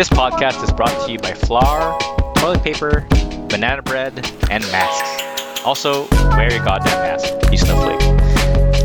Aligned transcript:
This 0.00 0.08
podcast 0.08 0.64
is 0.64 0.72
brought 0.72 0.98
to 1.04 1.12
you 1.12 1.18
by 1.18 1.34
flour, 1.34 1.98
toilet 2.36 2.62
paper, 2.62 3.06
banana 3.50 3.82
bread, 3.82 4.14
and 4.50 4.64
masks. 4.72 5.62
Also, 5.62 6.08
wear 6.30 6.50
your 6.50 6.64
goddamn 6.64 7.02
mask, 7.02 7.52
you 7.52 7.58
snowflake. 7.58 8.00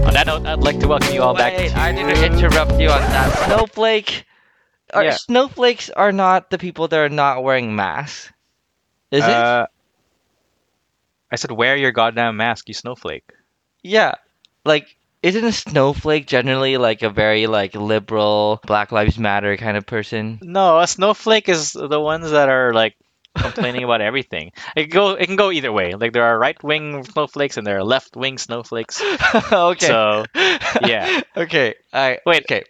On 0.05 0.13
that 0.13 0.27
note, 0.27 0.45
I'd 0.45 0.59
like 0.59 0.77
to 0.81 0.89
welcome 0.89 1.13
you 1.13 1.21
all 1.21 1.33
back. 1.33 1.55
Wait, 1.55 1.69
to... 1.69 1.77
I 1.77 1.93
need 1.93 2.13
to 2.13 2.25
interrupt 2.25 2.77
you 2.81 2.89
on 2.89 2.99
that. 2.99 3.45
Snowflake. 3.45 4.25
Are, 4.93 5.05
Yeah. 5.05 5.11
Snowflakes 5.11 5.89
are 5.89 6.11
not 6.11 6.49
the 6.49 6.57
people 6.57 6.89
that 6.89 6.99
are 6.99 7.07
not 7.07 7.45
wearing 7.45 7.77
masks. 7.77 8.33
Is 9.09 9.23
it? 9.23 9.29
Uh, 9.29 9.67
I 11.31 11.37
said, 11.37 11.49
wear 11.49 11.77
your 11.77 11.93
goddamn 11.93 12.35
mask, 12.35 12.67
you 12.67 12.73
snowflake. 12.73 13.31
Yeah. 13.83 14.15
Like, 14.65 14.97
isn't 15.25 15.43
a 15.43 15.51
snowflake 15.51 16.27
generally 16.27 16.77
like 16.77 17.01
a 17.01 17.09
very 17.09 17.47
like 17.47 17.75
liberal, 17.75 18.61
Black 18.67 18.91
Lives 18.91 19.17
Matter 19.17 19.57
kind 19.57 19.75
of 19.77 19.85
person? 19.85 20.39
No, 20.41 20.79
a 20.79 20.87
snowflake 20.87 21.49
is 21.49 21.73
the 21.73 21.99
ones 21.99 22.29
that 22.31 22.47
are 22.49 22.73
like 22.73 22.95
complaining 23.35 23.83
about 23.83 24.01
everything. 24.01 24.51
It 24.75 24.83
can 24.83 24.91
go. 24.91 25.09
It 25.11 25.25
can 25.25 25.35
go 25.35 25.51
either 25.51 25.71
way. 25.71 25.93
Like 25.95 26.13
there 26.13 26.23
are 26.23 26.37
right 26.37 26.61
wing 26.63 27.03
snowflakes 27.03 27.57
and 27.57 27.65
there 27.65 27.77
are 27.77 27.83
left 27.83 28.15
wing 28.15 28.37
snowflakes. 28.37 29.01
okay. 29.51 29.87
So 29.87 30.25
yeah. 30.85 31.21
okay. 31.37 31.75
I 31.91 32.19
Wait. 32.25 32.43
Okay. 32.43 32.63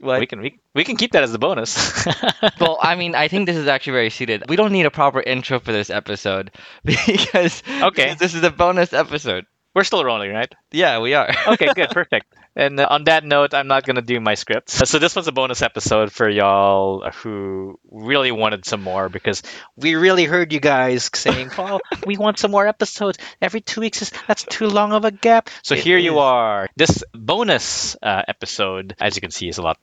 What? 0.00 0.20
we 0.20 0.26
can 0.26 0.40
we, 0.40 0.58
we 0.74 0.84
can 0.84 0.96
keep 0.96 1.12
that 1.12 1.22
as 1.22 1.32
the 1.32 1.38
bonus. 1.38 2.04
well, 2.60 2.78
I 2.80 2.94
mean, 2.96 3.14
I 3.14 3.28
think 3.28 3.46
this 3.46 3.56
is 3.56 3.68
actually 3.68 3.94
very 3.94 4.10
suited. 4.10 4.44
We 4.48 4.56
don't 4.56 4.72
need 4.72 4.86
a 4.86 4.90
proper 4.90 5.20
intro 5.22 5.60
for 5.60 5.72
this 5.72 5.88
episode 5.88 6.50
because 6.84 7.62
Okay. 7.68 8.04
because 8.04 8.18
this 8.18 8.34
is 8.34 8.42
a 8.42 8.50
bonus 8.50 8.92
episode. 8.92 9.46
We're 9.74 9.84
still 9.84 10.04
rolling, 10.04 10.32
right? 10.32 10.52
Yeah, 10.70 11.00
we 11.00 11.14
are. 11.14 11.30
Okay, 11.48 11.68
good, 11.74 11.90
perfect. 11.90 12.32
And 12.56 12.78
uh, 12.78 12.86
on 12.88 13.04
that 13.04 13.24
note, 13.24 13.52
I'm 13.52 13.66
not 13.66 13.84
gonna 13.84 14.02
do 14.02 14.20
my 14.20 14.34
scripts. 14.34 14.88
So 14.88 14.98
this 15.00 15.16
was 15.16 15.26
a 15.26 15.32
bonus 15.32 15.62
episode 15.62 16.12
for 16.12 16.28
y'all 16.28 17.10
who 17.10 17.78
really 17.90 18.30
wanted 18.30 18.64
some 18.64 18.82
more 18.82 19.08
because 19.08 19.42
we 19.76 19.96
really 19.96 20.24
heard 20.24 20.52
you 20.52 20.60
guys 20.60 21.10
saying, 21.12 21.50
"Paul, 21.56 21.80
we 22.06 22.16
want 22.16 22.38
some 22.38 22.52
more 22.52 22.66
episodes. 22.66 23.18
Every 23.42 23.60
two 23.60 23.80
weeks 23.80 24.02
is 24.02 24.12
that's 24.28 24.44
too 24.44 24.68
long 24.68 24.92
of 24.92 25.04
a 25.04 25.10
gap." 25.10 25.50
So 25.64 25.74
It 25.74 25.82
here 25.82 25.98
you 25.98 26.20
are. 26.20 26.68
This 26.76 27.02
bonus 27.12 27.96
uh, 28.00 28.22
episode, 28.28 28.94
as 29.00 29.16
you 29.16 29.20
can 29.20 29.32
see, 29.32 29.48
is 29.48 29.58
a 29.58 29.62
lot 29.62 29.78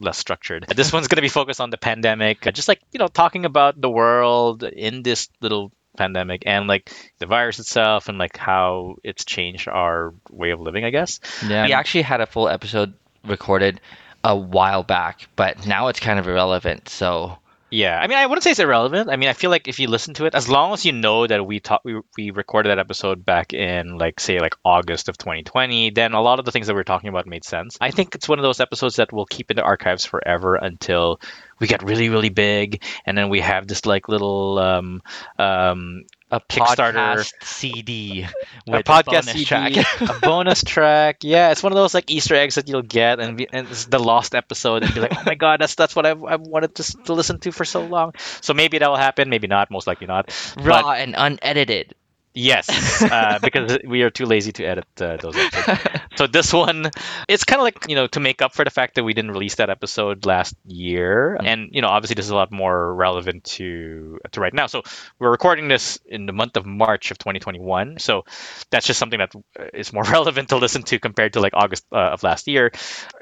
less 0.00 0.18
structured. 0.18 0.66
This 0.74 0.92
one's 0.92 1.06
gonna 1.06 1.22
be 1.22 1.28
focused 1.28 1.60
on 1.60 1.70
the 1.70 1.78
pandemic, 1.78 2.46
uh, 2.46 2.50
just 2.50 2.66
like 2.66 2.80
you 2.92 2.98
know, 2.98 3.06
talking 3.08 3.44
about 3.44 3.80
the 3.80 3.90
world 3.90 4.64
in 4.64 5.02
this 5.04 5.28
little 5.40 5.70
pandemic 5.96 6.44
and 6.46 6.66
like 6.66 6.92
the 7.18 7.26
virus 7.26 7.58
itself 7.58 8.08
and 8.08 8.18
like 8.18 8.36
how 8.36 8.96
it's 9.02 9.24
changed 9.24 9.68
our 9.68 10.14
way 10.30 10.50
of 10.50 10.60
living, 10.60 10.84
I 10.84 10.90
guess. 10.90 11.20
Yeah. 11.46 11.66
We 11.66 11.72
actually 11.72 12.02
had 12.02 12.20
a 12.20 12.26
full 12.26 12.48
episode 12.48 12.94
recorded 13.24 13.80
a 14.24 14.36
while 14.36 14.82
back, 14.82 15.28
but 15.36 15.66
now 15.66 15.88
it's 15.88 16.00
kind 16.00 16.18
of 16.18 16.26
irrelevant. 16.28 16.88
So 16.88 17.38
Yeah, 17.70 17.98
I 17.98 18.06
mean, 18.06 18.16
I 18.16 18.26
wouldn't 18.26 18.42
say 18.42 18.52
it's 18.52 18.60
irrelevant. 18.60 19.10
I 19.10 19.16
mean, 19.16 19.28
I 19.28 19.34
feel 19.34 19.50
like 19.50 19.68
if 19.68 19.78
you 19.78 19.88
listen 19.88 20.14
to 20.14 20.24
it, 20.24 20.34
as 20.34 20.48
long 20.48 20.72
as 20.72 20.86
you 20.86 20.92
know 20.92 21.26
that 21.26 21.44
we 21.46 21.60
talk, 21.60 21.82
we, 21.84 22.00
we 22.16 22.30
recorded 22.30 22.70
that 22.70 22.78
episode 22.78 23.24
back 23.24 23.52
in 23.52 23.98
like 23.98 24.20
say 24.20 24.38
like 24.38 24.54
August 24.64 25.08
of 25.08 25.18
2020, 25.18 25.90
then 25.90 26.14
a 26.14 26.20
lot 26.20 26.38
of 26.38 26.46
the 26.46 26.52
things 26.52 26.66
that 26.66 26.74
we're 26.74 26.84
talking 26.84 27.08
about 27.08 27.26
made 27.26 27.44
sense. 27.44 27.76
I 27.80 27.90
think 27.90 28.14
it's 28.14 28.28
one 28.28 28.38
of 28.38 28.42
those 28.42 28.60
episodes 28.60 28.96
that 28.96 29.12
will 29.12 29.26
keep 29.26 29.50
in 29.50 29.56
the 29.56 29.62
archives 29.62 30.04
forever 30.04 30.54
until 30.54 31.20
we 31.60 31.66
got 31.66 31.82
really 31.82 32.08
really 32.08 32.28
big, 32.30 32.82
and 33.06 33.16
then 33.16 33.28
we 33.28 33.40
have 33.40 33.66
this 33.66 33.86
like 33.86 34.08
little 34.08 34.58
um 34.58 35.02
um 35.38 36.04
a 36.30 36.40
Kickstarter- 36.40 37.24
podcast 37.24 37.32
CD 37.42 38.26
a 38.72 38.78
with 38.78 38.84
podcast 38.84 39.26
bonus 39.26 39.30
CD, 39.32 39.44
track. 39.44 39.76
a 40.00 40.14
bonus 40.20 40.62
track. 40.62 41.18
Yeah, 41.22 41.50
it's 41.50 41.62
one 41.62 41.72
of 41.72 41.76
those 41.76 41.94
like 41.94 42.10
Easter 42.10 42.34
eggs 42.34 42.56
that 42.56 42.68
you'll 42.68 42.82
get, 42.82 43.20
and, 43.20 43.36
be, 43.36 43.48
and 43.52 43.68
it's 43.68 43.86
the 43.86 43.98
lost 43.98 44.34
episode, 44.34 44.82
and 44.84 44.94
be 44.94 45.00
like, 45.00 45.12
oh 45.16 45.22
my 45.24 45.34
god, 45.34 45.60
that's 45.60 45.74
that's 45.74 45.94
what 45.96 46.06
I've, 46.06 46.22
I've 46.24 46.40
wanted 46.40 46.74
to, 46.76 46.82
to 47.04 47.12
listen 47.14 47.38
to 47.40 47.52
for 47.52 47.64
so 47.64 47.84
long. 47.86 48.12
So 48.40 48.52
maybe 48.54 48.78
that 48.78 48.88
will 48.88 48.96
happen, 48.96 49.28
maybe 49.30 49.46
not, 49.46 49.70
most 49.70 49.86
likely 49.86 50.06
not. 50.06 50.30
Raw 50.56 50.82
But 50.82 50.98
and 50.98 51.14
unedited. 51.16 51.94
Yes, 52.34 53.02
uh, 53.02 53.38
because 53.42 53.78
we 53.86 54.02
are 54.02 54.10
too 54.10 54.26
lazy 54.26 54.52
to 54.52 54.64
edit 54.64 54.86
uh, 55.00 55.16
those 55.16 55.36
episodes. 55.36 55.80
So 56.18 56.26
this 56.26 56.52
one, 56.52 56.90
it's 57.28 57.44
kind 57.44 57.60
of 57.60 57.62
like 57.62 57.88
you 57.88 57.94
know 57.94 58.08
to 58.08 58.18
make 58.18 58.42
up 58.42 58.52
for 58.52 58.64
the 58.64 58.70
fact 58.70 58.96
that 58.96 59.04
we 59.04 59.14
didn't 59.14 59.30
release 59.30 59.54
that 59.56 59.70
episode 59.70 60.26
last 60.26 60.56
year, 60.66 61.36
and 61.36 61.68
you 61.70 61.80
know 61.80 61.86
obviously 61.86 62.14
this 62.14 62.24
is 62.24 62.32
a 62.32 62.34
lot 62.34 62.50
more 62.50 62.92
relevant 62.92 63.44
to 63.44 64.18
to 64.32 64.40
right 64.40 64.52
now. 64.52 64.66
So 64.66 64.82
we're 65.20 65.30
recording 65.30 65.68
this 65.68 66.00
in 66.06 66.26
the 66.26 66.32
month 66.32 66.56
of 66.56 66.66
March 66.66 67.12
of 67.12 67.18
2021. 67.18 68.00
So 68.00 68.24
that's 68.68 68.84
just 68.84 68.98
something 68.98 69.20
that 69.20 69.32
uh, 69.60 69.82
more 69.92 70.02
relevant 70.10 70.48
to 70.48 70.56
listen 70.56 70.82
to 70.84 70.98
compared 70.98 71.34
to 71.34 71.40
like 71.40 71.52
August 71.54 71.84
uh, 71.92 72.10
of 72.10 72.24
last 72.24 72.48
year. 72.48 72.72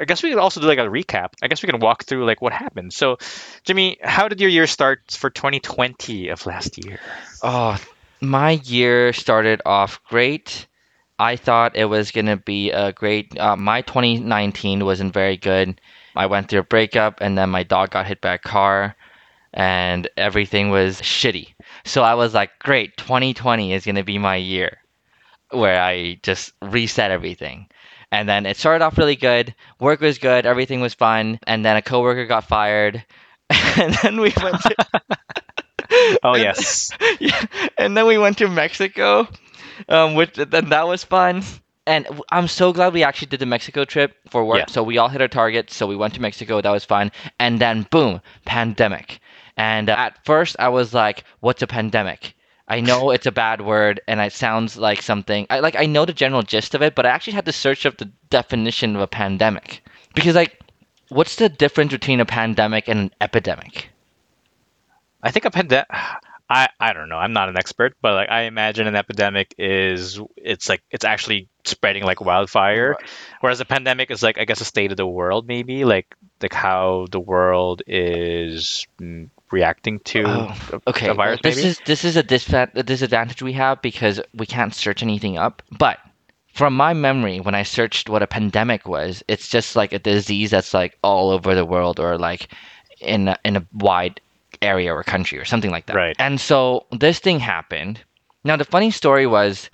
I 0.00 0.06
guess 0.06 0.22
we 0.22 0.31
could 0.31 0.39
also 0.39 0.62
do 0.62 0.66
like 0.66 0.78
a 0.78 0.89
recap. 0.89 1.34
I 1.43 1.49
guess 1.49 1.62
we 1.62 1.69
can 1.69 1.81
walk 1.81 2.05
through 2.05 2.25
like 2.25 2.41
what 2.41 2.55
happened. 2.55 2.95
So 2.95 3.19
Jimmy, 3.65 3.99
how 4.03 4.28
did 4.28 4.41
your 4.41 4.49
year 4.49 4.66
start 4.66 5.00
for 5.11 5.28
2020 5.28 6.28
of 6.31 6.47
last 6.47 6.83
year? 6.83 6.99
Oh, 7.43 7.77
my 8.21 8.53
year 8.65 9.12
started 9.12 9.62
off 9.66 10.00
great. 10.09 10.66
I 11.19 11.37
thought 11.37 11.77
it 11.77 11.87
was 11.87 12.10
going 12.10 12.27
to 12.27 12.37
be 12.37 12.71
a 12.71 12.93
great. 12.93 13.38
Uh, 13.38 13.56
my 13.56 13.82
2019 13.82 14.84
wasn't 14.84 15.15
very 15.15 15.37
good. 15.37 15.81
I 16.15 16.27
went 16.27 16.49
through 16.49 16.60
a 16.60 16.65
breakup, 16.65 17.21
and 17.21 17.37
then 17.37 17.50
my 17.50 17.62
dog 17.62 17.91
got 17.91 18.06
hit 18.06 18.21
by 18.21 18.34
a 18.34 18.38
car, 18.38 18.97
and 19.53 20.09
everything 20.16 20.71
was 20.71 21.00
shitty. 21.00 21.54
So 21.84 22.03
I 22.03 22.15
was 22.15 22.34
like, 22.34 22.59
great, 22.59 22.97
2020 22.97 23.72
is 23.72 23.84
going 23.84 23.97
to 23.97 24.04
be 24.04 24.19
my 24.19 24.37
year 24.37 24.78
where 25.50 25.81
I 25.81 26.19
just 26.22 26.53
reset 26.62 27.10
everything. 27.10 27.69
And 28.12 28.28
then 28.28 28.47
it 28.47 28.56
started 28.56 28.84
off 28.84 28.98
really 28.98 29.16
good. 29.16 29.54
Work 29.81 30.00
was 30.00 30.19
good. 30.19 30.47
Everything 30.47 30.81
was 30.81 30.94
fun. 30.94 31.38
And 31.47 31.65
then 31.65 31.77
a 31.77 31.83
coworker 31.83 32.27
got 32.27 32.44
fired. 32.44 33.04
And 33.78 33.94
then 34.03 34.21
we 34.21 34.33
went 34.43 34.60
to. 34.62 34.75
Oh 36.22 36.36
yes. 36.36 36.91
yeah, 37.20 37.44
and 37.78 37.97
then 37.97 38.06
we 38.06 38.19
went 38.19 38.38
to 38.38 38.48
Mexico, 38.48 39.28
um, 39.88 40.14
which 40.14 40.34
then 40.34 40.70
that 40.70 40.86
was 40.86 41.04
fun. 41.04 41.42
And 41.86 42.06
I'm 42.30 42.48
so 42.48 42.72
glad 42.72 42.92
we 42.94 43.04
actually 43.04 43.28
did 43.28 43.41
the 43.41 43.47
Mexico 43.47 43.84
trip 43.84 44.16
for 44.28 44.44
work. 44.44 44.58
Yeah. 44.58 44.66
So 44.69 44.82
we 44.82 44.98
all 44.98 45.08
hit 45.08 45.20
our 45.20 45.28
targets. 45.28 45.76
So 45.76 45.86
we 45.86 45.94
went 45.94 46.14
to 46.14 46.20
Mexico. 46.20 46.60
That 46.60 46.70
was 46.70 46.84
fun. 46.84 47.12
And 47.38 47.60
then 47.60 47.86
boom, 47.91 48.20
pandemic. 48.44 49.20
And 49.56 49.88
uh, 49.88 49.94
at 49.97 50.24
first 50.24 50.56
I 50.58 50.69
was 50.69 50.92
like, 50.92 51.24
"What's 51.41 51.62
a 51.62 51.66
pandemic?" 51.66 52.34
I 52.68 52.80
know 52.80 53.10
it's 53.14 53.26
a 53.26 53.32
bad 53.32 53.60
word, 53.60 54.00
and 54.08 54.20
it 54.20 54.32
sounds 54.32 54.76
like 54.76 55.03
something. 55.03 55.47
I 55.48 55.60
like 55.60 55.76
I 55.76 55.86
know 55.86 56.04
the 56.04 56.12
general 56.12 56.42
gist 56.42 56.74
of 56.74 56.82
it, 56.82 56.94
but 56.94 57.06
I 57.06 57.10
actually 57.10 57.34
had 57.34 57.47
to 57.47 57.53
search 57.53 57.86
up 57.86 57.98
the 57.98 58.10
definition 58.30 58.97
of 58.97 59.03
a 59.03 59.06
pandemic 59.06 59.82
because 60.14 60.34
like, 60.34 60.58
what's 61.08 61.36
the 61.36 61.48
difference 61.48 61.92
between 61.92 62.20
a 62.20 62.26
pandemic 62.26 62.88
and 62.88 62.98
an 62.98 63.10
epidemic? 63.20 63.91
I 65.26 65.31
think 65.31 65.44
a 65.44 65.50
pandemic. 65.50 65.87
I, 66.48 66.69
I 66.78 66.92
don't 66.92 67.09
know. 67.09 67.16
I'm 67.16 67.32
not 67.32 67.48
an 67.48 67.59
expert, 67.59 67.97
but 68.00 68.14
like 68.14 68.31
I 68.31 68.42
imagine 68.42 68.87
an 68.87 68.94
epidemic 68.94 69.53
is 69.59 70.20
it's 70.37 70.69
like 70.69 70.81
it's 70.92 71.04
actually 71.04 71.48
spreading 71.64 72.04
like 72.04 72.20
wildfire, 72.20 72.91
Right. 72.92 73.10
whereas 73.41 73.60
a 73.60 73.65
pandemic 73.65 74.12
is 74.12 74.22
like 74.22 74.38
I 74.38 74.44
guess 74.44 74.60
a 74.60 74.65
state 74.65 74.92
of 74.92 74.97
the 74.97 75.06
world 75.06 75.48
maybe 75.48 75.84
like 75.84 76.06
like 76.41 76.53
how 76.54 77.06
the 77.10 77.19
world 77.19 77.82
is 77.88 78.86
reacting 79.50 79.98
to 80.00 80.22
Oh, 80.25 80.54
a- 80.72 80.91
Okay, 80.91 81.06
a 81.06 81.09
well, 81.09 81.16
virus 81.16 81.41
this 81.42 81.56
maybe. 81.56 81.69
is 81.69 81.81
this 81.84 82.04
is 82.04 82.16
a, 82.16 82.22
disfa- 82.22 82.70
a 82.76 82.82
disadvantage 82.84 83.42
we 83.42 83.54
have 83.54 83.82
because 83.82 84.20
we 84.32 84.47
can't 84.47 84.72
search 84.75 85.03
anything 85.03 85.38
up. 85.38 85.62
But 85.76 85.98
from 86.54 86.76
my 86.76 86.94
memory, 86.94 87.41
when 87.41 87.56
I 87.56 87.65
searched 87.65 88.09
what 88.09 88.22
a 88.22 88.26
pandemic 88.28 88.86
was, 88.86 89.22
it's 89.26 89.48
just 89.48 89.75
like 89.75 89.92
a 89.92 89.98
disease 89.98 90.53
that's 90.53 90.72
like 90.72 90.97
all 91.03 91.31
over 91.31 91.56
the 91.56 91.65
world 91.65 91.98
or 91.98 92.16
like 92.19 92.48
in 93.00 93.28
a, 93.28 93.36
in 93.44 93.56
a 93.56 93.66
wide 93.75 94.20
area 94.62 94.93
or 94.93 95.03
country 95.03 95.39
or 95.39 95.44
something 95.44 95.71
like 95.71 95.87
that. 95.87 95.97
Right. 95.97 96.17
And 96.19 96.41
so 96.41 96.87
this 96.93 97.19
thing 97.19 97.41
happened. 97.41 98.00
Now 98.44 98.56
the 98.56 98.65
funny 98.65 98.91
story 98.91 99.27
was 99.27 99.71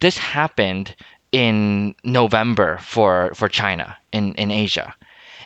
this 0.00 0.18
happened 0.18 0.94
in 1.32 1.94
November 2.04 2.78
for 2.78 3.32
for 3.34 3.48
China 3.48 3.96
in 4.12 4.34
in 4.34 4.50
Asia. 4.50 4.94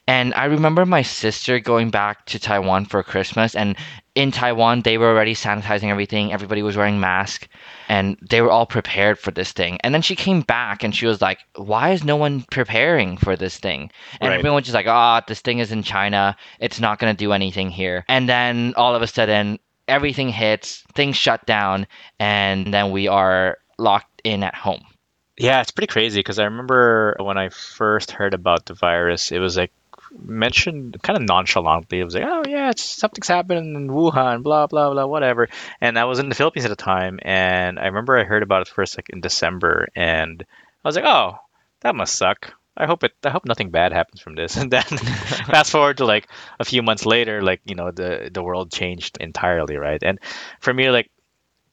And 0.09 0.35
I 0.35 0.47
remember 0.47 0.85
my 0.85 1.03
sister 1.03 1.61
going 1.61 1.91
back 1.91 2.27
to 2.27 2.39
Taiwan 2.39 2.87
for 2.87 3.03
Christmas, 3.05 3.55
and 3.55 3.77
in 4.15 4.31
Taiwan, 4.31 4.83
they 4.83 4.99
were 4.99 5.09
already 5.09 5.35
sanitizing 5.35 5.89
everything. 5.89 6.33
Everybody 6.33 6.63
was 6.63 6.77
wearing 6.77 7.01
masks, 7.01 7.49
and 7.89 8.19
they 8.21 8.43
were 8.43 8.51
all 8.51 8.67
prepared 8.67 9.19
for 9.19 9.31
this 9.31 9.53
thing. 9.53 9.79
And 9.83 9.95
then 9.95 10.03
she 10.03 10.17
came 10.17 10.43
back, 10.43 10.85
and 10.85 10.95
she 10.95 11.07
was 11.07 11.23
like, 11.23 11.39
"Why 11.57 11.91
is 11.91 12.05
no 12.05 12.17
one 12.17 12.45
preparing 12.51 13.17
for 13.17 13.37
this 13.37 13.59
thing?" 13.59 13.91
And 14.21 14.29
Right. 14.29 14.39
everyone 14.39 14.57
was 14.57 14.65
just 14.65 14.75
like, 14.75 14.87
"Ah, 14.87 15.23
this 15.27 15.41
thing 15.41 15.61
is 15.61 15.73
in 15.73 15.83
China. 15.83 16.37
It's 16.61 16.81
not 16.81 16.99
gonna 16.99 17.15
do 17.15 17.33
anything 17.33 17.71
here." 17.71 18.05
And 18.09 18.29
then 18.29 18.75
all 18.77 18.95
of 18.95 19.01
a 19.03 19.07
sudden, 19.07 19.59
everything 19.89 20.29
hits, 20.29 20.85
things 20.95 21.17
shut 21.17 21.45
down, 21.47 21.87
and 22.21 22.73
then 22.73 22.91
we 22.91 23.09
are 23.09 23.59
locked 23.79 24.21
in 24.25 24.43
at 24.43 24.55
home. 24.55 24.85
Yeah, 25.39 25.61
it's 25.63 25.71
pretty 25.71 25.91
crazy 25.91 26.21
because 26.21 26.39
I 26.39 26.45
remember 26.45 27.17
when 27.19 27.39
I 27.39 27.49
first 27.49 28.11
heard 28.11 28.35
about 28.35 28.67
the 28.67 28.75
virus, 28.75 29.33
it 29.33 29.39
was 29.39 29.57
like 29.57 29.73
mentioned 30.19 30.99
kind 31.03 31.17
of 31.17 31.23
nonchalantly. 31.23 32.01
It 32.01 32.05
was 32.05 32.15
like, 32.15 32.25
oh 32.27 32.45
yeah, 32.49 32.71
it's, 32.71 32.85
something's 32.85 33.29
happening 33.29 33.75
in 33.75 33.89
Wuhan, 33.89 34.43
blah 34.43 34.67
blah 34.67 34.91
blah, 34.91 35.07
whatever. 35.07 35.49
And 35.81 35.99
I 35.99 36.05
was 36.05 36.19
in 36.19 36.29
the 36.29 36.35
Philippines 36.35 36.65
at 36.65 36.71
the 36.71 36.77
time, 36.77 37.19
and 37.23 37.79
I 37.79 37.87
remember 37.87 38.19
I 38.19 38.25
heard 38.25 38.43
about 38.43 38.63
it 38.63 38.69
first 38.69 38.97
like 38.97 39.11
in 39.11 39.21
December, 39.21 39.89
and 39.95 40.45
I 40.85 40.89
was 40.89 40.97
like, 40.97 41.05
oh, 41.07 41.37
that 41.81 41.95
must 41.95 42.15
suck. 42.15 42.55
I 42.77 42.87
hope 42.87 43.05
it. 43.05 43.13
I 43.25 43.31
hope 43.31 43.45
nothing 43.45 43.71
bad 43.71 43.93
happens 43.93 44.21
from 44.21 44.35
this. 44.35 44.57
And 44.61 44.71
then 44.71 44.83
fast 44.85 45.71
forward 45.71 45.99
to 45.99 46.07
like 46.07 46.29
a 46.59 46.65
few 46.65 46.83
months 46.83 47.05
later, 47.05 47.43
like 47.43 47.61
you 47.65 47.75
know 47.75 47.91
the 47.91 48.31
the 48.33 48.43
world 48.43 48.73
changed 48.73 49.19
entirely, 49.21 49.77
right? 49.77 50.03
And 50.03 50.19
for 50.61 50.73
me, 50.73 50.91
like 50.91 51.11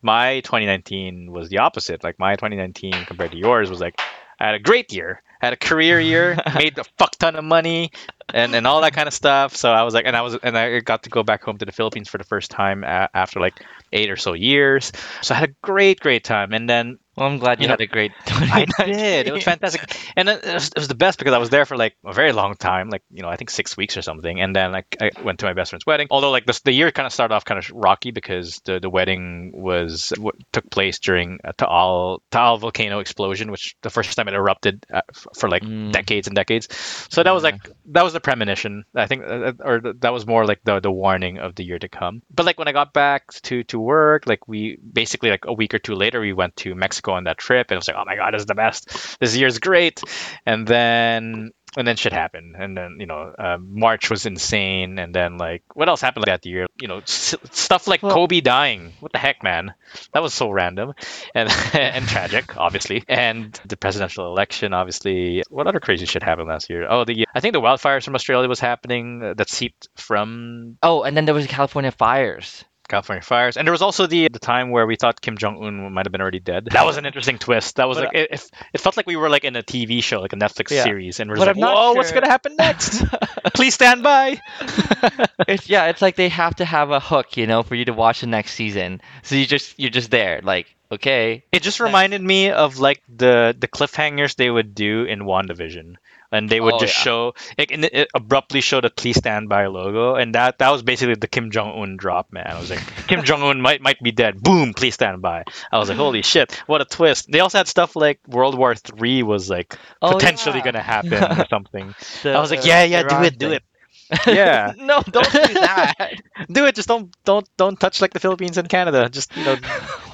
my 0.01 0.41
2019 0.41 1.31
was 1.31 1.49
the 1.49 1.59
opposite. 1.59 2.03
Like 2.03 2.19
my 2.19 2.35
2019 2.35 3.05
compared 3.05 3.31
to 3.31 3.37
yours 3.37 3.69
was 3.69 3.79
like 3.79 3.95
I 4.39 4.45
had 4.47 4.55
a 4.55 4.59
great 4.59 4.93
year, 4.93 5.21
had 5.39 5.53
a 5.53 5.57
career 5.57 5.99
year, 5.99 6.37
made 6.55 6.77
a 6.77 6.83
fuck 6.97 7.11
ton 7.17 7.35
of 7.35 7.43
money, 7.43 7.91
and 8.33 8.53
and 8.55 8.67
all 8.67 8.81
that 8.81 8.93
kind 8.93 9.07
of 9.07 9.13
stuff. 9.13 9.55
So 9.55 9.71
I 9.71 9.83
was 9.83 9.93
like, 9.93 10.05
and 10.05 10.15
I 10.15 10.21
was 10.21 10.35
and 10.43 10.57
I 10.57 10.79
got 10.79 11.03
to 11.03 11.09
go 11.09 11.23
back 11.23 11.43
home 11.43 11.57
to 11.57 11.65
the 11.65 11.71
Philippines 11.71 12.09
for 12.09 12.17
the 12.17 12.23
first 12.23 12.51
time 12.51 12.83
a- 12.83 13.09
after 13.13 13.39
like 13.39 13.63
eight 13.93 14.09
or 14.09 14.17
so 14.17 14.33
years. 14.33 14.91
So 15.21 15.33
I 15.33 15.39
had 15.39 15.49
a 15.49 15.53
great 15.61 15.99
great 15.99 16.23
time, 16.23 16.53
and 16.53 16.69
then 16.69 16.99
Well, 17.19 17.27
I'm 17.29 17.37
glad 17.37 17.59
you, 17.59 17.63
You 17.63 17.67
know, 17.67 17.73
had 17.73 17.81
a 17.81 17.87
great. 17.87 18.13
Time. 18.25 18.49
I 18.79 18.85
did. 18.85 19.27
It 19.27 19.33
was 19.33 19.43
fantastic, 19.43 19.81
and 20.15 20.29
it 20.29 20.43
was, 20.53 20.67
it 20.69 20.77
was 20.77 20.87
the 20.87 20.95
best 20.95 21.19
because 21.19 21.33
I 21.33 21.37
was 21.37 21.49
there 21.49 21.65
for 21.65 21.75
like 21.77 21.95
a 22.05 22.13
very 22.13 22.31
long 22.31 22.55
time, 22.55 22.89
like 22.89 23.03
you 23.11 23.21
know, 23.21 23.29
I 23.29 23.35
think 23.35 23.49
six 23.49 23.75
weeks 23.75 23.97
or 23.97 24.01
something. 24.01 24.39
And 24.39 24.55
then 24.55 24.71
like 24.71 24.95
I 25.01 25.11
went 25.21 25.39
to 25.39 25.45
my 25.45 25.53
best 25.53 25.71
friend's 25.71 25.85
wedding. 25.85 26.07
Although 26.11 26.31
like 26.31 26.45
this, 26.45 26.61
the 26.61 26.71
year 26.71 26.91
kind 26.91 27.05
of 27.05 27.11
started 27.13 27.35
off 27.35 27.45
kind 27.45 27.57
of 27.59 27.69
rocky 27.71 28.11
because 28.11 28.61
the 28.65 28.79
the 28.79 28.89
wedding 28.89 29.51
was 29.53 30.13
what 30.17 30.35
took 30.53 30.69
place 30.71 30.99
during 30.99 31.39
a 31.43 31.53
Taal 31.53 32.21
Taal 32.31 32.57
volcano 32.57 32.99
explosion, 32.99 33.51
which 33.51 33.75
the 33.81 33.89
first 33.89 34.15
time 34.15 34.27
it 34.29 34.33
erupted 34.33 34.85
uh, 34.93 35.01
for 35.35 35.49
like 35.49 35.63
Mm. 35.63 35.91
decades 35.91 36.27
and 36.27 36.35
decades. 36.35 36.67
So 37.11 37.21
that 37.21 37.31
was 37.31 37.43
like 37.43 37.69
that 37.91 38.03
was 38.03 38.13
the 38.13 38.21
premonition. 38.21 38.85
I 38.95 39.07
think, 39.07 39.23
uh, 39.25 39.51
or 39.59 39.79
th- 39.81 39.95
that 39.99 40.13
was 40.13 40.25
more 40.25 40.45
like 40.45 40.61
the 40.63 40.79
the 40.79 40.91
warning 40.91 41.37
of 41.39 41.55
the 41.55 41.65
year 41.65 41.79
to 41.79 41.89
come. 41.89 42.21
But 42.33 42.45
like 42.45 42.57
when 42.57 42.67
I 42.69 42.71
got 42.71 42.93
back 42.93 43.27
to 43.43 43.63
to 43.65 43.79
work, 43.79 44.23
like 44.25 44.47
we 44.47 44.77
basically 44.77 45.29
like 45.31 45.43
a 45.45 45.53
week 45.53 45.73
or 45.73 45.79
two 45.79 45.95
later, 45.95 46.21
we 46.21 46.31
went 46.33 46.55
to 46.57 46.75
Mexico 46.75 47.08
on 47.11 47.25
that 47.25 47.37
trip, 47.37 47.67
and 47.69 47.75
it 47.75 47.79
was 47.79 47.87
like, 47.87 47.97
oh 47.97 48.03
my 48.05 48.15
god, 48.15 48.33
this 48.33 48.41
is 48.41 48.45
the 48.47 48.55
best. 48.55 49.19
This 49.19 49.35
year's 49.35 49.59
great. 49.59 50.01
And 50.45 50.67
then 50.67 51.51
and 51.77 51.87
then 51.87 51.97
shit 51.97 52.11
happened, 52.13 52.55
and 52.57 52.75
then 52.75 52.97
you 52.99 53.05
know 53.05 53.31
uh, 53.37 53.57
March 53.61 54.09
was 54.09 54.25
insane, 54.25 54.97
and 54.97 55.13
then 55.13 55.37
like 55.37 55.61
what 55.75 55.87
else 55.87 56.01
happened 56.01 56.25
like 56.25 56.41
that 56.41 56.49
year? 56.49 56.65
You 56.81 56.87
know 56.87 56.97
s- 56.99 57.35
stuff 57.51 57.87
like 57.87 58.01
Well- 58.01 58.13
Kobe 58.13 58.41
dying. 58.41 58.93
What 59.01 59.11
the 59.11 59.19
heck, 59.19 59.43
man? 59.43 59.73
That 60.13 60.23
was 60.23 60.33
so 60.33 60.49
random 60.49 60.93
and 61.35 61.49
and 61.73 62.07
tragic, 62.07 62.57
obviously. 62.57 63.03
And 63.07 63.53
the 63.67 63.77
presidential 63.77 64.25
election, 64.25 64.73
obviously. 64.73 65.43
What 65.49 65.67
other 65.67 65.79
crazy 65.79 66.05
shit 66.07 66.23
happened 66.23 66.47
last 66.47 66.69
year? 66.71 66.87
Oh, 66.89 67.05
the 67.05 67.27
I 67.35 67.39
think 67.39 67.53
the 67.53 67.61
wildfires 67.61 68.03
from 68.03 68.15
Australia 68.15 68.47
was 68.49 68.59
happening 68.59 69.21
uh, 69.23 69.33
that 69.35 69.49
seeped 69.49 69.89
from 69.95 70.77
Oh, 70.81 71.03
and 71.03 71.15
then 71.15 71.25
there 71.25 71.35
was 71.35 71.45
California 71.45 71.91
fires. 71.91 72.65
California 72.89 73.21
fires, 73.23 73.55
and 73.57 73.65
there 73.67 73.71
was 73.71 73.81
also 73.81 74.07
the 74.07 74.27
the 74.29 74.39
time 74.39 74.71
where 74.71 74.85
we 74.85 74.95
thought 74.97 75.21
Kim 75.21 75.37
Jong 75.37 75.63
Un 75.63 75.93
might 75.93 76.05
have 76.05 76.11
been 76.11 76.21
already 76.21 76.39
dead. 76.39 76.69
That 76.71 76.85
was 76.85 76.97
an 76.97 77.05
interesting 77.05 77.37
twist. 77.37 77.77
That 77.77 77.87
was 77.87 77.97
But, 77.97 78.05
like 78.07 78.15
it, 78.15 78.29
it, 78.31 78.51
it 78.73 78.81
felt 78.81 78.97
like 78.97 79.07
we 79.07 79.15
were 79.15 79.29
like 79.29 79.43
in 79.45 79.55
a 79.55 79.63
TV 79.63 80.01
show, 80.01 80.19
like 80.21 80.33
a 80.33 80.37
Netflix 80.37 80.71
Yeah. 80.71 80.83
series, 80.83 81.19
and 81.19 81.29
we're 81.29 81.37
But 81.37 81.45
just 81.45 81.55
I'm 81.57 81.61
like, 81.61 81.73
not 81.73 81.75
whoa, 81.75 81.93
what's 81.93 82.11
gonna 82.11 82.27
happen 82.27 82.55
next? 82.57 83.03
Please 83.53 83.73
stand 83.73 84.03
by. 84.03 84.41
it's 85.47 85.69
yeah, 85.69 85.85
it's 85.87 86.01
like 86.01 86.15
they 86.15 86.29
have 86.29 86.55
to 86.55 86.65
have 86.65 86.91
a 86.91 86.99
hook, 86.99 87.37
you 87.37 87.47
know, 87.47 87.63
for 87.63 87.75
you 87.75 87.85
to 87.85 87.93
watch 87.93 88.21
the 88.21 88.27
next 88.27 88.53
season. 88.53 89.01
So 89.23 89.35
you 89.35 89.45
just 89.45 89.79
you're 89.79 89.89
just 89.91 90.11
there, 90.11 90.41
like 90.43 90.67
okay, 90.91 91.43
It 91.51 91.61
just 91.61 91.79
reminded 91.79 92.21
me 92.21 92.51
of 92.51 92.79
like 92.79 93.01
the 93.07 93.55
the 93.57 93.67
cliffhangers 93.67 94.35
they 94.35 94.49
would 94.49 94.73
do 94.75 95.03
in 95.03 95.21
WandaVision. 95.21 95.95
And 96.31 96.47
they 96.47 96.59
would 96.59 96.75
Oh, 96.75 96.79
just 96.79 96.95
yeah. 96.97 97.03
show, 97.03 97.33
like, 97.57 97.71
and 97.71 97.85
it, 97.85 98.07
abruptly 98.13 98.61
show 98.61 98.81
the 98.81 98.91
"Please 98.91 99.17
Stand 99.17 99.49
By" 99.49 99.65
logo, 99.65 100.13
and 100.13 100.35
that 100.35 100.59
that 100.59 100.69
was 100.71 100.83
basically 100.83 101.15
the 101.15 101.27
Kim 101.27 101.49
Jong 101.49 101.81
Un 101.81 101.97
drop, 101.97 102.31
man. 102.31 102.45
I 102.47 102.59
was 102.59 102.69
like, 102.69 102.81
Kim 103.07 103.23
Jong 103.23 103.41
Un 103.41 103.59
might 103.61 103.81
might 103.81 103.99
be 103.99 104.11
dead. 104.11 104.39
Boom, 104.39 104.73
please 104.75 104.93
stand 104.93 105.21
by. 105.23 105.43
I 105.71 105.79
was 105.79 105.89
like, 105.89 105.97
holy 105.97 106.21
shit, 106.21 106.53
what 106.67 106.81
a 106.81 106.85
twist. 106.85 107.31
They 107.31 107.39
also 107.39 107.57
had 107.57 107.67
stuff 107.67 107.95
like 107.95 108.19
World 108.27 108.55
War 108.57 108.75
Three 108.75 109.23
was 109.23 109.49
like 109.49 109.75
Oh, 110.03 110.13
potentially 110.13 110.59
yeah. 110.59 110.65
gonna 110.65 110.81
happen 110.83 111.13
or 111.41 111.45
something. 111.49 111.95
The- 112.21 112.33
I 112.33 112.39
was 112.39 112.51
like, 112.51 112.63
yeah, 112.63 112.83
yeah, 112.83 113.01
do 113.03 113.23
it, 113.23 113.39
do 113.39 113.47
thing. 113.49 113.55
it, 113.57 113.63
yeah, 114.27 114.73
no, 114.77 115.01
don't 115.01 115.31
do 115.31 115.53
that. 115.53 116.13
do 116.51 116.65
it. 116.67 116.75
Just 116.75 116.87
don't 116.87 117.11
don't 117.25 117.47
don't 117.57 117.79
touch 117.79 118.01
like 118.01 118.13
the 118.13 118.19
Philippines 118.19 118.57
and 118.57 118.69
Canada. 118.69 119.09
Just 119.09 119.35
you 119.35 119.45
know, 119.45 119.55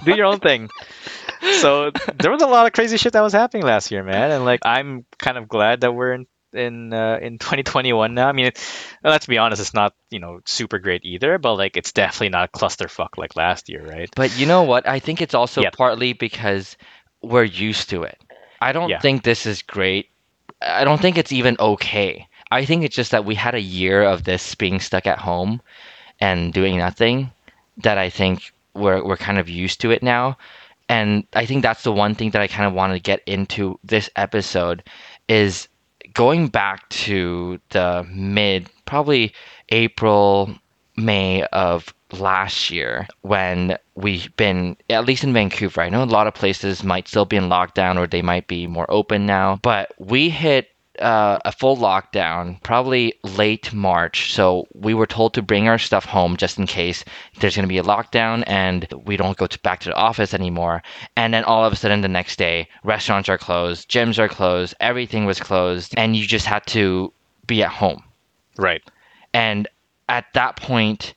do 0.06 0.16
your 0.16 0.26
own 0.28 0.40
thing. 0.40 0.70
So 1.53 1.92
there 2.15 2.31
was 2.31 2.42
a 2.42 2.47
lot 2.47 2.65
of 2.68 2.74
crazy 2.74 2.97
shit 2.97 3.13
that 3.13 3.21
was 3.21 3.33
happening 3.33 3.63
last 3.63 3.92
year, 3.92 4.03
man, 4.03 4.31
and 4.31 4.45
like 4.45 4.62
I'm 4.65 5.06
kind 5.18 5.38
of 5.38 5.47
glad 5.47 5.81
that 5.81 5.94
we're 5.94 6.13
in 6.13 6.27
in 6.53 6.94
uh, 6.94 7.19
in 7.21 7.38
2021 7.39 8.13
now. 8.13 8.27
I 8.27 8.31
mean, 8.31 8.47
it, 8.47 8.59
let's 9.03 9.25
be 9.25 9.38
honest, 9.38 9.62
it's 9.62 9.74
not 9.74 9.94
you 10.09 10.19
know 10.19 10.39
super 10.45 10.80
great 10.80 11.06
either, 11.06 11.38
but 11.38 11.56
like 11.56 11.77
it's 11.77 11.92
definitely 11.92 12.30
not 12.30 12.50
a 12.53 12.57
clusterfuck 12.57 13.18
like 13.18 13.36
last 13.36 13.69
year, 13.69 13.86
right? 13.86 14.09
But 14.15 14.38
you 14.38 14.45
know 14.45 14.63
what? 14.63 14.88
I 14.88 15.00
think 15.00 15.21
it's 15.21 15.33
also 15.33 15.62
Yeah. 15.62 15.69
partly 15.71 16.13
because 16.13 16.77
we're 17.21 17.44
used 17.44 17.89
to 17.89 18.03
it. 18.03 18.18
I 18.62 18.71
don't 18.71 18.89
Yeah. 18.89 19.00
think 19.00 19.24
this 19.24 19.45
is 19.45 19.62
great. 19.62 20.09
I 20.62 20.83
don't 20.83 21.01
think 21.01 21.18
it's 21.18 21.31
even 21.31 21.57
okay. 21.59 22.27
I 22.51 22.65
think 22.65 22.83
it's 22.83 22.95
just 22.95 23.12
that 23.12 23.25
we 23.25 23.36
had 23.36 23.56
a 23.56 23.59
year 23.62 24.03
of 24.03 24.24
this 24.24 24.56
being 24.56 24.80
stuck 24.80 25.06
at 25.07 25.19
home 25.19 25.62
and 26.19 26.53
doing 26.53 26.77
nothing 26.77 27.31
that 27.77 27.97
I 27.97 28.09
think 28.09 28.53
we're 28.74 29.03
we're 29.03 29.18
kind 29.18 29.38
of 29.39 29.50
used 29.50 29.81
to 29.81 29.92
it 29.92 30.01
now. 30.03 30.38
And 30.88 31.26
I 31.34 31.46
think 31.46 31.64
that's 31.64 31.84
the 31.84 31.92
one 31.92 32.16
thing 32.16 32.32
that 32.32 32.42
I 32.42 32.48
kind 32.48 32.68
of 32.68 32.74
want 32.74 32.94
to 32.94 33.00
get 33.00 33.22
into 33.26 33.80
this 33.84 34.10
episode 34.16 34.84
is 35.28 35.68
going 36.14 36.48
back 36.48 36.88
to 36.90 37.60
the 37.70 38.06
mid 38.10 38.70
probably 38.86 39.34
April 39.70 40.54
May 40.96 41.44
of 41.46 41.94
last 42.12 42.70
year 42.70 43.08
when 43.22 43.78
we've 43.96 44.34
been 44.38 44.78
at 44.90 45.06
least 45.06 45.24
in 45.24 45.34
Vancouver. 45.34 45.82
I 45.82 45.90
know 45.90 46.04
a 46.04 46.06
lot 46.06 46.28
of 46.28 46.34
places 46.34 46.84
might 46.84 47.08
still 47.08 47.26
be 47.26 47.36
in 47.36 47.50
lockdown 47.50 47.98
or 47.98 48.08
they 48.08 48.22
might 48.22 48.48
be 48.48 48.68
more 48.68 48.90
open 48.90 49.26
now, 49.26 49.60
but 49.62 49.94
we 49.98 50.30
hit 50.30 50.70
uh, 51.00 51.39
a 51.45 51.51
full 51.51 51.77
lockdown 51.77 52.62
probably 52.63 53.13
late 53.24 53.74
March. 53.74 54.33
So 54.33 54.68
we 54.74 54.94
were 54.94 55.07
told 55.07 55.33
to 55.33 55.42
bring 55.42 55.68
our 55.68 55.77
stuff 55.77 56.06
home 56.06 56.38
just 56.38 56.57
in 56.57 56.65
case 56.65 57.03
there's 57.39 57.56
going 57.56 57.63
to 57.63 57.68
be 57.68 57.77
a 57.77 57.83
lockdown 57.83 58.44
and 58.47 58.88
we 59.06 59.18
don't 59.18 59.38
go 59.38 59.47
to, 59.47 59.59
back 59.59 59.80
to 59.81 59.89
the 59.89 59.95
office 59.95 60.33
anymore. 60.33 60.83
And 61.15 61.33
then 61.33 61.44
all 61.44 61.65
of 61.65 61.74
a 61.74 61.75
sudden 61.75 62.01
the 62.01 62.07
next 62.07 62.38
day, 62.38 62.68
restaurants 62.83 63.30
are 63.30 63.38
closed, 63.38 63.89
gyms 63.89 64.19
are 64.19 64.30
closed, 64.30 64.75
everything 64.80 65.25
was 65.25 65.39
closed, 65.39 65.94
and 65.97 66.15
you 66.15 66.25
just 66.25 66.45
had 66.45 66.65
to 66.68 67.12
be 67.47 67.63
at 67.63 67.71
home. 67.71 68.03
Right. 68.57 68.81
And 69.33 69.68
at 70.07 70.25
that 70.33 70.56
point, 70.56 71.13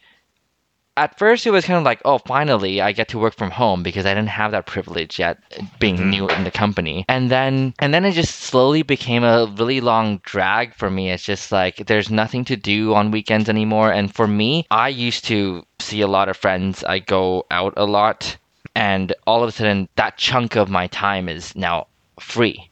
at 1.05 1.19
first 1.19 1.47
it 1.47 1.51
was 1.51 1.65
kind 1.65 1.79
of 1.79 1.85
like, 1.85 2.01
oh, 2.05 2.19
finally 2.19 2.81
I 2.81 2.93
get 2.93 3.09
to 3.09 3.19
work 3.19 3.35
from 3.37 3.51
home 3.51 3.83
because 3.83 4.05
I 4.07 4.15
didn't 4.15 4.29
have 4.41 4.51
that 4.53 4.67
privilege 4.67 5.19
yet, 5.19 5.39
being 5.79 5.97
Mhm. 5.97 6.11
new 6.11 6.29
in 6.29 6.45
the 6.45 6.51
company. 6.51 7.05
And 7.09 7.31
then 7.31 7.75
and 7.79 7.95
then 7.95 8.05
it 8.05 8.13
just 8.13 8.35
slowly 8.51 8.83
became 8.83 9.25
a 9.25 9.47
really 9.59 9.81
long 9.81 10.21
drag 10.25 10.75
for 10.75 10.91
me. 10.91 11.11
It's 11.11 11.25
just 11.25 11.53
like 11.53 11.77
there's 11.87 12.11
nothing 12.11 12.45
to 12.47 12.57
do 12.57 12.95
on 12.95 13.11
weekends 13.11 13.49
anymore. 13.49 13.93
And 13.93 14.15
for 14.15 14.27
me, 14.27 14.67
I 14.71 14.89
used 14.89 15.25
to 15.27 15.65
see 15.79 16.01
a 16.01 16.09
lot 16.17 16.29
of 16.29 16.37
friends. 16.37 16.85
I 16.85 16.99
go 16.99 17.47
out 17.51 17.75
a 17.77 17.85
lot, 17.87 18.37
and 18.75 19.13
all 19.27 19.43
of 19.43 19.49
a 19.49 19.53
sudden 19.53 19.89
that 19.97 20.17
chunk 20.19 20.57
of 20.57 20.69
my 20.69 20.87
time 20.89 21.29
is 21.29 21.55
now 21.57 21.87
free. 22.21 22.71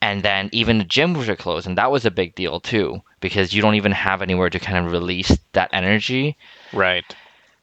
And 0.00 0.22
then 0.24 0.48
even 0.52 0.78
the 0.78 0.84
gyms 0.84 1.28
are 1.28 1.36
closed, 1.36 1.66
and 1.66 1.78
that 1.78 1.92
was 1.92 2.04
a 2.04 2.10
big 2.10 2.34
deal 2.34 2.58
too, 2.58 3.02
because 3.20 3.52
you 3.54 3.62
don't 3.62 3.76
even 3.76 3.92
have 3.92 4.20
anywhere 4.20 4.50
to 4.50 4.58
kind 4.58 4.78
of 4.84 4.90
release 4.90 5.38
that 5.52 5.70
energy. 5.72 6.36
Right. 6.72 7.04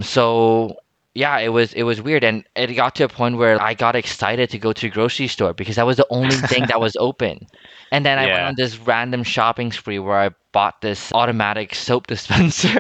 So 0.02 0.78
yeah, 1.14 1.40
it 1.40 1.50
was 1.50 1.74
it 1.74 1.84
was 1.84 2.02
weird, 2.02 2.24
and 2.24 2.44
it 2.56 2.74
got 2.74 2.96
to 2.96 3.04
a 3.04 3.10
point 3.10 3.38
where 3.38 3.62
I 3.62 3.74
got 3.74 3.96
excited 3.96 4.50
to 4.52 4.60
go 4.60 4.72
to 4.74 4.82
the 4.82 4.90
grocery 4.90 5.28
store 5.28 5.54
because 5.54 5.76
that 5.76 5.86
was 5.86 5.98
the 5.98 6.08
only 6.10 6.42
thing 6.42 6.68
that 6.68 6.80
was 6.80 6.96
open. 7.00 7.48
And 7.92 8.06
then 8.06 8.20
I 8.20 8.28
went 8.28 8.44
on 8.44 8.56
this 8.56 8.78
random 8.78 9.24
shopping 9.24 9.72
spree 9.72 10.00
where 10.00 10.18
I 10.20 10.30
bought 10.52 10.82
this 10.82 11.12
automatic 11.14 11.74
soap 11.76 12.08
dispenser 12.08 12.80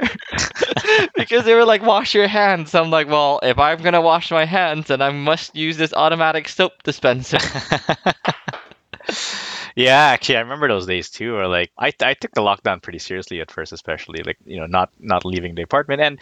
because 1.15 1.45
they 1.45 1.55
were 1.55 1.65
like, 1.65 1.81
"Wash 1.81 2.13
your 2.13 2.27
hands." 2.27 2.73
I'm 2.75 2.91
like, 2.91 3.07
"Well, 3.07 3.39
if 3.43 3.57
I'm 3.59 3.81
gonna 3.81 4.01
wash 4.01 4.31
my 4.31 4.45
hands, 4.45 4.88
then 4.88 5.01
I 5.01 5.09
must 5.11 5.55
use 5.55 5.77
this 5.77 5.93
automatic 5.93 6.47
soap 6.47 6.83
dispenser." 6.83 7.39
yeah, 9.75 9.97
actually, 10.13 10.38
I 10.38 10.41
remember 10.41 10.67
those 10.67 10.85
days 10.85 11.09
too. 11.09 11.35
Or 11.35 11.47
like, 11.47 11.71
I, 11.77 11.91
I 12.01 12.13
took 12.13 12.31
the 12.31 12.41
lockdown 12.41 12.81
pretty 12.81 12.99
seriously 12.99 13.41
at 13.41 13.51
first, 13.51 13.71
especially 13.73 14.23
like 14.23 14.38
you 14.45 14.59
know 14.59 14.65
not 14.65 14.89
not 14.99 15.25
leaving 15.25 15.55
the 15.55 15.61
apartment. 15.63 16.01
And 16.01 16.19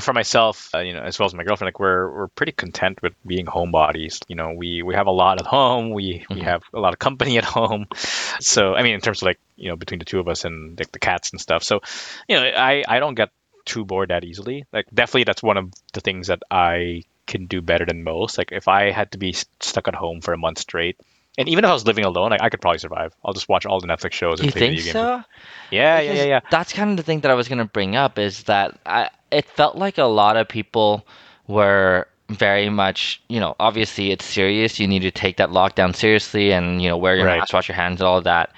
for 0.00 0.12
myself, 0.12 0.68
uh, 0.74 0.78
you 0.80 0.92
know, 0.92 1.02
as 1.02 1.18
well 1.18 1.26
as 1.26 1.34
my 1.34 1.44
girlfriend, 1.44 1.68
like 1.68 1.80
we're 1.80 2.10
we're 2.10 2.28
pretty 2.28 2.52
content 2.52 3.00
with 3.02 3.14
being 3.26 3.46
homebodies. 3.46 4.20
You 4.28 4.36
know, 4.36 4.52
we 4.56 4.82
we 4.82 4.94
have 4.94 5.06
a 5.06 5.12
lot 5.12 5.40
at 5.40 5.46
home. 5.46 5.90
We 5.92 6.24
we 6.30 6.40
Mhm. 6.40 6.44
have 6.44 6.62
a 6.74 6.80
lot 6.80 6.92
of 6.92 6.98
company 6.98 7.38
at 7.38 7.44
home. 7.44 7.86
So 8.40 8.74
I 8.74 8.82
mean, 8.82 8.94
in 8.94 9.00
terms 9.00 9.22
of 9.22 9.26
like 9.26 9.38
you 9.56 9.68
know 9.68 9.76
between 9.76 9.98
the 9.98 10.04
two 10.04 10.20
of 10.20 10.28
us 10.28 10.44
and 10.44 10.78
like 10.78 10.92
the 10.92 10.98
cats 11.00 11.30
and 11.32 11.40
stuff. 11.40 11.62
So 11.64 11.80
you 12.28 12.36
know, 12.36 12.44
I 12.44 12.84
I 12.88 13.00
don't 13.00 13.14
get 13.14 13.30
too 13.64 13.84
bored 13.84 14.10
that 14.10 14.24
easily. 14.24 14.64
Like 14.72 14.86
definitely, 14.92 15.24
that's 15.24 15.42
one 15.42 15.56
of 15.56 15.72
the 15.92 16.00
things 16.00 16.28
that 16.28 16.42
I 16.50 17.02
can 17.26 17.46
do 17.46 17.60
better 17.60 17.84
than 17.84 18.04
most. 18.04 18.38
Like 18.38 18.52
if 18.52 18.68
I 18.68 18.90
had 18.90 19.12
to 19.12 19.18
be 19.18 19.32
stuck 19.60 19.88
at 19.88 19.94
home 19.94 20.20
for 20.20 20.32
a 20.32 20.38
month 20.38 20.58
straight. 20.60 20.96
And 21.38 21.48
even 21.48 21.64
if 21.64 21.70
I 21.70 21.74
was 21.74 21.86
living 21.86 22.04
alone, 22.04 22.30
like, 22.32 22.42
I 22.42 22.50
could 22.50 22.60
probably 22.60 22.78
survive. 22.78 23.14
I'll 23.24 23.32
just 23.34 23.48
watch 23.48 23.64
all 23.66 23.80
the 23.80 23.86
Netflix 23.88 24.12
shows 24.12 24.40
and 24.40 24.46
you 24.46 24.52
play 24.52 24.60
think 24.60 24.70
video 24.70 24.84
games. 24.84 24.92
so? 24.92 25.22
Yeah, 25.70 26.00
yeah, 26.00 26.12
yeah, 26.12 26.24
yeah. 26.24 26.40
That's 26.50 26.72
kind 26.72 26.90
of 26.90 26.96
the 26.96 27.02
thing 27.04 27.20
that 27.20 27.30
I 27.30 27.34
was 27.34 27.48
gonna 27.48 27.64
bring 27.66 27.96
up 27.96 28.18
is 28.18 28.44
that 28.44 28.78
I 28.86 29.10
it 29.30 29.46
felt 29.46 29.76
like 29.76 29.98
a 29.98 30.04
lot 30.04 30.36
of 30.36 30.48
people 30.48 31.06
were 31.46 32.06
very 32.30 32.68
much, 32.70 33.22
you 33.28 33.40
know, 33.40 33.54
obviously 33.60 34.10
it's 34.12 34.24
serious. 34.24 34.78
You 34.80 34.86
need 34.88 35.00
to 35.02 35.10
take 35.10 35.36
that 35.38 35.50
lockdown 35.50 35.94
seriously 35.94 36.52
and, 36.52 36.82
you 36.82 36.88
know, 36.88 36.96
wear 36.96 37.16
your 37.16 37.26
Right. 37.26 37.38
mask, 37.38 37.52
wash 37.54 37.68
your 37.68 37.76
hands, 37.76 38.00
and 38.00 38.08
all 38.08 38.18
of 38.18 38.24
that. 38.24 38.52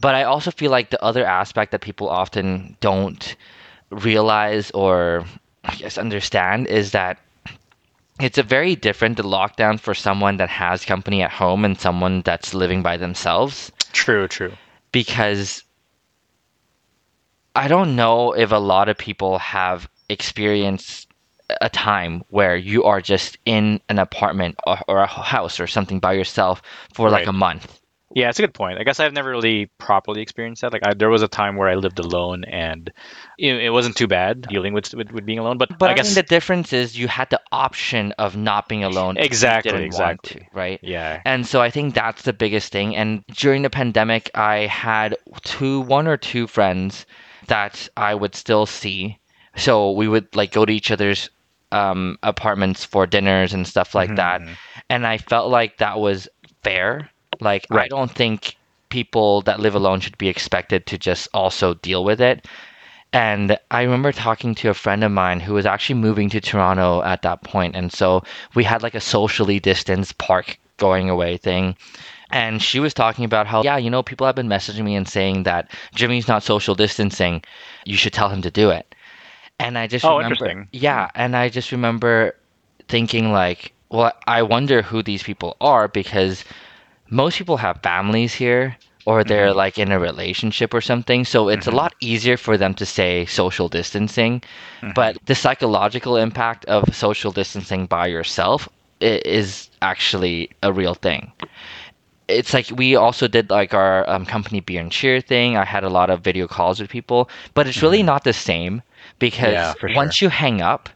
But 0.00 0.14
I 0.14 0.24
also 0.24 0.50
feel 0.50 0.70
like 0.70 0.90
the 0.90 1.02
other 1.02 1.24
aspect 1.24 1.72
that 1.72 1.80
people 1.80 2.08
often 2.08 2.76
don't 2.80 3.36
realize 3.90 4.70
or 4.72 5.24
I 5.64 5.74
guess 5.76 5.98
understand 5.98 6.66
is 6.66 6.92
that 6.92 7.18
it's 8.20 8.38
a 8.38 8.42
very 8.42 8.74
different 8.76 9.18
lockdown 9.18 9.78
for 9.78 9.94
someone 9.94 10.38
that 10.38 10.48
has 10.48 10.84
company 10.84 11.22
at 11.22 11.30
home 11.30 11.64
and 11.64 11.78
someone 11.78 12.22
that's 12.22 12.54
living 12.54 12.82
by 12.82 12.96
themselves 12.96 13.70
True, 13.92 14.28
true. 14.28 14.52
because 14.92 15.62
I 17.54 17.68
don't 17.68 17.96
know 17.96 18.32
if 18.32 18.52
a 18.52 18.56
lot 18.56 18.88
of 18.88 18.98
people 18.98 19.38
have 19.38 19.88
experienced 20.08 21.08
a 21.60 21.68
time 21.68 22.22
where 22.28 22.56
you 22.56 22.84
are 22.84 23.00
just 23.00 23.38
in 23.46 23.80
an 23.88 23.98
apartment 23.98 24.56
or, 24.66 24.78
or 24.88 24.98
a 24.98 25.06
house 25.06 25.60
or 25.60 25.66
something 25.66 26.00
by 26.00 26.12
yourself 26.12 26.60
for 26.92 27.08
like 27.08 27.26
a 27.26 27.32
month. 27.32 27.80
Yeah, 28.14 28.28
it's 28.28 28.38
a 28.38 28.42
good 28.42 28.54
point. 28.54 28.78
I 28.78 28.84
guess 28.84 29.00
I've 29.00 29.12
never 29.12 29.30
really 29.30 29.66
properly 29.78 30.22
experienced 30.22 30.62
that. 30.62 30.72
Like, 30.72 30.86
I, 30.86 30.94
there 30.94 31.10
was 31.10 31.22
a 31.22 31.28
time 31.28 31.56
where 31.56 31.68
I 31.68 31.74
lived 31.74 31.98
alone, 31.98 32.44
and 32.44 32.92
know, 33.38 33.58
it 33.58 33.70
wasn't 33.70 33.96
too 33.96 34.06
bad 34.06 34.42
dealing 34.42 34.74
with, 34.74 34.94
with 34.94 35.10
with 35.10 35.26
being 35.26 35.40
alone. 35.40 35.58
But, 35.58 35.76
But 35.76 35.90
I 35.90 35.92
I, 35.92 35.96
guess, 35.96 36.14
think 36.14 36.26
the 36.26 36.34
difference 36.34 36.72
is 36.72 36.96
you 36.96 37.08
had 37.08 37.30
the 37.30 37.40
option 37.50 38.12
of 38.12 38.36
not 38.36 38.68
being 38.68 38.84
alone. 38.84 39.16
Exactly, 39.16 39.82
exactly. 39.84 40.40
to, 40.40 40.46
right? 40.52 40.78
yeah, 40.82 41.20
And 41.24 41.46
so 41.46 41.60
I 41.60 41.70
think 41.70 41.94
that's 41.94 42.22
the 42.22 42.32
biggest 42.32 42.70
thing. 42.70 42.94
And 42.94 43.24
during 43.32 43.62
the 43.62 43.70
pandemic, 43.70 44.30
I 44.34 44.66
had 44.66 45.16
two, 45.42 45.80
one 45.80 46.06
or 46.06 46.16
two 46.16 46.46
friends 46.46 47.06
that 47.48 47.88
I 47.96 48.14
would 48.14 48.34
still 48.34 48.66
see. 48.66 49.18
So 49.56 49.90
we 49.90 50.06
would 50.06 50.34
like 50.36 50.52
go 50.52 50.64
to 50.64 50.72
each 50.72 50.90
other's 50.90 51.28
um, 51.72 52.18
apartments 52.22 52.84
for 52.84 53.06
dinners 53.06 53.52
and 53.52 53.66
stuff 53.66 53.94
like 53.94 54.14
that. 54.16 54.40
Mhm. 54.42 54.56
And 54.88 55.06
I 55.06 55.18
felt 55.18 55.50
like 55.50 55.78
that 55.78 55.98
was 55.98 56.28
fair. 56.62 57.10
Like 57.40 57.66
right. 57.70 57.84
I 57.84 57.88
don't 57.88 58.10
think 58.10 58.56
people 58.88 59.42
that 59.42 59.60
live 59.60 59.74
alone 59.74 60.00
should 60.00 60.18
be 60.18 60.28
expected 60.28 60.86
to 60.86 60.98
just 60.98 61.28
also 61.34 61.74
deal 61.74 62.04
with 62.04 62.20
it. 62.20 62.46
And 63.12 63.58
I 63.70 63.82
remember 63.82 64.12
talking 64.12 64.54
to 64.56 64.68
a 64.70 64.74
friend 64.74 65.02
of 65.04 65.10
mine 65.12 65.40
who 65.40 65.54
was 65.54 65.66
actually 65.66 65.96
moving 66.00 66.28
to 66.30 66.40
Toronto 66.40 67.02
at 67.02 67.22
that 67.22 67.42
point. 67.42 67.74
And 67.76 67.92
so 67.92 68.22
we 68.54 68.64
had 68.64 68.82
like 68.82 68.94
a 68.94 69.00
socially 69.00 69.58
distanced 69.60 70.18
park 70.18 70.58
going 70.76 71.08
away 71.08 71.36
thing. 71.36 71.76
And 72.30 72.62
she 72.62 72.80
was 72.80 72.92
talking 72.94 73.24
about 73.24 73.46
how, 73.46 73.62
yeah, 73.62 73.76
you 73.76 73.90
know, 73.90 74.02
people 74.02 74.26
have 74.26 74.34
been 74.36 74.48
messaging 74.48 74.84
me 74.84 74.94
and 74.96 75.08
saying 75.08 75.44
that 75.44 75.70
Jimmy's 75.94 76.28
not 76.28 76.42
social 76.42 76.74
distancing. 76.74 77.42
You 77.84 77.96
should 77.96 78.12
tell 78.12 78.28
him 78.28 78.42
to 78.42 78.50
do 78.50 78.70
it. 78.70 78.94
And 79.58 79.78
I 79.78 79.86
just 79.86 80.04
Oh, 80.04 80.18
remember, 80.18 80.46
interesting. 80.46 80.68
yeah, 80.72 81.06
hmm. 81.06 81.20
and 81.20 81.36
I 81.36 81.48
just 81.48 81.72
remember 81.72 82.34
thinking 82.88 83.32
like, 83.32 83.72
well, 83.90 84.12
I 84.26 84.42
wonder 84.42 84.82
who 84.82 85.02
these 85.02 85.22
people 85.22 85.56
are 85.60 85.88
because 85.88 86.44
most 87.10 87.38
people 87.38 87.56
have 87.58 87.80
families 87.82 88.34
here 88.34 88.76
or 89.06 89.24
they're 89.24 89.52
Mm-hmm. 89.52 89.56
like 89.56 89.78
in 89.78 89.90
a 89.92 89.98
relationship 89.98 90.74
or 90.74 90.80
something. 90.80 91.24
So 91.24 91.48
it's 91.48 91.66
a 91.66 91.70
lot 91.70 91.94
easier 92.00 92.36
for 92.36 92.56
them 92.56 92.74
to 92.74 92.84
say 92.86 93.24
social 93.26 93.68
distancing. 93.68 94.42
Mm-hmm. 94.82 94.92
But 94.94 95.16
the 95.26 95.34
psychological 95.34 96.16
impact 96.16 96.64
of 96.66 96.94
social 96.94 97.32
distancing 97.32 97.86
by 97.86 98.06
yourself 98.06 98.68
is 99.00 99.70
actually 99.82 100.50
a 100.62 100.72
real 100.72 100.94
thing. 100.94 101.32
It's 102.28 102.52
like 102.54 102.70
we 102.70 102.94
also 102.96 103.26
did 103.28 103.50
like 103.50 103.74
our 103.74 104.08
um, 104.08 104.24
company 104.24 104.60
beer 104.60 104.80
and 104.80 104.90
cheer 104.90 105.20
thing. 105.20 105.56
I 105.56 105.64
had 105.64 105.84
a 105.84 105.88
lot 105.90 106.10
of 106.10 106.20
video 106.22 106.46
calls 106.46 106.80
with 106.80 106.90
people, 106.90 107.28
but 107.54 107.66
it's 107.66 107.82
really 107.82 108.02
not 108.02 108.24
the 108.24 108.32
same 108.32 108.82
because 109.18 109.74
Mm-hmm. 109.76 109.86
Yeah, 109.86 109.88
sure. 109.88 109.90
once 109.94 110.20
you 110.20 110.28
hang 110.28 110.60
up, 110.60 110.88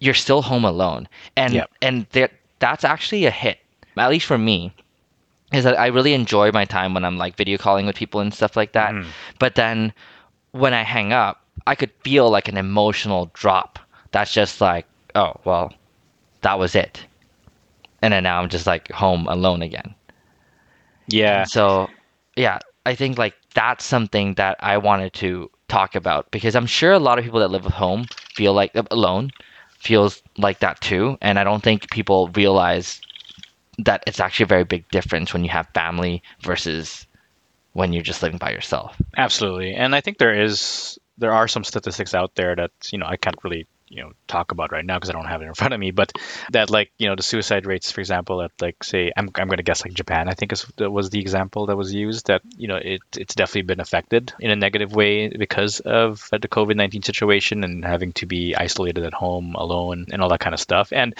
you're 0.00 0.14
still 0.14 0.42
home 0.42 0.64
alone, 0.64 1.08
and 1.36 1.52
Yep. 1.54 1.70
and 1.80 2.06
there, 2.12 2.30
that's 2.58 2.84
actually 2.84 3.24
a 3.26 3.30
hit. 3.30 3.58
At 3.96 4.10
least 4.10 4.26
for 4.26 4.38
me, 4.38 4.72
is 5.54 5.64
that 5.64 5.78
I 5.78 5.86
really 5.88 6.14
enjoy 6.14 6.50
my 6.52 6.64
time 6.64 6.94
when 6.94 7.04
I'm 7.04 7.16
like 7.18 7.36
video 7.36 7.58
calling 7.58 7.86
with 7.86 7.96
people 7.96 8.20
and 8.20 8.32
stuff 8.34 8.56
like 8.56 8.72
that. 8.72 8.96
Mhm. 8.96 9.14
But 9.38 9.54
then 9.54 9.92
when 10.52 10.74
I 10.74 10.82
hang 10.82 11.12
up, 11.12 11.42
I 11.66 11.74
could 11.74 11.92
feel 12.04 12.30
like 12.30 12.48
an 12.48 12.56
emotional 12.58 13.30
drop. 13.34 13.78
That's 14.12 14.32
just 14.32 14.60
like, 14.60 14.86
oh, 15.14 15.34
well, 15.44 15.72
that 16.42 16.58
was 16.58 16.74
it. 16.74 17.06
And 18.02 18.12
then 18.12 18.24
now 18.24 18.40
I'm 18.40 18.48
just 18.48 18.66
like 18.66 18.90
home 18.92 19.26
alone 19.28 19.62
again. 19.62 19.94
yeah, 21.06 21.44
So, 21.44 21.88
yeah, 22.36 22.58
I 22.86 22.94
think 22.94 23.18
like 23.18 23.34
that's 23.54 23.84
something 23.84 24.34
that 24.34 24.56
I 24.60 24.78
wanted 24.78 25.12
to 25.14 25.50
talk 25.68 25.94
about 25.94 26.30
because 26.30 26.54
I'm 26.54 26.66
sure 26.66 26.92
a 26.92 26.98
lot 26.98 27.18
of 27.18 27.24
people 27.24 27.40
that 27.40 27.50
live 27.50 27.66
at 27.66 27.72
home 27.72 28.06
feel 28.34 28.52
like 28.52 28.74
uh, 28.76 28.82
alone 28.90 29.30
feels 29.78 30.22
like 30.36 30.60
that 30.60 30.80
too, 30.80 31.16
and 31.20 31.38
I 31.38 31.44
don't 31.44 31.62
think 31.62 31.90
people 31.90 32.28
realize 32.28 33.00
that 33.78 34.04
it's 34.06 34.20
actually 34.20 34.44
a 34.44 34.48
very 34.48 34.64
big 34.64 34.88
difference 34.90 35.32
when 35.32 35.44
you 35.44 35.50
have 35.50 35.68
family 35.74 36.22
versus 36.40 37.06
when 37.72 37.92
you're 37.92 38.02
just 38.02 38.22
living 38.22 38.38
by 38.38 38.52
yourself. 38.52 38.96
absolutely. 39.16 39.74
And 39.74 39.94
I 39.94 40.00
think 40.00 40.18
there 40.18 40.42
is 40.42 40.98
there 41.18 41.32
are 41.32 41.48
some 41.48 41.64
statistics 41.64 42.14
out 42.14 42.34
there 42.34 42.56
that 42.56 42.72
you 42.90 42.98
know 42.98 43.06
I 43.06 43.16
can't 43.16 43.36
really 43.44 43.66
you 43.88 44.02
know 44.02 44.12
talk 44.26 44.50
about 44.50 44.72
right 44.72 44.84
now 44.84 44.96
because 44.96 45.10
I 45.10 45.12
don't 45.12 45.26
have 45.26 45.42
it 45.42 45.46
in 45.46 45.54
front 45.60 45.74
of 45.74 45.80
me, 45.80 45.90
but 45.90 46.12
that 46.52 46.70
like 46.70 46.90
you 46.98 47.08
know 47.08 47.16
the 47.16 47.22
suicide 47.22 47.66
rates, 47.66 47.90
for 47.90 48.00
example, 48.00 48.42
at 48.42 48.50
like 48.60 48.82
say 48.82 49.12
I'm 49.16 49.30
I'm 49.34 49.48
going 49.48 49.58
to 49.58 49.62
guess 49.62 49.84
like 49.84 49.94
Japan, 49.94 50.28
I 50.28 50.34
think 50.34 50.52
is 50.52 50.66
that 50.76 50.90
was 50.90 51.10
the 51.10 51.20
example 51.20 51.66
that 51.66 51.76
was 51.76 51.92
used 51.92 52.26
that 52.26 52.42
you 52.56 52.68
know 52.68 52.76
it 52.76 53.02
it's 53.16 53.34
definitely 53.34 53.62
been 53.62 53.80
affected 53.80 54.32
in 54.40 54.50
a 54.50 54.56
negative 54.56 54.94
way 54.94 55.28
because 55.28 55.80
of 55.80 56.28
uh, 56.32 56.38
the 56.38 56.48
COVID 56.48 56.76
nineteen 56.76 57.02
situation 57.02 57.64
and 57.64 57.84
having 57.84 58.12
to 58.14 58.26
be 58.26 58.54
isolated 58.56 59.04
at 59.04 59.14
home 59.14 59.54
alone 59.54 60.06
and 60.12 60.22
all 60.22 60.28
that 60.28 60.40
kind 60.40 60.54
of 60.54 60.60
stuff 60.60 60.92
and. 60.92 61.14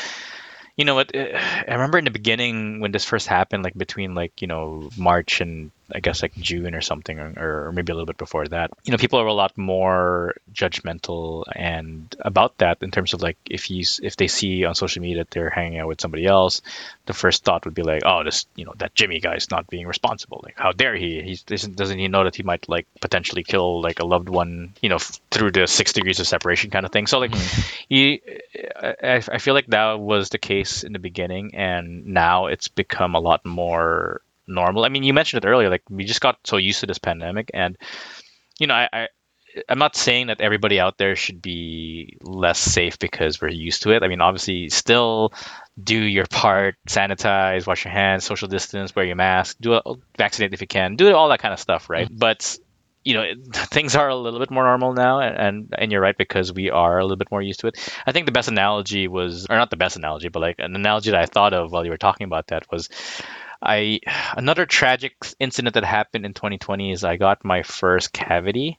You 0.77 0.85
know 0.85 0.95
what? 0.95 1.11
I 1.17 1.65
remember 1.69 1.99
in 1.99 2.05
the 2.05 2.11
beginning 2.11 2.81
when 2.81 2.93
this 2.93 3.05
first 3.05 3.27
happened, 3.27 3.63
like 3.63 3.75
between 3.75 4.15
like 4.15 4.43
you 4.43 4.49
know 4.49 4.91
March 4.97 5.41
and 5.41 5.71
I 5.93 6.01
guess 6.01 6.23
like 6.23 6.35
June 6.35 6.75
or 6.75 6.81
something, 6.81 7.19
or, 7.19 7.67
or 7.67 7.73
maybe 7.73 7.93
a 7.93 7.95
little 7.95 8.07
bit 8.07 8.17
before 8.17 8.47
that. 8.49 8.71
You 8.85 8.93
know, 8.93 8.99
people 8.99 9.21
are 9.21 9.27
a 9.27 9.35
lot 9.35 9.57
more 9.59 10.35
judgmental 10.53 11.45
and 11.55 12.15
about 12.21 12.59
that 12.59 12.79
in 12.83 12.91
terms 12.91 13.13
of 13.13 13.23
like 13.23 13.37
if 13.51 13.71
you 13.71 13.81
s- 13.81 14.01
if 14.03 14.17
they 14.17 14.29
see 14.29 14.65
on 14.65 14.75
social 14.75 15.03
media 15.03 15.19
that 15.19 15.31
they're 15.31 15.51
hanging 15.51 15.79
out 15.79 15.89
with 15.89 16.01
somebody 16.01 16.27
else, 16.27 16.63
the 17.07 17.13
first 17.13 17.45
thought 17.45 17.65
would 17.65 17.75
be 17.75 17.83
like, 17.83 18.03
oh, 18.05 18.25
this 18.25 18.47
you 18.57 18.65
know 18.65 18.75
that 18.79 18.95
Jimmy 18.95 19.21
guy's 19.21 19.51
not 19.51 19.69
being 19.69 19.87
responsible. 19.87 20.41
Like, 20.43 20.57
how 20.57 20.73
dare 20.73 20.97
he? 20.97 21.23
He 21.23 21.39
doesn't 21.47 21.77
doesn't 21.77 21.99
he 21.99 22.09
know 22.09 22.25
that 22.25 22.37
he 22.37 22.43
might 22.43 22.69
like 22.69 22.87
potentially 23.01 23.43
kill 23.45 23.81
like 23.81 24.01
a 24.01 24.07
loved 24.07 24.29
one, 24.29 24.75
you 24.81 24.89
know, 24.89 24.97
f- 24.97 25.21
through 25.31 25.51
the 25.53 25.67
six 25.67 25.93
degrees 25.93 26.21
of 26.21 26.27
separation 26.27 26.71
kind 26.71 26.87
of 26.87 26.93
thing. 26.93 27.07
So 27.07 27.19
like, 27.19 27.33
mm-hmm. 27.33 27.71
you, 27.89 28.21
I, 28.77 29.23
I 29.31 29.39
feel 29.39 29.55
like 29.55 29.67
that 29.69 30.01
was 30.01 30.31
the 30.31 30.39
case 30.39 30.85
in 30.85 30.93
the 30.93 30.99
beginning, 30.99 31.55
and 31.55 32.07
now 32.07 32.47
it's 32.47 32.69
become 32.69 33.15
a 33.15 33.21
lot 33.21 33.45
more 33.45 34.21
normal. 34.47 34.85
I 34.85 34.89
mean, 34.89 35.03
you 35.03 35.15
mentioned 35.15 35.45
it 35.45 35.49
earlier, 35.49 35.71
like 35.71 35.83
we 35.89 36.05
just 36.05 36.21
got 36.21 36.39
so 36.45 36.57
used 36.57 36.81
to 36.81 36.87
this 36.87 36.99
pandemic, 36.99 37.51
and 37.55 37.77
you 38.59 38.67
know, 38.67 38.75
I, 38.75 38.89
I 38.93 39.09
I'm 39.69 39.79
not 39.79 39.97
saying 39.97 40.29
that 40.29 40.41
everybody 40.41 40.81
out 40.81 40.99
there 40.99 41.17
should 41.17 41.41
be 41.41 42.19
less 42.23 42.59
safe 42.59 42.99
because 42.99 43.41
we're 43.41 43.49
used 43.49 43.83
to 43.83 43.91
it. 43.91 44.03
I 44.03 44.09
mean, 44.09 44.21
obviously, 44.21 44.69
still 44.69 45.33
do 45.83 45.97
your 45.97 46.27
part, 46.27 46.77
sanitize, 46.89 47.67
wash 47.67 47.85
your 47.85 47.93
hands, 47.93 48.25
social 48.25 48.49
distance, 48.49 48.95
wear 48.95 49.05
your 49.05 49.17
mask, 49.17 49.57
do 49.61 49.75
a, 49.75 49.83
vaccinate 50.17 50.55
if 50.55 50.61
you 50.61 50.67
can, 50.67 50.97
do 50.97 51.15
all 51.15 51.29
that 51.29 51.41
kind 51.41 51.55
of 51.55 51.61
stuff, 51.61 51.89
right? 51.89 52.07
Mm-hmm. 52.07 52.19
But 52.19 52.59
you 53.05 53.15
know, 53.15 53.23
it, 53.23 53.39
things 53.55 53.95
are 53.95 54.09
a 54.09 54.17
little 54.17 54.41
bit 54.41 54.51
more 54.51 54.65
normal 54.65 54.93
now, 54.93 55.21
and, 55.21 55.37
and 55.37 55.75
and 55.79 55.93
you're 55.93 56.01
right 56.01 56.17
because 56.17 56.53
we 56.53 56.71
are 56.71 56.99
a 56.99 57.03
little 57.03 57.17
bit 57.17 57.31
more 57.31 57.43
used 57.43 57.61
to 57.61 57.69
it. 57.69 57.93
I 58.07 58.13
think 58.13 58.27
the 58.27 58.33
best 58.33 58.49
analogy 58.49 59.09
was, 59.09 59.47
or 59.49 59.57
not 59.57 59.71
the 59.71 59.77
best 59.77 59.97
analogy, 59.97 60.29
but 60.29 60.41
like 60.41 60.57
an 60.59 60.75
analogy 60.75 61.11
that 61.11 61.21
I 61.21 61.27
thought 61.27 61.53
of 61.53 61.71
while 61.71 61.85
you 61.85 61.91
were 61.91 61.97
talking 61.97 62.25
about 62.25 62.49
that 62.49 62.71
was, 62.73 62.89
I 63.65 64.01
another 64.37 64.67
tragic 64.67 65.15
incident 65.41 65.75
that 65.75 65.85
happened 65.85 66.27
in 66.27 66.35
2020 66.35 66.93
is 66.93 67.03
I 67.05 67.17
got 67.17 67.45
my 67.45 67.63
first 67.63 68.13
cavity. 68.13 68.79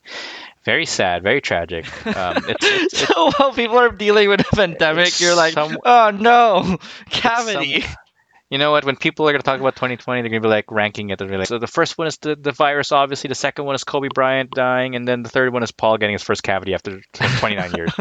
Very 0.63 0.86
sad, 0.86 1.24
very 1.24 1.42
tragic. 1.42 1.86
Um, 2.08 2.38
it's, 2.48 2.65
it's, 2.65 2.94
it's 2.94 3.08
so 3.08 3.32
while 3.38 3.54
people 3.54 3.77
are 3.77 3.89
dealing 3.92 4.30
with 4.30 4.42
a 4.42 4.56
pandemic, 4.56 5.20
you're 5.20 5.36
like, 5.36 5.54
some- 5.54 5.77
oh 5.84 6.12
no, 6.12 6.77
cavity. 7.10 7.82
some- 7.82 7.96
you 8.50 8.60
know 8.60 8.72
what? 8.72 8.86
When 8.86 8.96
people 8.96 9.27
are 9.27 9.32
going 9.32 9.42
to 9.42 9.46
talk 9.46 9.60
about 9.60 9.75
2020, 9.75 10.22
they're 10.22 10.30
going 10.30 10.42
to 10.42 10.48
be 10.48 10.50
like 10.51 10.72
ranking 10.72 11.10
it. 11.10 11.20
Like, 11.20 11.48
so 11.48 11.58
the 11.58 11.68
first 11.68 11.98
one 11.98 12.08
is 12.08 12.18
the, 12.18 12.36
the 12.36 12.51
virus, 12.51 12.92
obviously. 12.92 13.27
The 13.27 13.36
second 13.36 13.65
one 13.65 13.74
is 13.75 13.84
Kobe 13.84 14.08
Bryant 14.13 14.51
dying, 14.51 14.96
and 14.96 15.08
then 15.08 15.24
the 15.24 15.30
third 15.30 15.51
one 15.51 15.63
is 15.63 15.72
Paul 15.72 15.98
getting 15.98 16.13
his 16.13 16.24
first 16.24 16.44
cavity 16.44 16.74
after 16.75 17.01
29 17.13 17.74
years. 17.75 17.92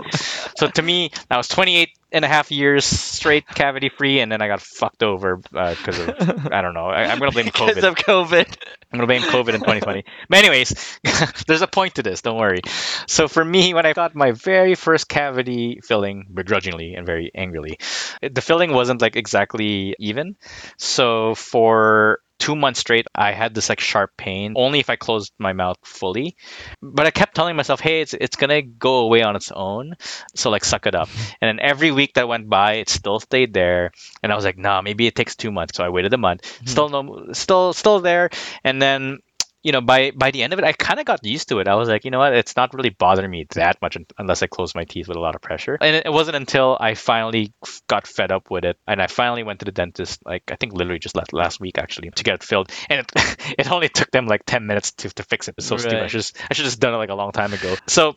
So 0.65 0.71
to 0.71 0.83
me, 0.83 1.11
that 1.29 1.37
was 1.37 1.49
28 1.49 1.91
and 2.13 2.25
a 2.25 2.29
half 2.29 2.51
years 2.51 2.85
straight 2.85 3.47
cavity 3.47 3.89
free, 3.89 4.21
and 4.21 4.31
then 4.31 4.41
I 4.41 4.47
got 4.47 4.61
fucked 4.61 5.03
over 5.03 5.41
uh, 5.55 5.75
because 5.75 5.99
of 5.99 6.53
I 6.53 6.63
don't 6.63 6.75
know. 6.75 6.87
I, 6.87 7.05
I'm 7.05 7.19
going 7.19 7.31
to 7.31 7.35
blame 7.35 7.47
COVID. 7.53 7.69
because 7.69 7.85
of 7.85 7.95
COVID. 7.97 8.57
I'm 8.95 8.99
gonna 8.99 9.09
blame 9.09 9.23
COVID 9.23 9.55
in 9.55 9.61
2020. 9.61 10.05
But 10.29 10.39
anyways, 10.39 11.01
there's 11.49 11.63
a 11.63 11.67
point 11.67 11.97
to 11.97 12.05
this. 12.05 12.23
Don't 12.23 12.39
worry. 12.39 12.61
So 13.09 13.27
for 13.27 13.45
me, 13.45 13.75
when 13.75 13.87
I 13.87 13.93
got 13.93 14.15
my 14.15 14.31
very 14.31 14.77
first 14.77 15.09
cavity 15.09 15.81
filling, 15.83 16.29
begrudgingly 16.33 16.95
and 16.95 17.05
very 17.05 17.33
angrily, 17.35 17.81
the 18.23 18.41
filling 18.41 18.73
wasn't 18.73 19.03
like 19.03 19.17
exactly 19.17 19.97
even. 19.99 20.37
So 20.79 21.35
for 21.35 22.21
two 22.39 22.57
months 22.57 22.81
straight, 22.81 23.07
I 23.15 23.33
had 23.33 23.55
this 23.55 23.69
like 23.69 23.81
sharp 23.81 24.11
pain 24.17 24.55
only 24.57 24.79
if 24.81 24.91
I 24.91 24.97
closed 24.97 25.33
my 25.39 25.53
mouth 25.53 25.77
fully. 25.85 26.37
But 26.83 27.07
I 27.07 27.11
kept 27.11 27.35
telling 27.35 27.57
myself, 27.57 27.81
hey, 27.81 28.01
it's 28.01 28.15
it's 28.15 28.37
gonna 28.37 28.63
go 28.63 28.99
away 28.99 29.23
on 29.23 29.37
its 29.37 29.53
own. 29.53 29.95
So 30.35 30.51
like 30.51 30.65
suck 30.65 30.87
it 30.87 30.95
up. 30.95 31.09
And 31.41 31.59
then 31.59 31.67
every 31.67 31.91
week 31.91 32.15
that 32.15 32.29
went 32.29 32.49
by, 32.49 32.75
it 32.75 32.89
still 32.89 33.21
stayed 33.21 33.53
there. 33.53 33.93
And 34.23 34.33
I 34.33 34.37
was 34.37 34.45
like, 34.45 34.59
nah, 34.59 34.83
maybe 34.83 35.07
it 35.07 35.15
takes 35.15 35.37
two 35.37 35.51
months. 35.51 35.77
So 35.77 35.85
I 35.85 35.89
waited 35.89 36.13
a 36.15 36.19
month. 36.19 36.59
Hmm. 36.59 36.67
Still 36.67 36.89
no, 36.89 37.33
still 37.33 37.73
still 37.73 38.01
there. 38.01 38.31
And 38.63 38.81
then 38.81 39.19
you 39.65 39.73
know, 39.73 39.81
by 39.81 40.13
by 40.15 40.31
the 40.31 40.43
end 40.43 40.53
of 40.53 40.59
it, 40.59 40.65
I 40.65 40.73
kind 40.73 41.01
of 41.01 41.07
got 41.07 41.25
used 41.25 41.49
to 41.49 41.59
it. 41.59 41.67
I 41.67 41.75
was 41.75 41.89
like, 41.89 42.05
you 42.05 42.11
know 42.11 42.19
what, 42.19 42.35
it's 42.35 42.55
not 42.55 42.75
really 42.75 42.91
bothering 42.91 43.31
me 43.31 43.47
that 43.55 43.81
much 43.81 43.97
unless 44.19 44.43
I 44.43 44.47
close 44.47 44.75
my 44.75 44.85
teeth 44.85 45.09
with 45.09 45.17
a 45.17 45.21
lot 45.21 45.35
of 45.35 45.41
pressure. 45.41 45.79
And 45.81 45.97
it 45.97 46.13
wasn't 46.13 46.37
until 46.37 46.77
I 46.79 46.95
finally 46.95 47.55
got 47.89 48.07
fed 48.07 48.31
up 48.31 48.51
with 48.51 48.67
it, 48.67 48.79
and 48.87 49.01
I 49.01 49.07
finally 49.07 49.43
went 49.43 49.61
to 49.61 49.65
the 49.65 49.73
dentist, 49.73 50.21
like 50.25 50.43
I 50.53 50.57
think 50.57 50.75
literally 50.75 50.99
just 50.99 51.17
last 51.17 51.33
last 51.33 51.61
week 51.61 51.79
actually, 51.79 52.11
to 52.11 52.23
get 52.23 52.35
it 52.35 52.43
filled, 52.43 52.71
and 52.91 53.01
it, 53.01 53.55
it 53.59 53.73
only 53.73 53.89
took 53.89 54.11
them 54.11 54.27
like 54.27 54.43
ten 54.45 54.67
minutes 54.67 54.93
to, 54.93 55.09
to 55.09 55.23
fix 55.23 55.49
it. 55.49 55.55
It's 55.57 55.67
so 55.67 55.77
right. 55.77 55.81
stupid. 55.81 56.03
I 56.03 56.07
should 56.09 56.21
just, 56.21 56.37
I 56.51 56.55
should 56.55 56.67
just 56.67 56.79
done 56.79 56.93
it 56.93 56.99
like 56.99 57.11
a 57.11 57.15
long 57.15 57.33
time 57.33 57.55
ago. 57.55 57.75
So 57.87 58.17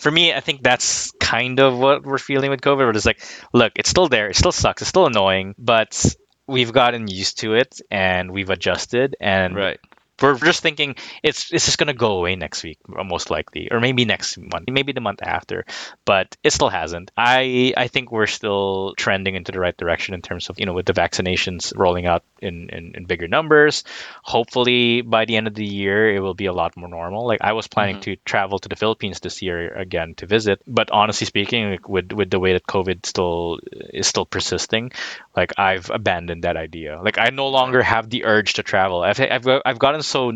for 0.00 0.10
me, 0.10 0.34
I 0.34 0.40
think 0.40 0.64
that's 0.64 1.12
kind 1.12 1.60
of 1.60 1.78
what 1.78 2.02
we're 2.02 2.18
feeling 2.18 2.50
with 2.50 2.60
COVID. 2.60 2.78
We're 2.78 2.92
just 2.92 3.06
like, 3.06 3.22
look, 3.52 3.74
it's 3.76 3.88
still 3.88 4.08
there. 4.08 4.28
It 4.28 4.36
still 4.36 4.50
sucks. 4.50 4.82
It's 4.82 4.88
still 4.88 5.06
annoying, 5.06 5.54
but 5.58 6.12
we've 6.48 6.72
gotten 6.72 7.06
used 7.06 7.38
to 7.38 7.54
it 7.54 7.80
and 7.88 8.32
we've 8.32 8.50
adjusted. 8.50 9.14
And 9.20 9.54
right 9.54 9.78
we're 10.22 10.38
just 10.38 10.62
thinking 10.62 10.96
it's 11.22 11.52
it's 11.52 11.66
just 11.66 11.78
gonna 11.78 11.94
go 11.94 12.18
away 12.18 12.36
next 12.36 12.62
week, 12.62 12.78
most 12.88 13.30
likely, 13.30 13.68
or 13.70 13.80
maybe 13.80 14.04
next 14.04 14.38
month, 14.38 14.68
maybe 14.70 14.92
the 14.92 15.00
month 15.00 15.20
after, 15.22 15.64
but 16.04 16.36
it 16.42 16.52
still 16.52 16.68
hasn't. 16.68 17.10
I 17.16 17.74
I 17.76 17.88
think 17.88 18.12
we're 18.12 18.26
still 18.26 18.94
trending 18.96 19.34
into 19.34 19.52
the 19.52 19.60
right 19.60 19.76
direction 19.76 20.14
in 20.14 20.22
terms 20.22 20.48
of 20.48 20.58
you 20.58 20.66
know 20.66 20.74
with 20.74 20.86
the 20.86 20.92
vaccinations 20.92 21.72
rolling 21.76 22.06
out 22.06 22.24
in 22.42 22.68
in, 22.70 22.94
in 22.94 23.04
bigger 23.04 23.28
numbers. 23.28 23.84
Hopefully 24.22 25.02
by 25.02 25.24
the 25.24 25.36
end 25.36 25.46
of 25.46 25.54
the 25.54 25.64
year 25.64 26.14
it 26.14 26.20
will 26.20 26.34
be 26.34 26.46
a 26.46 26.52
lot 26.52 26.76
more 26.76 26.88
normal. 26.88 27.26
Like 27.26 27.40
I 27.42 27.52
was 27.52 27.68
planning 27.68 27.96
mm-hmm. 27.96 28.16
to 28.16 28.24
travel 28.24 28.58
to 28.58 28.68
the 28.68 28.76
Philippines 28.76 29.20
this 29.20 29.42
year 29.42 29.72
again 29.74 30.14
to 30.16 30.26
visit, 30.26 30.62
but 30.66 30.90
honestly 30.90 31.26
speaking, 31.26 31.70
like, 31.70 31.88
with 31.88 32.12
with 32.12 32.30
the 32.30 32.40
way 32.40 32.52
that 32.52 32.66
COVID 32.66 33.06
still 33.06 33.58
is 33.72 34.06
still 34.06 34.26
persisting, 34.26 34.92
like 35.36 35.52
I've 35.58 35.90
abandoned 35.90 36.44
that 36.44 36.56
idea. 36.56 37.00
Like 37.02 37.18
I 37.18 37.30
no 37.30 37.48
longer 37.48 37.82
have 37.82 38.10
the 38.10 38.24
urge 38.24 38.54
to 38.54 38.62
travel. 38.62 39.02
I've 39.02 39.20
I've, 39.20 39.46
I've 39.64 39.78
gotten 39.78 40.02
so 40.02 40.32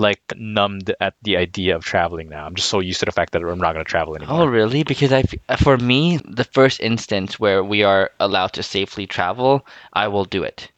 like 0.00 0.20
numbed 0.36 0.94
at 1.00 1.14
the 1.22 1.36
idea 1.36 1.76
of 1.76 1.84
traveling 1.84 2.30
now. 2.30 2.46
I'm 2.46 2.54
just 2.54 2.70
so 2.70 2.80
used 2.80 3.00
to 3.00 3.06
the 3.06 3.12
fact 3.12 3.32
that 3.32 3.42
I'm 3.42 3.58
not 3.58 3.74
going 3.74 3.84
to 3.84 3.90
travel 3.90 4.16
anymore. 4.16 4.42
Oh, 4.42 4.46
really? 4.46 4.82
Because 4.82 5.12
I, 5.12 5.24
for 5.56 5.76
me, 5.76 6.18
the 6.24 6.44
first 6.44 6.80
instance 6.80 7.38
where 7.38 7.62
we 7.62 7.82
are 7.82 8.10
allowed 8.18 8.54
to 8.54 8.62
safely 8.62 9.06
travel, 9.06 9.66
I 9.92 10.08
will 10.08 10.24
do 10.24 10.42
it. 10.42 10.72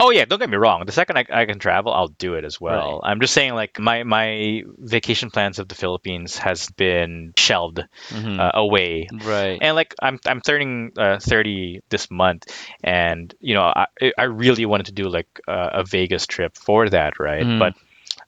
Oh 0.00 0.10
yeah, 0.10 0.26
don't 0.26 0.38
get 0.38 0.48
me 0.48 0.56
wrong. 0.56 0.86
The 0.86 0.92
second 0.92 1.18
I, 1.18 1.24
I 1.28 1.44
can 1.44 1.58
travel, 1.58 1.92
I'll 1.92 2.08
do 2.08 2.34
it 2.34 2.44
as 2.44 2.60
well. 2.60 3.00
Right. 3.02 3.10
I'm 3.10 3.20
just 3.20 3.34
saying, 3.34 3.54
like 3.54 3.80
my 3.80 4.04
my 4.04 4.62
vacation 4.78 5.30
plans 5.30 5.58
of 5.58 5.66
the 5.66 5.74
Philippines 5.74 6.38
has 6.38 6.70
been 6.70 7.32
shelved 7.36 7.82
mm-hmm. 8.10 8.38
uh, 8.38 8.50
away. 8.54 9.08
Right. 9.24 9.58
And 9.60 9.74
like 9.74 9.96
I'm 10.00 10.20
I'm 10.24 10.40
turning 10.40 10.92
uh, 10.96 11.18
30 11.18 11.80
this 11.88 12.12
month, 12.12 12.46
and 12.84 13.34
you 13.40 13.54
know 13.54 13.62
I 13.62 13.86
I 14.16 14.24
really 14.24 14.66
wanted 14.66 14.86
to 14.86 14.92
do 14.92 15.08
like 15.08 15.40
uh, 15.48 15.70
a 15.72 15.84
Vegas 15.84 16.28
trip 16.28 16.56
for 16.56 16.88
that, 16.88 17.18
right? 17.18 17.44
Mm. 17.44 17.58
But 17.58 17.74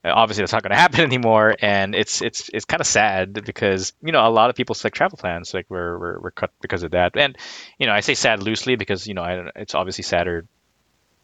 obviously 0.03 0.41
that's 0.41 0.51
not 0.51 0.63
going 0.63 0.71
to 0.75 0.75
happen 0.75 1.01
anymore 1.01 1.55
and 1.61 1.93
it's 1.93 2.21
it's 2.21 2.49
it's 2.53 2.65
kind 2.65 2.81
of 2.81 2.87
sad 2.87 3.33
because 3.45 3.93
you 4.01 4.11
know 4.11 4.27
a 4.27 4.31
lot 4.31 4.49
of 4.49 4.55
people's 4.55 4.83
like 4.83 4.93
travel 4.93 5.17
plans 5.17 5.53
like 5.53 5.69
were, 5.69 5.99
were, 5.99 6.19
were 6.21 6.31
cut 6.31 6.49
because 6.59 6.81
of 6.81 6.91
that 6.91 7.15
and 7.15 7.37
you 7.77 7.85
know 7.85 7.93
i 7.93 7.99
say 7.99 8.15
sad 8.15 8.41
loosely 8.41 8.75
because 8.75 9.05
you 9.05 9.13
know 9.13 9.21
I, 9.21 9.51
it's 9.55 9.75
obviously 9.75 10.03
sadder 10.03 10.47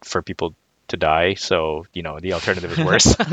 for 0.02 0.22
people 0.22 0.54
to 0.88 0.96
die 0.96 1.34
so 1.34 1.84
you 1.92 2.02
know 2.02 2.18
the 2.18 2.32
alternative 2.32 2.72
is 2.72 2.78
worse. 2.78 3.14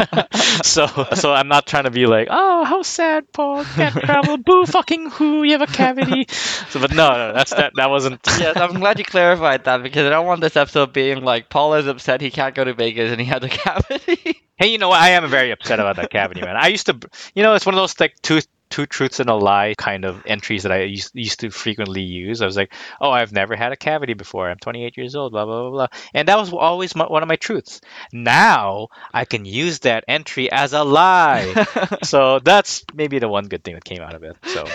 So 0.64 0.88
so 1.14 1.34
i'm 1.34 1.48
not 1.48 1.66
trying 1.68 1.84
to 1.86 1.92
be 1.92 2.06
like 2.06 2.28
oh 2.30 2.64
how 2.66 2.82
sad 2.82 3.32
paul. 3.32 3.64
Can't 3.64 3.96
travel 3.96 4.38
boo 4.38 4.66
fucking 4.66 5.10
who 5.12 5.44
you 5.44 5.54
have 5.54 5.62
a 5.62 5.68
cavity. 5.68 6.26
So 6.70 6.80
but 6.80 6.92
no 6.94 7.10
no 7.12 7.34
that's 7.34 7.52
that 7.52 7.74
that 7.76 7.90
wasn't 7.90 8.20
yes 8.40 8.58
i'm 8.58 8.80
glad 8.80 9.00
you 9.00 9.06
clarified 9.06 9.64
that 9.66 9.84
because 9.84 10.06
i 10.06 10.10
don't 10.10 10.26
want 10.26 10.42
this 10.42 10.56
episode 10.56 10.92
being 10.94 11.24
like 11.24 11.50
paul 11.50 11.76
is 11.76 11.88
upset 11.88 12.22
he 12.22 12.32
can't 12.32 12.56
go 12.56 12.64
to 12.64 12.74
vegas 12.74 13.12
and 13.12 13.20
he 13.22 13.26
had 13.28 13.44
a 13.44 13.50
cavity. 13.64 14.42
Hey 14.58 14.72
you 14.72 14.78
know 14.78 14.90
what? 14.90 15.02
I 15.02 15.10
am 15.12 15.28
very 15.30 15.52
upset 15.52 15.80
about 15.80 15.98
that 15.98 16.10
cavity 16.10 16.42
man. 16.42 16.56
I 16.56 16.68
used 16.68 16.86
to 16.88 17.00
you 17.34 17.44
know 17.44 17.54
it's 17.56 17.66
one 17.66 17.76
of 17.76 17.80
those 17.80 18.00
like 18.00 18.16
two 18.22 18.42
two 18.70 18.86
truths 18.86 19.20
and 19.20 19.30
a 19.30 19.36
lie 19.36 19.74
kind 19.78 20.06
of 20.06 20.24
entries 20.26 20.64
that 20.64 20.72
I 20.72 20.84
used, 20.84 21.12
used 21.14 21.40
to 21.42 21.50
frequently 21.50 22.02
use. 22.02 22.42
I 22.42 22.46
was 22.46 22.58
like, 22.58 22.74
oh, 23.00 23.12
I've 23.12 23.32
never 23.32 23.56
had 23.56 23.72
a 23.72 23.78
cavity 23.78 24.14
before. 24.14 24.50
I'm 24.50 24.58
28 24.58 24.98
years 24.98 25.16
old, 25.16 25.32
blah, 25.32 25.46
blah, 25.46 25.62
blah, 25.62 25.72
blah. 25.72 25.88
And 26.14 26.28
that 26.28 26.38
was 26.38 26.52
always 26.52 26.96
my, 26.96 27.06
one 27.06 27.24
of 27.24 27.30
my 27.30 27.36
truths. 27.36 27.82
Now 28.12 28.88
I 29.14 29.26
can 29.26 29.46
use 29.46 29.80
that 29.80 30.04
entry 30.08 30.52
as 30.52 30.74
a 30.74 30.84
lie. 30.84 31.66
so 32.04 32.40
that's 32.40 32.84
maybe 32.94 33.20
the 33.20 33.28
one 33.28 33.46
good 33.48 33.64
thing 33.64 33.76
that 33.76 33.86
came 33.86 34.02
out 34.02 34.14
of 34.14 34.24
it. 34.24 34.36
So 34.46 34.66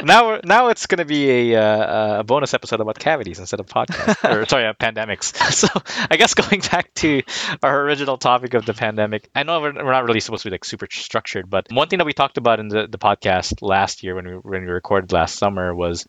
now, 0.04 0.40
now 0.44 0.68
it's 0.68 0.86
going 0.86 0.98
to 0.98 1.04
be 1.04 1.52
a, 1.52 1.62
uh, 1.62 2.20
a 2.20 2.24
bonus 2.24 2.54
episode 2.54 2.80
about 2.80 2.98
cavities 2.98 3.38
instead 3.38 3.60
of 3.60 3.66
podcast, 3.66 4.28
or 4.30 4.46
sorry, 4.46 4.66
uh, 4.66 4.74
pandemics. 4.74 5.34
so 5.52 5.68
I 6.10 6.16
guess 6.16 6.34
going 6.34 6.60
back 6.60 6.92
to 6.94 7.22
our 7.62 7.82
original 7.82 8.18
topic 8.18 8.54
of 8.54 8.66
the 8.66 8.74
pandemic, 8.74 9.28
I 9.34 9.44
know 9.44 9.60
we're, 9.60 9.72
we're 9.72 9.92
not 9.92 10.04
really 10.04 10.20
supposed 10.20 10.42
to 10.42 10.50
be 10.50 10.54
like 10.54 10.64
super 10.64 10.88
structured, 10.90 11.48
but 11.48 11.70
one 11.70 11.88
thing 11.92 11.98
that 11.98 12.06
we 12.06 12.14
talked 12.14 12.38
about 12.38 12.58
in 12.58 12.68
the, 12.68 12.86
the 12.90 12.96
podcast 12.96 13.60
last 13.60 14.02
year 14.02 14.14
when 14.14 14.26
we 14.26 14.32
when 14.32 14.62
we 14.62 14.72
recorded 14.72 15.12
last 15.12 15.36
summer 15.36 15.74
was 15.74 16.06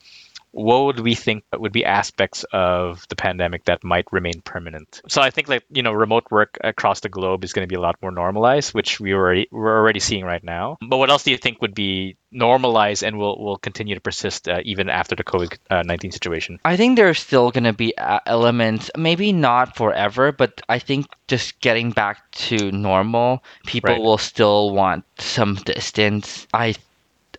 what 0.53 0.85
would 0.85 0.99
we 0.99 1.15
think 1.15 1.43
would 1.57 1.71
be 1.71 1.83
aspects 1.83 2.45
of 2.53 3.07
the 3.09 3.15
pandemic 3.15 3.65
that 3.65 3.83
might 3.83 4.05
remain 4.11 4.39
permanent? 4.41 5.01
So 5.07 5.21
I 5.21 5.31
think 5.31 5.49
like 5.49 5.63
you 5.71 5.81
know 5.81 5.91
remote 5.91 6.25
work 6.29 6.59
across 6.63 6.99
the 7.01 7.09
globe 7.09 7.43
is 7.43 7.53
going 7.53 7.67
to 7.67 7.71
be 7.71 7.75
a 7.75 7.81
lot 7.81 7.97
more 8.01 8.11
normalized, 8.11 8.73
which 8.73 8.99
we 8.99 9.13
already 9.13 9.47
we're 9.51 9.75
already 9.75 9.99
seeing 9.99 10.23
right 10.23 10.43
now. 10.43 10.77
But 10.87 10.97
what 10.97 11.09
else 11.09 11.23
do 11.23 11.31
you 11.31 11.37
think 11.37 11.61
would 11.61 11.73
be 11.73 12.17
normalized 12.31 13.03
and 13.03 13.17
will 13.17 13.43
will 13.43 13.57
continue 13.57 13.95
to 13.95 14.01
persist 14.01 14.47
uh, 14.47 14.61
even 14.63 14.89
after 14.89 15.15
the 15.15 15.23
COVID 15.23 15.85
nineteen 15.85 16.11
situation? 16.11 16.59
I 16.63 16.77
think 16.77 16.97
there's 16.97 17.19
still 17.19 17.49
going 17.49 17.63
to 17.65 17.73
be 17.73 17.97
uh, 17.97 18.19
elements, 18.27 18.91
maybe 18.95 19.33
not 19.33 19.75
forever, 19.75 20.31
but 20.31 20.61
I 20.69 20.77
think 20.77 21.07
just 21.27 21.59
getting 21.61 21.89
back 21.89 22.29
to 22.49 22.71
normal, 22.71 23.43
people 23.65 23.89
right. 23.89 24.01
will 24.01 24.19
still 24.19 24.69
want 24.69 25.03
some 25.17 25.55
distance. 25.55 26.45
I 26.53 26.75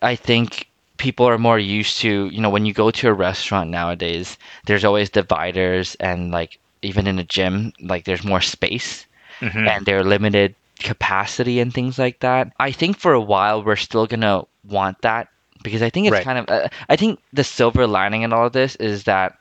I 0.01 0.17
think 0.17 0.67
people 0.97 1.27
are 1.27 1.37
more 1.37 1.59
used 1.59 1.99
to, 1.99 2.27
you 2.27 2.41
know, 2.41 2.49
when 2.49 2.65
you 2.65 2.73
go 2.73 2.91
to 2.91 3.09
a 3.09 3.13
restaurant 3.13 3.69
nowadays, 3.69 4.37
there's 4.65 4.85
always 4.85 5.09
dividers 5.09 5.95
and 5.95 6.31
like 6.31 6.59
even 6.81 7.07
in 7.07 7.19
a 7.19 7.23
gym, 7.23 7.73
like 7.81 8.05
there's 8.05 8.23
more 8.23 8.41
space 8.41 9.05
mm-hmm. 9.39 9.67
and 9.67 9.85
they're 9.85 10.03
limited 10.03 10.55
capacity 10.79 11.59
and 11.59 11.73
things 11.73 11.97
like 11.97 12.19
that. 12.19 12.51
I 12.59 12.71
think 12.71 12.97
for 12.97 13.13
a 13.13 13.21
while 13.21 13.63
we're 13.63 13.75
still 13.75 14.07
going 14.07 14.21
to 14.21 14.45
want 14.63 15.01
that 15.01 15.29
because 15.63 15.81
I 15.81 15.89
think 15.89 16.07
it's 16.07 16.13
right. 16.13 16.23
kind 16.23 16.39
of 16.39 16.49
uh, 16.49 16.69
I 16.89 16.95
think 16.95 17.19
the 17.33 17.43
silver 17.43 17.87
lining 17.87 18.21
in 18.21 18.33
all 18.33 18.47
of 18.47 18.53
this 18.53 18.75
is 18.77 19.05
that 19.05 19.37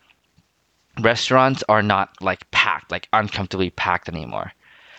restaurants 1.00 1.62
are 1.68 1.82
not 1.82 2.10
like 2.20 2.50
packed, 2.50 2.90
like 2.90 3.08
uncomfortably 3.12 3.70
packed 3.70 4.08
anymore. 4.08 4.52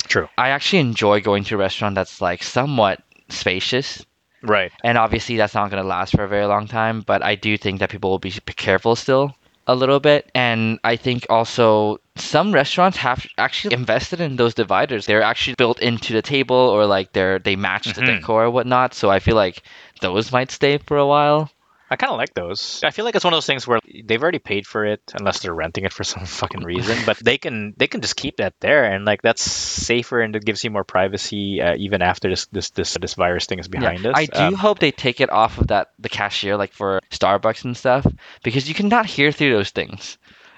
True. 0.07 0.29
I 0.37 0.49
actually 0.49 0.79
enjoy 0.79 1.21
going 1.21 1.43
to 1.45 1.55
a 1.55 1.57
restaurant 1.57 1.95
that's 1.95 2.21
like 2.21 2.43
somewhat 2.43 3.01
spacious 3.29 4.05
Right. 4.45 4.71
And 4.83 4.97
obviously 4.97 5.37
that's 5.37 5.53
not 5.53 5.69
going 5.69 5.81
to 5.81 5.87
last 5.87 6.11
for 6.11 6.23
a 6.23 6.27
very 6.27 6.45
long 6.45 6.67
time, 6.67 7.01
but 7.01 7.23
I 7.23 7.35
do 7.35 7.57
think 7.57 7.79
that 7.79 7.89
people 7.89 8.09
will 8.09 8.19
be 8.19 8.31
careful 8.31 8.95
still 8.95 9.35
a 9.67 9.75
little 9.75 9.99
bit. 9.99 10.29
And 10.35 10.79
I 10.83 10.95
think 10.95 11.25
also 11.29 11.99
some 12.15 12.53
restaurants 12.53 12.97
have 12.97 13.25
actually 13.37 13.73
invested 13.73 14.21
in 14.21 14.35
those 14.35 14.53
dividers. 14.53 15.05
They're 15.05 15.21
actually 15.21 15.55
built 15.55 15.79
into 15.79 16.13
the 16.13 16.21
table 16.21 16.55
or 16.55 16.85
like 16.85 17.13
they're 17.13 17.39
they 17.39 17.55
match 17.55 17.85
the 17.85 18.01
mm-hmm. 18.01 18.17
decor 18.17 18.45
or 18.45 18.51
whatnot. 18.51 18.93
So 18.93 19.09
I 19.09 19.19
feel 19.19 19.35
like 19.35 19.63
those 20.01 20.31
might 20.31 20.51
stay 20.51 20.77
for 20.77 20.97
a 20.97 21.07
while. 21.07 21.51
I 21.89 21.97
kind 21.97 22.11
of 22.11 22.17
like 22.17 22.33
those. 22.33 22.81
I 22.83 22.89
feel 22.89 23.05
like 23.05 23.15
it's 23.15 23.23
one 23.23 23.33
of 23.33 23.37
those 23.37 23.45
things 23.45 23.67
where 23.67 23.79
they've 24.03 24.21
already 24.21 24.39
paid 24.39 24.65
for 24.65 24.85
it, 24.85 25.01
unless 25.13 25.39
they're 25.39 25.53
renting 25.53 25.83
it 25.83 25.93
for 25.93 26.03
some 26.03 26.25
fucking 26.25 26.63
reason. 26.63 26.97
but 27.05 27.17
they 27.17 27.37
can 27.37 27.73
they 27.77 27.87
can 27.87 28.01
just 28.01 28.15
keep 28.15 28.37
that 28.37 28.55
there, 28.59 28.85
and 28.85 29.05
like 29.05 29.21
that's 29.21 29.43
safer 29.43 30.21
and 30.21 30.35
it 30.35 30.43
gives 30.43 30.63
you 30.63 30.71
more 30.71 30.83
privacy 30.83 31.61
uh, 31.61 31.75
even 31.77 32.01
after 32.01 32.29
this 32.29 32.47
this 32.47 32.71
this 32.71 32.97
this 32.99 33.13
virus 33.13 33.45
thing 33.45 33.59
is 33.59 33.67
behind 33.67 34.03
yeah, 34.03 34.11
us. 34.11 34.15
I 34.17 34.25
do 34.25 34.39
um, 34.39 34.53
hope 34.55 34.79
they 34.79 34.91
take 34.91 35.21
it 35.21 35.29
off 35.29 35.59
of 35.59 35.67
that 35.67 35.89
the 35.99 36.09
cashier, 36.09 36.57
like 36.57 36.73
for 36.73 37.01
Starbucks 37.11 37.65
and 37.65 37.77
stuff, 37.77 38.05
because 38.43 38.67
you 38.67 38.73
cannot 38.73 39.05
hear 39.05 39.31
through 39.31 39.53
those 39.53 39.69
things. 39.69 40.17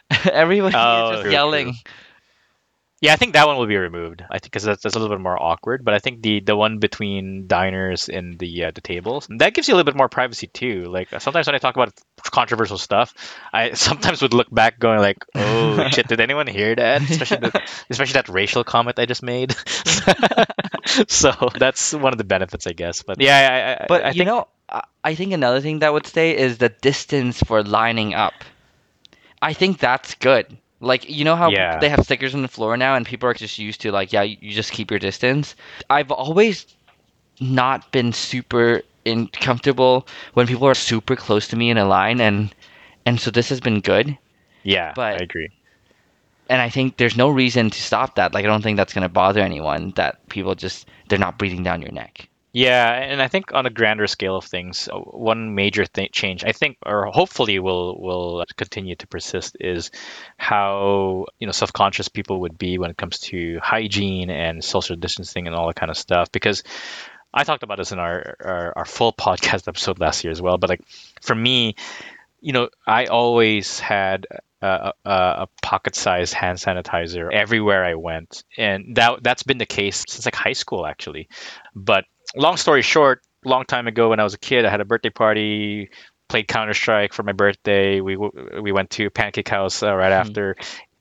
Everybody 0.32 0.76
oh, 0.78 1.04
is 1.04 1.12
just 1.12 1.22
true, 1.24 1.32
yelling. 1.32 1.66
True. 1.74 1.94
Yeah, 3.00 3.14
I 3.14 3.16
think 3.16 3.34
that 3.34 3.46
one 3.46 3.58
will 3.58 3.68
be 3.68 3.78
removed. 3.78 4.24
I 4.28 4.40
think 4.40 4.46
because 4.46 4.64
that's, 4.64 4.82
that's 4.82 4.96
a 4.96 5.00
little 5.00 5.16
bit 5.16 5.22
more 5.22 5.42
awkward. 5.42 5.86
But 5.86 5.94
I 5.94 6.00
think 6.00 6.24
the 6.24 6.40
the 6.40 6.56
one 6.56 6.80
between 6.80 7.46
diners 7.46 8.10
and 8.10 8.40
the 8.40 8.66
uh, 8.66 8.72
the 8.72 8.82
tables 8.82 9.28
that 9.30 9.54
gives 9.54 9.68
you 9.68 9.76
a 9.76 9.78
little 9.78 9.92
bit 9.92 9.96
more 9.96 10.10
privacy 10.10 10.48
too. 10.48 10.86
Like 10.86 11.10
sometimes 11.20 11.46
when 11.46 11.54
I 11.54 11.60
talk 11.60 11.76
about 11.76 11.94
controversial 12.24 12.80
stuff, 12.80 13.14
I 13.54 13.74
sometimes 13.74 14.24
would 14.24 14.34
look 14.34 14.48
back 14.52 14.80
going 14.80 15.00
like, 15.00 15.24
"Oh 15.36 15.88
shit, 15.92 16.08
did 16.08 16.20
anyone 16.20 16.48
hear 16.48 16.74
that?" 16.74 17.04
Especially 17.04 17.38
the, 17.38 17.62
especially 17.92 18.14
that 18.14 18.30
racial 18.30 18.64
comment 18.64 18.98
I 18.98 19.06
just 19.06 19.22
made. 19.22 19.56
so 21.08 21.34
that's 21.54 21.94
one 21.94 22.14
of 22.14 22.18
the 22.18 22.24
benefits, 22.24 22.66
I 22.66 22.74
guess. 22.74 23.04
But 23.04 23.22
yeah, 23.22 23.78
I, 23.80 23.86
but 23.88 24.06
I 24.06 24.08
you 24.10 24.26
think... 24.26 24.28
know, 24.28 24.48
I 25.04 25.14
think 25.14 25.34
another 25.34 25.62
thing 25.62 25.80
that 25.80 25.94
would 25.94 26.08
stay 26.08 26.36
is 26.36 26.58
the 26.58 26.70
distance 26.70 27.44
for 27.44 27.62
lining 27.62 28.16
up. 28.16 28.34
I 29.40 29.54
think 29.54 29.78
that's 29.78 30.16
good 30.16 30.58
like 30.80 31.10
you 31.10 31.26
know 31.26 31.36
how 31.36 31.50
yeah. 31.50 31.80
they 31.80 31.90
have 31.90 32.04
stickers 32.04 32.36
on 32.36 32.42
the 32.42 32.48
floor 32.48 32.78
now, 32.78 32.96
and 32.96 33.06
people 33.06 33.28
are 33.30 33.34
just 33.34 33.58
used 33.58 33.82
to 33.82 33.92
like, 33.92 34.14
yeah, 34.14 34.22
you 34.22 34.52
just 34.54 34.72
keep 34.72 34.92
your 34.92 35.00
distance. 35.00 35.56
I've 35.90 36.12
always 36.12 36.68
not 37.40 37.92
been 37.92 38.14
super 38.14 38.82
in 39.06 39.28
comfortable 39.28 40.08
when 40.34 40.48
people 40.48 40.68
are 40.68 40.76
super 40.76 41.16
close 41.16 41.48
to 41.50 41.56
me 41.56 41.70
in 41.70 41.78
a 41.78 41.86
line, 41.86 42.22
and 42.22 42.54
and 43.06 43.20
so 43.20 43.32
this 43.32 43.50
has 43.50 43.60
been 43.60 43.82
good. 43.82 44.18
Yeah, 44.64 44.94
but 44.96 45.22
I 45.22 45.24
agree. 45.24 45.50
and 46.50 46.62
I 46.62 46.70
think 46.70 46.98
there's 46.98 47.18
no 47.18 47.30
reason 47.30 47.70
to 47.70 47.82
stop 47.82 48.16
that. 48.16 48.34
Like 48.34 48.46
I 48.46 48.48
don't 48.48 48.62
think 48.62 48.78
that's 48.78 48.94
going 48.94 49.04
to 49.04 49.10
bother 49.10 49.42
anyone 49.42 49.92
that 49.96 50.28
people 50.30 50.56
just 50.56 50.88
they're 51.10 51.20
not 51.20 51.38
breathing 51.38 51.64
down 51.64 51.82
your 51.82 51.92
neck. 51.92 52.30
Yeah, 52.54 52.92
and 52.94 53.22
I 53.22 53.28
think 53.28 53.54
on 53.54 53.66
a 53.66 53.70
grander 53.70 54.08
scale 54.08 54.38
of 54.38 54.46
things, 54.46 54.90
uh, 54.92 54.98
one 54.98 55.54
major 55.54 55.86
th- 55.86 56.12
change 56.12 56.44
I 56.44 56.54
think, 56.54 56.78
or 56.86 57.06
hopefully 57.08 57.60
will 57.60 58.00
will 58.02 58.46
continue 58.56 58.96
to 58.96 59.08
persist, 59.08 59.58
is 59.60 59.92
how 60.38 61.26
you 61.40 61.46
know 61.46 61.52
self 61.52 61.72
conscious 61.74 62.08
people 62.08 62.42
would 62.42 62.58
be 62.58 62.78
when 62.80 62.90
it 62.90 62.98
comes 62.98 63.20
to 63.32 63.60
hygiene 63.62 64.30
and 64.32 64.64
social 64.64 64.96
distancing 64.96 65.46
and 65.46 65.56
all 65.56 65.68
that 65.68 65.76
kind 65.76 65.92
of 65.92 65.98
stuff. 65.98 66.32
Because 66.32 66.64
I 67.34 67.44
talked 67.44 67.64
about 67.64 67.78
this 67.78 67.92
in 67.92 68.00
our, 68.00 68.36
our, 68.40 68.74
our 68.78 68.86
full 68.86 69.14
podcast 69.26 69.68
episode 69.68 70.00
last 70.00 70.24
year 70.24 70.32
as 70.32 70.42
well. 70.42 70.58
But 70.58 70.70
like 70.70 70.82
for 71.22 71.36
me, 71.36 71.76
you 72.42 72.54
know, 72.54 72.70
I 72.88 73.06
always 73.06 73.80
had 73.80 74.26
a, 74.62 74.94
a, 75.06 75.12
a 75.12 75.48
pocket-sized 75.62 76.34
hand 76.34 76.58
sanitizer 76.58 77.32
everywhere 77.32 77.86
I 77.86 77.96
went, 77.96 78.44
and 78.58 78.96
that 78.96 79.24
that's 79.24 79.44
been 79.44 79.58
the 79.60 79.66
case 79.66 80.04
since 80.08 80.26
like 80.26 80.36
high 80.36 80.54
school 80.54 80.86
actually. 80.86 81.30
But 81.76 82.06
long 82.36 82.58
story 82.58 82.82
short, 82.82 83.22
long 83.46 83.66
time 83.66 83.88
ago 83.88 84.10
when 84.10 84.20
I 84.20 84.24
was 84.24 84.34
a 84.34 84.40
kid, 84.40 84.66
I 84.66 84.70
had 84.70 84.82
a 84.82 84.86
birthday 84.86 85.10
party, 85.10 85.90
played 86.28 86.48
Counter 86.48 86.74
Strike 86.74 87.14
for 87.14 87.24
my 87.24 87.34
birthday. 87.34 88.02
We 88.02 88.18
we 88.18 88.72
went 88.72 88.92
to 88.92 89.10
Pancake 89.10 89.50
House 89.50 89.84
uh, 89.84 89.94
right 89.96 90.12
mm-hmm. 90.12 90.30
after. 90.30 90.56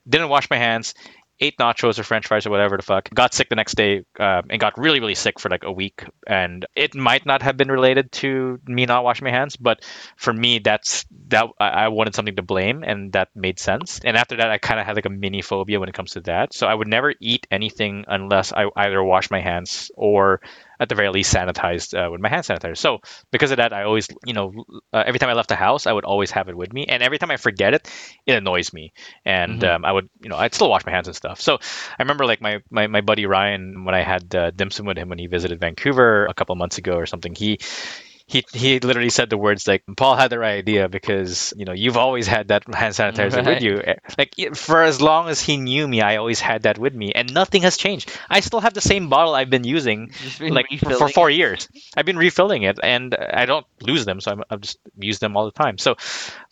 Didn't 0.09 0.29
wash 0.29 0.49
my 0.51 0.57
hands 0.57 0.95
ate 1.41 1.59
nachos 1.59 1.99
or 1.99 2.03
french 2.03 2.27
fries 2.27 2.47
or 2.47 2.51
whatever 2.51 2.77
the 2.77 2.83
fuck 2.83 3.13
got 3.13 3.35
sick 3.35 3.49
the 3.49 3.57
next 3.57 3.75
day 3.75 4.03
uh, 4.19 4.43
and 4.49 4.61
got 4.61 4.79
really 4.79 5.01
really 5.01 5.15
sick 5.15 5.39
for 5.39 5.51
like 5.51 5.65
a 5.65 5.73
week 5.73 6.05
and 6.27 6.65
it 6.75 6.95
might 6.95 7.27
not 7.27 7.43
have 7.43 7.57
been 7.57 7.71
related 7.71 8.11
to 8.11 8.59
me 8.67 8.87
not 8.87 9.05
washing 9.05 9.25
my 9.25 9.31
hands 9.31 9.57
but 9.57 9.85
for 10.17 10.33
me 10.33 10.59
that's 10.59 11.05
that 11.29 11.47
i 11.61 11.89
wanted 11.89 12.15
something 12.15 12.37
to 12.37 12.43
blame 12.43 12.83
and 12.83 13.13
that 13.13 13.29
made 13.35 13.59
sense 13.59 14.01
and 14.05 14.17
after 14.17 14.37
that 14.37 14.51
i 14.51 14.59
kind 14.59 14.81
of 14.81 14.87
had 14.87 14.97
like 14.97 15.07
a 15.07 15.11
mini 15.11 15.43
phobia 15.43 15.79
when 15.79 15.89
it 15.89 15.95
comes 15.95 16.13
to 16.13 16.21
that 16.21 16.55
so 16.55 16.67
i 16.67 16.75
would 16.75 16.89
never 16.89 17.13
eat 17.21 17.47
anything 17.51 18.05
unless 18.09 18.53
i 18.53 18.67
either 18.77 19.03
wash 19.03 19.31
my 19.31 19.41
hands 19.41 19.91
or 19.95 20.41
at 20.79 20.89
the 20.89 20.95
very 20.95 21.11
least 21.11 21.35
sanitized 21.35 21.95
uh, 21.95 22.11
with 22.11 22.21
my 22.21 22.29
hand 22.29 22.45
sanitizer. 22.45 22.77
So 22.77 22.99
because 23.31 23.51
of 23.51 23.59
that, 23.59 23.73
I 23.73 23.85
always, 23.85 24.09
you 24.25 24.35
know, 24.35 24.53
uh, 24.93 25.03
every 25.07 25.19
time 25.19 25.29
I 25.29 25.35
left 25.35 25.49
the 25.49 25.57
house, 25.57 25.87
I 25.87 25.93
would 25.93 26.05
always 26.05 26.31
have 26.33 26.49
it 26.49 26.57
with 26.57 26.73
me, 26.73 26.87
and 26.87 27.03
every 27.03 27.19
time 27.19 27.31
I 27.31 27.37
forget 27.37 27.75
it, 27.75 27.91
it 28.27 28.35
annoys 28.35 28.73
me, 28.73 28.93
and 29.25 29.61
mm-hmm. 29.61 29.77
um, 29.77 29.85
I 29.85 29.93
would, 29.93 30.09
you 30.23 30.29
know, 30.29 30.37
I'd 30.37 30.55
still 30.55 30.71
wash 30.71 30.85
my 30.87 30.93
hands 30.93 31.09
and 31.09 31.17
stuff. 31.17 31.41
So 31.41 31.59
I 31.99 32.03
remember 32.03 32.27
like 32.27 32.41
my 32.41 32.61
my, 32.71 32.87
my 32.87 33.01
buddy 33.01 33.27
Ryan 33.27 33.85
when 33.85 33.95
I 33.95 34.03
had 34.03 34.35
uh, 34.35 34.51
dim 34.51 34.71
sum 34.71 34.87
with 34.87 34.99
him 34.99 35.09
when 35.09 35.19
he 35.19 35.27
visited 35.27 35.61
Vancouver 35.61 36.27
a 36.27 36.35
couple 36.35 36.55
months 36.57 36.79
ago 36.79 36.97
or 36.97 37.07
something. 37.07 37.35
He 37.35 37.59
he 38.29 38.45
he 38.53 38.81
literally 38.81 39.11
said 39.11 39.31
the 39.31 39.39
words 39.39 39.69
like 39.69 39.85
Paul 39.97 40.17
had 40.17 40.31
the 40.31 40.39
right 40.39 40.59
idea 40.59 40.89
because 40.89 41.55
you 41.57 41.65
know 41.65 41.73
you've 41.73 41.97
always 41.97 42.27
had 42.27 42.49
that 42.49 42.65
hand 42.75 42.95
sanitizer 42.95 43.37
right. 43.37 43.47
with 43.47 43.63
you. 43.63 43.83
Like 44.19 44.57
for 44.57 44.83
as 44.83 45.01
long 45.01 45.29
as 45.29 45.41
he 45.41 45.57
knew 45.57 45.87
me 45.87 46.03
I 46.03 46.17
always 46.17 46.41
had 46.41 46.63
that 46.63 46.77
with 46.77 46.93
me 46.93 47.13
and 47.13 47.33
nothing 47.33 47.63
has 47.63 47.77
changed. 47.77 48.11
I 48.29 48.41
still 48.41 48.61
have 48.61 48.75
the 48.75 48.81
same 48.81 49.09
bottle 49.09 49.35
I've 49.35 49.51
been 49.51 49.65
using 49.65 50.11
been 50.41 50.55
like 50.55 50.67
for, 50.81 50.95
for, 50.95 51.09
four 51.09 51.31
years. 51.31 51.69
I've 51.97 52.07
been 52.07 52.19
refilling 52.19 52.65
it 52.65 52.81
and 52.83 53.15
I 53.15 53.47
don't 53.47 53.67
lose 53.81 54.05
them 54.05 54.21
so 54.21 54.33
I'm, 54.33 54.43
I've 54.51 54.61
just 54.61 54.79
used 54.99 55.21
them 55.21 55.37
all 55.37 55.45
the 55.45 55.53
time. 55.53 55.79
So 55.79 55.95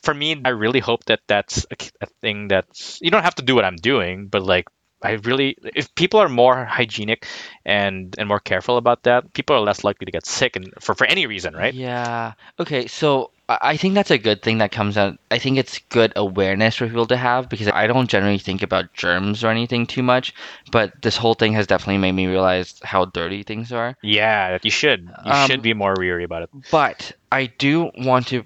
for 0.03 0.15
me 0.15 0.41
I 0.45 0.51
really 0.51 0.81
hope 0.81 1.05
that 1.07 1.21
that's 1.27 1.67
a, 1.73 1.77
a 2.03 2.07
thing 2.21 2.49
that's 2.49 3.01
you 3.03 3.11
don't 3.11 3.25
have 3.25 3.35
to 3.37 3.43
do 3.43 3.57
what 3.57 3.65
I'm 3.65 3.77
doing 3.77 4.29
but 4.29 4.45
like 4.45 4.69
I 5.05 5.12
really, 5.25 5.57
if 5.75 5.95
people 5.95 6.21
are 6.21 6.29
more 6.29 6.64
hygienic 6.64 7.27
and 7.64 8.14
and 8.19 8.29
more 8.29 8.40
careful 8.40 8.77
about 8.77 9.03
that, 9.05 9.33
people 9.35 9.57
are 9.57 9.61
less 9.61 9.85
likely 9.85 10.07
to 10.07 10.12
get 10.12 10.27
sick 10.27 10.57
and 10.57 10.73
for 10.81 10.95
for 10.95 11.07
any 11.07 11.27
reason, 11.27 11.55
right? 11.55 11.75
Yeah. 11.75 12.33
Okay. 12.59 12.87
So 12.87 13.31
I 13.47 13.77
think 13.77 13.95
that's 13.95 14.11
a 14.11 14.17
good 14.17 14.43
thing 14.43 14.59
that 14.59 14.73
comes 14.73 14.97
out. 14.97 15.19
I 15.31 15.38
think 15.38 15.59
it's 15.59 15.79
good 15.90 16.14
awareness 16.17 16.77
for 16.77 16.87
people 16.87 17.07
to 17.09 17.17
have 17.17 17.51
because 17.51 17.69
I 17.69 17.87
don't 17.87 18.09
generally 18.09 18.38
think 18.38 18.62
about 18.62 18.95
germs 18.95 19.45
or 19.45 19.49
anything 19.49 19.87
too 19.87 20.03
much, 20.03 20.33
but 20.71 21.03
this 21.03 21.19
whole 21.19 21.35
thing 21.35 21.53
has 21.53 21.67
definitely 21.67 21.99
made 21.99 22.12
me 22.12 22.27
realize 22.27 22.81
how 22.83 23.05
dirty 23.05 23.43
things 23.43 23.71
are. 23.71 23.97
Yeah, 24.03 24.59
you 24.62 24.71
should. 24.71 25.03
You 25.27 25.33
um, 25.33 25.47
should 25.47 25.61
be 25.61 25.75
more 25.75 25.95
weary 25.99 26.25
about 26.25 26.45
it. 26.45 26.51
But 26.71 27.12
I 27.31 27.47
do 27.47 27.90
want 27.99 28.29
to. 28.29 28.45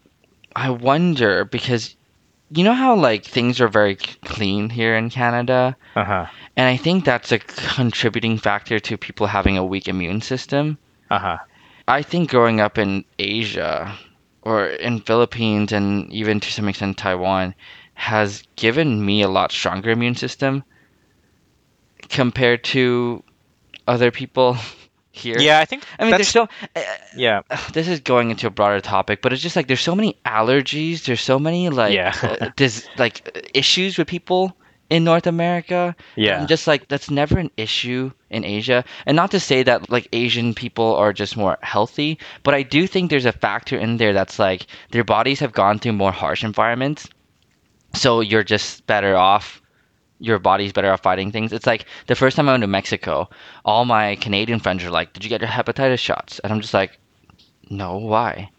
I 0.56 0.70
wonder 0.70 1.44
because 1.44 1.94
you 2.50 2.64
know 2.64 2.74
how 2.74 2.94
like 2.94 3.24
things 3.24 3.60
are 3.60 3.68
very 3.68 3.96
clean 3.96 4.70
here 4.70 4.96
in 4.96 5.10
Canada? 5.10 5.76
Uh-huh. 5.94 6.26
And 6.56 6.66
I 6.66 6.76
think 6.76 7.04
that's 7.04 7.32
a 7.32 7.38
contributing 7.38 8.38
factor 8.38 8.80
to 8.80 8.96
people 8.96 9.26
having 9.26 9.58
a 9.58 9.64
weak 9.64 9.88
immune 9.88 10.20
system. 10.20 10.78
Uh-huh. 11.10 11.38
I 11.86 12.02
think 12.02 12.30
growing 12.30 12.60
up 12.60 12.78
in 12.78 13.04
Asia 13.18 13.96
or 14.42 14.66
in 14.66 15.00
Philippines 15.00 15.72
and 15.72 16.10
even 16.12 16.40
to 16.40 16.50
some 16.50 16.68
extent 16.68 16.96
Taiwan 16.98 17.54
has 17.94 18.44
given 18.56 19.04
me 19.04 19.22
a 19.22 19.28
lot 19.28 19.52
stronger 19.52 19.90
immune 19.90 20.14
system 20.14 20.62
compared 22.08 22.64
to 22.64 23.22
other 23.86 24.10
people 24.10 24.56
here. 25.18 25.36
Yeah, 25.38 25.60
I 25.60 25.64
think. 25.64 25.84
I 25.98 26.04
mean, 26.04 26.12
there's 26.12 26.28
so. 26.28 26.48
Uh, 26.74 26.82
yeah. 27.16 27.42
This 27.72 27.88
is 27.88 28.00
going 28.00 28.30
into 28.30 28.46
a 28.46 28.50
broader 28.50 28.80
topic, 28.80 29.20
but 29.22 29.32
it's 29.32 29.42
just 29.42 29.56
like 29.56 29.66
there's 29.66 29.80
so 29.80 29.94
many 29.94 30.16
allergies. 30.24 31.04
There's 31.04 31.20
so 31.20 31.38
many 31.38 31.68
like 31.68 31.94
yeah. 31.94 32.14
uh, 32.22 32.50
there's 32.56 32.86
like 32.96 33.50
issues 33.54 33.98
with 33.98 34.08
people 34.08 34.56
in 34.90 35.04
North 35.04 35.26
America. 35.26 35.94
Yeah. 36.16 36.40
And 36.40 36.48
just 36.48 36.66
like 36.66 36.88
that's 36.88 37.10
never 37.10 37.38
an 37.38 37.50
issue 37.56 38.10
in 38.30 38.44
Asia. 38.44 38.84
And 39.06 39.16
not 39.16 39.30
to 39.32 39.40
say 39.40 39.62
that 39.62 39.90
like 39.90 40.08
Asian 40.12 40.54
people 40.54 40.94
are 40.96 41.12
just 41.12 41.36
more 41.36 41.58
healthy, 41.62 42.18
but 42.42 42.54
I 42.54 42.62
do 42.62 42.86
think 42.86 43.10
there's 43.10 43.26
a 43.26 43.32
factor 43.32 43.76
in 43.76 43.96
there 43.96 44.12
that's 44.12 44.38
like 44.38 44.66
their 44.90 45.04
bodies 45.04 45.40
have 45.40 45.52
gone 45.52 45.78
through 45.78 45.92
more 45.92 46.12
harsh 46.12 46.44
environments. 46.44 47.08
So 47.94 48.20
you're 48.20 48.44
just 48.44 48.86
better 48.86 49.16
off 49.16 49.60
your 50.20 50.38
body's 50.38 50.72
better 50.72 50.90
off 50.90 51.02
fighting 51.02 51.30
things. 51.30 51.52
It's 51.52 51.66
like 51.66 51.84
the 52.06 52.14
first 52.14 52.36
time 52.36 52.48
I 52.48 52.52
went 52.52 52.62
to 52.62 52.66
Mexico, 52.66 53.28
all 53.64 53.84
my 53.84 54.16
Canadian 54.16 54.60
friends 54.60 54.84
are 54.84 54.90
like, 54.90 55.12
"Did 55.12 55.24
you 55.24 55.30
get 55.30 55.40
your 55.40 55.50
hepatitis 55.50 55.98
shots?" 55.98 56.38
And 56.40 56.52
I'm 56.52 56.60
just 56.60 56.74
like, 56.74 56.98
"No, 57.70 57.96
why?" 57.96 58.50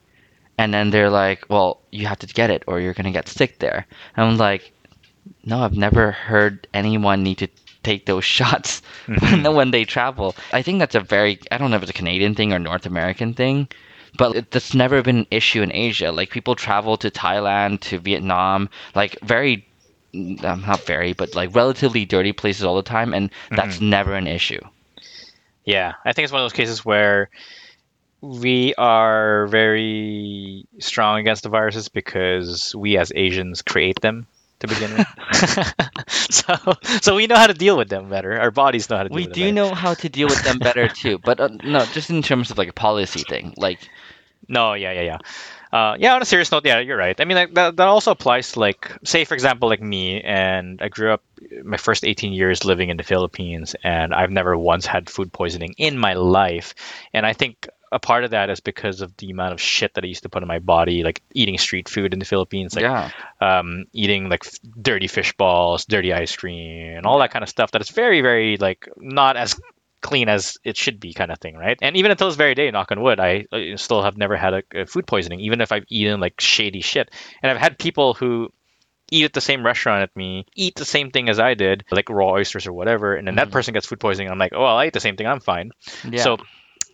And 0.57 0.73
then 0.73 0.89
they're 0.89 1.09
like, 1.09 1.45
"Well, 1.49 1.81
you 1.91 2.07
have 2.07 2.19
to 2.19 2.27
get 2.27 2.49
it, 2.49 2.63
or 2.67 2.79
you're 2.79 2.93
gonna 2.93 3.11
get 3.11 3.27
sick 3.27 3.59
there." 3.59 3.85
And 4.15 4.25
I'm 4.25 4.37
like, 4.37 4.71
"No, 5.43 5.63
I've 5.63 5.77
never 5.77 6.11
heard 6.11 6.67
anyone 6.73 7.23
need 7.23 7.39
to 7.39 7.47
take 7.83 8.05
those 8.05 8.25
shots 8.37 8.81
mm-hmm. 9.07 9.53
when 9.59 9.71
they 9.71 9.85
travel." 9.85 10.35
I 10.53 10.61
think 10.61 10.79
that's 10.79 10.95
a 10.95 11.01
very 11.01 11.39
I 11.51 11.57
don't 11.57 11.71
know 11.71 11.77
if 11.77 11.83
it's 11.83 11.91
a 11.91 12.01
Canadian 12.01 12.35
thing 12.35 12.53
or 12.53 12.59
North 12.59 12.85
American 12.85 13.33
thing. 13.33 13.67
But 14.17 14.35
it, 14.35 14.51
that's 14.51 14.73
never 14.73 15.03
been 15.03 15.19
an 15.19 15.27
issue 15.29 15.61
in 15.61 15.71
Asia. 15.71 16.11
Like 16.11 16.31
people 16.31 16.55
travel 16.55 16.97
to 16.97 17.11
Thailand, 17.11 17.81
to 17.81 17.99
Vietnam, 17.99 18.67
like 18.95 19.15
very 19.21 19.68
um, 20.13 20.61
not 20.61 20.85
very, 20.85 21.13
but 21.13 21.35
like 21.35 21.55
relatively 21.55 22.05
dirty 22.05 22.33
places 22.33 22.63
all 22.63 22.75
the 22.75 22.83
time, 22.83 23.13
and 23.13 23.29
that's 23.49 23.77
mm-hmm. 23.77 23.89
never 23.89 24.15
an 24.15 24.27
issue. 24.27 24.61
Yeah, 25.65 25.93
I 26.05 26.13
think 26.13 26.23
it's 26.23 26.33
one 26.33 26.41
of 26.41 26.45
those 26.45 26.57
cases 26.57 26.83
where 26.83 27.29
we 28.21 28.73
are 28.75 29.47
very 29.47 30.65
strong 30.79 31.19
against 31.19 31.43
the 31.43 31.49
viruses 31.49 31.89
because 31.89 32.75
we 32.75 32.97
as 32.97 33.11
Asians 33.15 33.61
create 33.61 34.01
them 34.01 34.27
to 34.59 34.67
begin 34.67 34.97
with. 34.97 35.73
so, 36.07 36.55
so 37.01 37.15
we 37.15 37.27
know 37.27 37.35
how 37.35 37.47
to 37.47 37.53
deal 37.53 37.77
with 37.77 37.89
them 37.89 38.09
better. 38.09 38.39
Our 38.39 38.51
bodies 38.51 38.89
know 38.89 38.97
how 38.97 39.03
to. 39.03 39.13
we 39.13 39.27
do 39.27 39.51
know 39.51 39.73
how 39.73 39.93
to 39.93 40.09
deal 40.09 40.27
with 40.27 40.43
them 40.43 40.59
better 40.59 40.87
too, 40.93 41.19
but 41.19 41.39
uh, 41.39 41.49
no, 41.63 41.85
just 41.85 42.09
in 42.09 42.21
terms 42.21 42.51
of 42.51 42.57
like 42.57 42.69
a 42.69 42.73
policy 42.73 43.23
thing, 43.23 43.53
like. 43.57 43.79
No, 44.47 44.73
yeah, 44.73 44.93
yeah, 44.93 45.01
yeah 45.01 45.17
uh, 45.71 45.95
yeah, 45.99 46.15
on 46.15 46.21
a 46.21 46.25
serious 46.25 46.51
note, 46.51 46.65
yeah, 46.65 46.79
you're 46.79 46.97
right. 46.97 47.19
I 47.19 47.25
mean, 47.25 47.37
like, 47.37 47.53
that, 47.53 47.75
that 47.77 47.87
also 47.87 48.11
applies 48.11 48.53
to, 48.53 48.59
like, 48.59 48.91
say, 49.03 49.25
for 49.25 49.35
example, 49.35 49.69
like 49.69 49.81
me, 49.81 50.21
and 50.21 50.81
I 50.81 50.89
grew 50.89 51.13
up 51.13 51.23
my 51.63 51.77
first 51.77 52.03
18 52.03 52.33
years 52.33 52.65
living 52.65 52.89
in 52.89 52.97
the 52.97 53.03
Philippines, 53.03 53.75
and 53.83 54.13
I've 54.13 54.31
never 54.31 54.57
once 54.57 54.85
had 54.85 55.09
food 55.09 55.31
poisoning 55.31 55.75
in 55.77 55.97
my 55.97 56.13
life. 56.13 56.73
And 57.13 57.25
I 57.25 57.33
think 57.33 57.67
a 57.91 57.99
part 57.99 58.23
of 58.23 58.31
that 58.31 58.49
is 58.49 58.59
because 58.59 59.01
of 59.01 59.15
the 59.17 59.31
amount 59.31 59.53
of 59.53 59.61
shit 59.61 59.93
that 59.95 60.03
I 60.03 60.07
used 60.07 60.23
to 60.23 60.29
put 60.29 60.43
in 60.43 60.47
my 60.47 60.59
body, 60.59 61.03
like 61.03 61.21
eating 61.33 61.57
street 61.57 61.89
food 61.89 62.13
in 62.13 62.19
the 62.19 62.25
Philippines, 62.25 62.75
like 62.75 62.83
yeah. 62.83 63.11
um, 63.41 63.85
eating 63.93 64.29
like 64.29 64.45
f- 64.45 64.59
dirty 64.79 65.07
fish 65.07 65.33
balls, 65.33 65.85
dirty 65.85 66.13
ice 66.13 66.35
cream, 66.35 66.97
and 66.97 67.05
all 67.05 67.19
that 67.19 67.31
kind 67.31 67.43
of 67.43 67.49
stuff. 67.49 67.71
That 67.71 67.81
is 67.81 67.89
very, 67.89 68.21
very 68.21 68.57
like 68.57 68.87
not 68.97 69.37
as 69.37 69.59
clean 70.01 70.29
as 70.29 70.57
it 70.63 70.77
should 70.77 70.99
be 70.99 71.13
kind 71.13 71.31
of 71.31 71.39
thing 71.39 71.55
right 71.55 71.77
and 71.81 71.95
even 71.97 72.11
until 72.11 72.27
this 72.27 72.35
very 72.35 72.55
day 72.55 72.69
knock 72.71 72.91
on 72.91 73.01
wood 73.01 73.19
i 73.19 73.45
still 73.75 74.03
have 74.03 74.17
never 74.17 74.35
had 74.35 74.53
a, 74.53 74.63
a 74.75 74.85
food 74.85 75.05
poisoning 75.05 75.39
even 75.39 75.61
if 75.61 75.71
i've 75.71 75.85
eaten 75.89 76.19
like 76.19 76.39
shady 76.39 76.81
shit 76.81 77.09
and 77.41 77.51
i've 77.51 77.57
had 77.57 77.77
people 77.77 78.13
who 78.13 78.51
eat 79.11 79.25
at 79.25 79.33
the 79.33 79.41
same 79.41 79.65
restaurant 79.65 80.03
at 80.03 80.15
me, 80.15 80.45
eat 80.55 80.75
the 80.75 80.85
same 80.85 81.11
thing 81.11 81.29
as 81.29 81.39
I 81.39 81.53
did, 81.53 81.83
like 81.91 82.09
raw 82.09 82.29
oysters 82.29 82.67
or 82.67 82.73
whatever, 82.73 83.15
and 83.15 83.27
then 83.27 83.35
mm-hmm. 83.35 83.45
that 83.45 83.51
person 83.51 83.73
gets 83.73 83.87
food 83.87 83.99
poisoning. 83.99 84.29
I'm 84.29 84.37
like, 84.37 84.53
oh, 84.53 84.61
well, 84.61 84.77
I 84.77 84.85
ate 84.85 84.93
the 84.93 84.99
same 84.99 85.15
thing. 85.15 85.27
I'm 85.27 85.39
fine. 85.39 85.71
Yeah. 86.09 86.23
So 86.23 86.37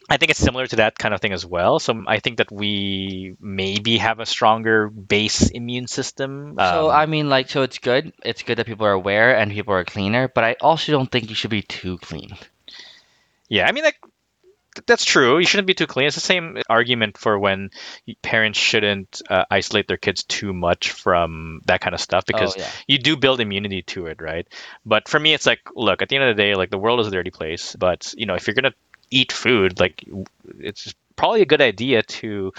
I 0.09 0.17
think 0.17 0.29
it's 0.29 0.39
similar 0.39 0.67
to 0.67 0.75
that 0.77 0.97
kind 0.97 1.13
of 1.13 1.21
thing 1.21 1.33
as 1.33 1.45
well. 1.45 1.79
So 1.79 2.03
I 2.07 2.19
think 2.19 2.37
that 2.37 2.51
we 2.51 3.35
maybe 3.39 3.97
have 3.97 4.19
a 4.19 4.25
stronger 4.25 4.89
base 4.89 5.49
immune 5.49 5.87
system. 5.87 6.55
So 6.57 6.89
um, 6.89 6.95
I 6.95 7.05
mean, 7.07 7.29
like, 7.29 7.49
so 7.49 7.63
it's 7.63 7.79
good. 7.79 8.13
It's 8.23 8.43
good 8.43 8.59
that 8.59 8.67
people 8.67 8.85
are 8.85 8.91
aware 8.91 9.35
and 9.35 9.51
people 9.51 9.73
are 9.73 9.83
cleaner, 9.83 10.27
but 10.27 10.43
I 10.43 10.55
also 10.61 10.91
don't 10.91 11.11
think 11.11 11.29
you 11.29 11.35
should 11.35 11.51
be 11.51 11.63
too 11.63 11.97
clean. 11.97 12.37
Yeah, 13.55 13.67
I 13.67 13.71
mean, 13.71 13.85
like, 13.85 13.99
that's 14.85 15.05
true. 15.05 15.37
You 15.37 15.45
shouldn't 15.45 15.67
be 15.67 15.73
too 15.73 15.87
clean. 15.87 16.07
It's 16.07 16.15
the 16.15 16.21
same 16.21 16.61
argument 16.69 17.17
for 17.17 17.39
when 17.39 17.69
parents 18.21 18.59
shouldn't 18.59 19.21
uh, 19.29 19.45
isolate 19.49 19.87
their 19.87 19.97
kids 19.97 20.23
too 20.23 20.51
much 20.51 20.91
from 20.91 21.61
that 21.65 21.79
kind 21.79 21.93
of 21.93 22.01
stuff 22.01 22.25
because 22.25 22.55
oh, 22.57 22.59
yeah. 22.59 22.69
you 22.85 22.97
do 22.97 23.15
build 23.15 23.39
immunity 23.39 23.83
to 23.83 24.07
it, 24.07 24.21
right? 24.21 24.45
But 24.85 25.07
for 25.07 25.17
me, 25.17 25.33
it's 25.33 25.45
like, 25.45 25.61
look, 25.75 26.01
at 26.01 26.09
the 26.09 26.17
end 26.17 26.25
of 26.25 26.35
the 26.35 26.43
day, 26.43 26.55
like 26.55 26.69
the 26.69 26.77
world 26.77 26.99
is 26.99 27.07
a 27.07 27.11
dirty 27.11 27.31
place. 27.31 27.75
But 27.77 28.13
you 28.17 28.25
know, 28.25 28.35
if 28.35 28.47
you're 28.47 28.53
gonna 28.53 28.73
eat 29.09 29.31
food, 29.31 29.79
like 29.79 30.03
it's 30.59 30.93
probably 31.15 31.41
a 31.41 31.45
good 31.45 31.61
idea 31.61 32.03
to 32.03 32.51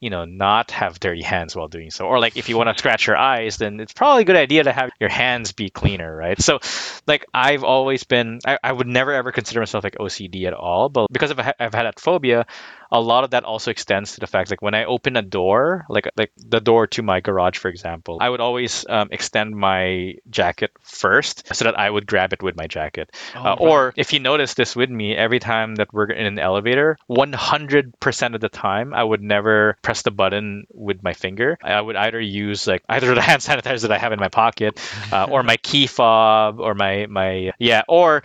you 0.00 0.10
know, 0.10 0.24
not 0.24 0.70
have 0.70 0.98
dirty 0.98 1.22
hands 1.22 1.54
while 1.54 1.68
doing 1.68 1.90
so. 1.90 2.06
Or 2.06 2.18
like 2.18 2.36
if 2.36 2.48
you 2.48 2.56
want 2.56 2.70
to 2.70 2.78
scratch 2.78 3.06
your 3.06 3.16
eyes, 3.16 3.58
then 3.58 3.80
it's 3.80 3.92
probably 3.92 4.22
a 4.22 4.24
good 4.24 4.36
idea 4.36 4.64
to 4.64 4.72
have 4.72 4.90
your 4.98 5.10
hands 5.10 5.52
be 5.52 5.68
cleaner, 5.68 6.14
right? 6.14 6.40
So 6.40 6.58
like 7.06 7.26
I've 7.34 7.64
always 7.64 8.04
been, 8.04 8.40
I, 8.46 8.58
I 8.64 8.72
would 8.72 8.86
never 8.86 9.12
ever 9.12 9.30
consider 9.30 9.60
myself 9.60 9.84
like 9.84 9.96
OCD 10.00 10.46
at 10.46 10.54
all, 10.54 10.88
but 10.88 11.08
because 11.12 11.30
I've, 11.30 11.52
I've 11.58 11.74
had 11.74 11.84
that 11.84 12.00
phobia, 12.00 12.46
a 12.92 13.00
lot 13.00 13.24
of 13.24 13.30
that 13.30 13.44
also 13.44 13.70
extends 13.70 14.14
to 14.14 14.20
the 14.20 14.26
fact 14.26 14.50
like 14.50 14.62
when 14.62 14.74
I 14.74 14.84
open 14.84 15.16
a 15.16 15.22
door, 15.22 15.86
like 15.88 16.08
like 16.16 16.32
the 16.36 16.60
door 16.60 16.86
to 16.88 17.02
my 17.02 17.20
garage, 17.20 17.58
for 17.58 17.68
example, 17.68 18.18
I 18.20 18.28
would 18.28 18.40
always 18.40 18.84
um, 18.88 19.08
extend 19.12 19.54
my 19.54 20.14
jacket 20.28 20.72
first 20.82 21.54
so 21.54 21.64
that 21.64 21.78
I 21.78 21.88
would 21.88 22.06
grab 22.06 22.32
it 22.32 22.42
with 22.42 22.56
my 22.56 22.66
jacket. 22.66 23.10
Oh, 23.34 23.40
Uh, 23.40 23.42
right. 23.44 23.58
or 23.60 23.92
if 23.96 24.12
you 24.12 24.18
notice 24.20 24.54
this 24.54 24.74
with 24.74 24.90
me, 24.90 25.14
every 25.14 25.38
time 25.38 25.76
that 25.76 25.92
we're 25.92 26.10
in 26.10 26.26
an 26.26 26.38
elevator, 26.38 26.98
100% 27.08 28.34
of 28.34 28.40
the 28.40 28.48
time, 28.48 28.92
I 28.94 29.02
would 29.04 29.22
never 29.22 29.76
press 29.82 30.02
the 30.02 30.10
button 30.10 30.66
with 30.72 31.02
my 31.02 31.12
finger. 31.12 31.58
I 31.62 31.80
would 31.80 31.96
either 31.96 32.20
use 32.20 32.66
like 32.66 32.82
either 32.88 33.14
the 33.14 33.22
hand 33.30 33.42
sanitizer 33.42 33.82
that 33.82 33.92
I 33.92 33.98
have 33.98 34.12
in 34.12 34.18
my 34.20 34.28
pocket, 34.28 34.80
uh, 35.12 35.26
or 35.30 35.42
my 35.42 35.56
key 35.56 35.86
fob, 35.86 36.60
or 36.60 36.74
my 36.74 37.06
my 37.06 37.52
yeah, 37.58 37.82
or 37.88 38.22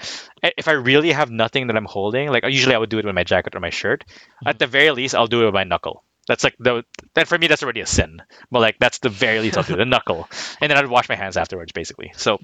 if 0.58 0.68
I 0.68 0.74
really 0.74 1.12
have 1.12 1.32
nothing 1.32 1.68
that 1.68 1.76
I'm 1.78 1.86
holding, 1.86 2.30
like 2.30 2.44
usually 2.46 2.76
I 2.76 2.78
would 2.78 2.90
do 2.90 3.00
it 3.00 3.06
with 3.06 3.16
my 3.16 3.24
jacket 3.24 3.56
or 3.56 3.60
my 3.60 3.70
shirt. 3.70 4.04
At 4.46 4.60
the 4.60 4.68
very 4.68 4.92
least, 4.92 5.16
I'll 5.16 5.28
do 5.28 5.42
it 5.42 5.46
with 5.46 5.54
my 5.54 5.64
knuckle. 5.64 6.04
That's 6.28 6.44
like 6.44 6.56
the 6.60 6.84
that 7.14 7.28
for 7.28 7.38
me 7.38 7.48
that's 7.48 7.64
already 7.64 7.82
a 7.82 7.86
sin. 7.86 8.22
But 8.52 8.60
like 8.62 8.78
that's 8.80 9.00
the 9.00 9.10
very 9.10 9.40
least 9.40 9.58
I'll 9.58 9.64
do 9.64 9.76
the 9.76 9.86
knuckle, 9.94 10.28
and 10.62 10.70
then 10.70 10.78
I'd 10.78 10.88
wash 10.88 11.10
my 11.10 11.16
hands 11.16 11.38
afterwards, 11.38 11.72
basically. 11.72 12.12
So 12.16 12.40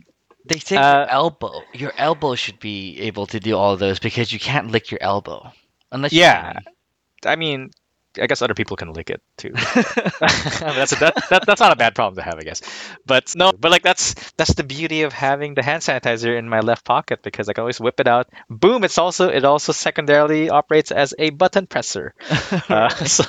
They 0.46 0.60
say 0.60 0.78
Uh, 0.78 1.00
your 1.00 1.10
elbow. 1.10 1.62
Your 1.74 1.94
elbow 1.98 2.36
should 2.36 2.60
be 2.60 3.00
able 3.02 3.28
to 3.28 3.40
do 3.40 3.56
all 3.58 3.78
those 3.78 4.00
because 4.00 4.32
you 4.34 4.40
can't 4.40 4.72
lick 4.72 4.92
your 4.92 5.02
elbow 5.02 5.52
unless. 5.92 6.14
Yeah. 6.14 6.60
I 7.26 7.36
mean, 7.36 7.72
I 8.19 8.28
guess 8.28 8.41
other 8.41 8.54
people 8.54 8.76
can 8.76 8.93
lick 8.93 9.10
it 9.10 9.21
too. 9.38 9.52
that's 9.54 10.91
a, 10.91 11.00
that, 11.00 11.26
that 11.30 11.43
that's 11.45 11.62
not 11.62 11.71
a 11.71 11.76
bad 11.76 11.95
problem 11.95 12.15
to 12.15 12.21
have, 12.21 12.36
I 12.39 12.43
guess. 12.43 12.62
But 13.06 13.34
no, 13.36 13.52
but 13.54 13.71
like 13.71 13.84
that's 13.84 14.15
that's 14.34 14.54
the 14.54 14.63
beauty 14.63 15.04
of 15.04 15.13
having 15.13 15.54
the 15.54 15.63
hand 15.63 15.82
sanitizer 15.82 16.38
in 16.38 16.50
my 16.50 16.60
left 16.60 16.84
pocket 16.84 17.24
because 17.24 17.47
I 17.47 17.54
can 17.54 17.62
always 17.62 17.80
whip 17.80 18.00
it 18.00 18.08
out. 18.08 18.28
Boom! 18.50 18.84
It's 18.84 18.97
also 18.97 19.30
it 19.30 19.45
also 19.45 19.71
secondarily 19.71 20.50
operates 20.50 20.91
as 20.91 21.13
a 21.17 21.30
button 21.30 21.67
presser. 21.67 22.13
Uh, 22.71 22.89
so, 22.89 23.24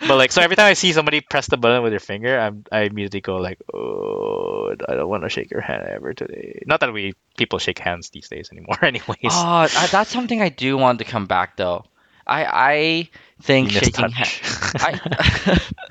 but 0.00 0.16
like 0.16 0.32
so 0.32 0.40
every 0.40 0.56
time 0.56 0.66
I 0.66 0.72
see 0.72 0.92
somebody 0.92 1.20
press 1.20 1.46
the 1.46 1.56
button 1.56 1.82
with 1.82 1.92
their 1.92 2.00
finger, 2.00 2.38
I'm, 2.38 2.64
I 2.72 2.82
immediately 2.82 3.20
go 3.20 3.36
like, 3.36 3.60
oh, 3.72 4.74
I 4.88 4.94
don't 4.94 5.08
want 5.08 5.22
to 5.22 5.28
shake 5.28 5.50
your 5.50 5.60
hand 5.60 5.84
ever 5.88 6.14
today. 6.14 6.62
Not 6.66 6.80
that 6.80 6.92
we 6.92 7.14
people 7.36 7.58
shake 7.58 7.78
hands 7.78 8.10
these 8.10 8.28
days 8.28 8.50
anymore, 8.50 8.78
anyways. 8.82 9.16
Oh, 9.24 9.68
that's 9.90 10.10
something 10.10 10.40
I 10.40 10.48
do 10.48 10.76
want 10.76 10.98
to 10.98 11.04
come 11.04 11.26
back 11.26 11.56
though. 11.56 11.84
I 12.26 12.44
I 12.44 13.10
think 13.40 13.70
shaking 13.70 14.10
hands. 14.10 14.40
I 14.80 15.00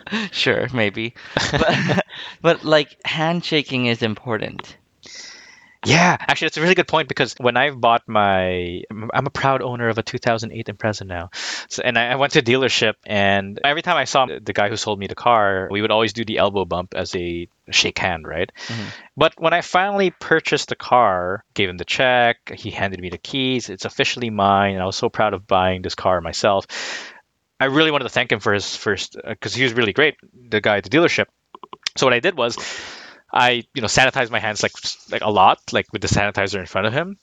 sure 0.32 0.68
maybe, 0.74 1.14
but 1.56 1.80
but 2.42 2.64
like 2.64 2.98
handshaking 3.06 3.86
is 3.88 4.02
important. 4.04 4.78
Yeah, 5.86 6.18
actually, 6.20 6.48
that's 6.48 6.58
a 6.58 6.62
really 6.62 6.76
good 6.76 6.88
point 6.88 7.08
because 7.08 7.36
when 7.40 7.58
I've 7.58 7.80
bought 7.80 8.02
my, 8.08 8.82
I'm 8.92 9.28
a 9.28 9.30
proud 9.30 9.62
owner 9.62 9.88
of 9.88 9.98
a 9.98 10.04
2008 10.04 10.66
Impreza 10.68 11.06
now, 11.06 11.30
so, 11.70 11.84
and 11.84 11.98
I, 11.98 12.08
I 12.14 12.16
went 12.16 12.34
to 12.34 12.40
a 12.40 12.42
dealership, 12.42 12.96
and 13.06 13.60
every 13.64 13.82
time 13.84 13.96
I 13.96 14.06
saw 14.06 14.26
the 14.26 14.54
guy 14.54 14.70
who 14.70 14.78
sold 14.78 15.00
me 15.00 15.08
the 15.08 15.16
car, 15.16 15.68
we 15.70 15.82
would 15.82 15.92
always 15.92 16.14
do 16.14 16.26
the 16.26 16.40
elbow 16.40 16.66
bump 16.66 16.96
as 16.96 17.16
a 17.16 17.48
shake 17.70 18.00
hand, 18.00 18.28
right? 18.28 18.52
Mhm. 18.68 18.86
But 19.16 19.34
when 19.38 19.54
I 19.54 19.62
finally 19.62 20.12
purchased 20.12 20.70
the 20.70 20.76
car, 20.76 21.44
gave 21.54 21.70
him 21.70 21.78
the 21.78 21.86
check, 21.86 22.38
he 22.58 22.72
handed 22.72 23.00
me 23.00 23.10
the 23.10 23.18
keys, 23.20 23.70
it's 23.70 23.86
officially 23.86 24.30
mine, 24.30 24.74
and 24.74 24.82
I 24.82 24.86
was 24.86 24.96
so 24.96 25.10
proud 25.10 25.34
of 25.34 25.46
buying 25.48 25.82
this 25.84 25.96
car 25.96 26.20
myself. 26.20 26.66
I 27.60 27.66
really 27.66 27.92
wanted 27.92 28.06
to 28.06 28.10
thank 28.10 28.32
him 28.32 28.40
for 28.40 28.54
his 28.54 28.76
first, 28.76 29.18
because 29.24 29.54
he 29.54 29.64
was 29.64 29.74
really 29.74 29.94
great, 29.94 30.16
the 30.50 30.62
guy 30.62 30.78
at 30.78 30.84
the 30.84 30.90
dealership. 30.90 31.26
So 31.96 32.06
what 32.06 32.14
I 32.14 32.20
did 32.20 32.36
was, 32.38 32.58
I 33.36 33.64
you 33.76 33.82
know 33.82 33.88
sanitized 33.88 34.32
my 34.32 34.40
hands 34.40 34.64
like 34.64 34.74
like 35.12 35.22
a 35.24 35.30
lot, 35.30 35.60
like 35.74 35.88
with 35.94 36.02
the 36.02 36.08
sanitizer 36.08 36.60
in 36.60 36.66
front 36.66 36.88
of 36.88 36.94
him. 36.94 37.18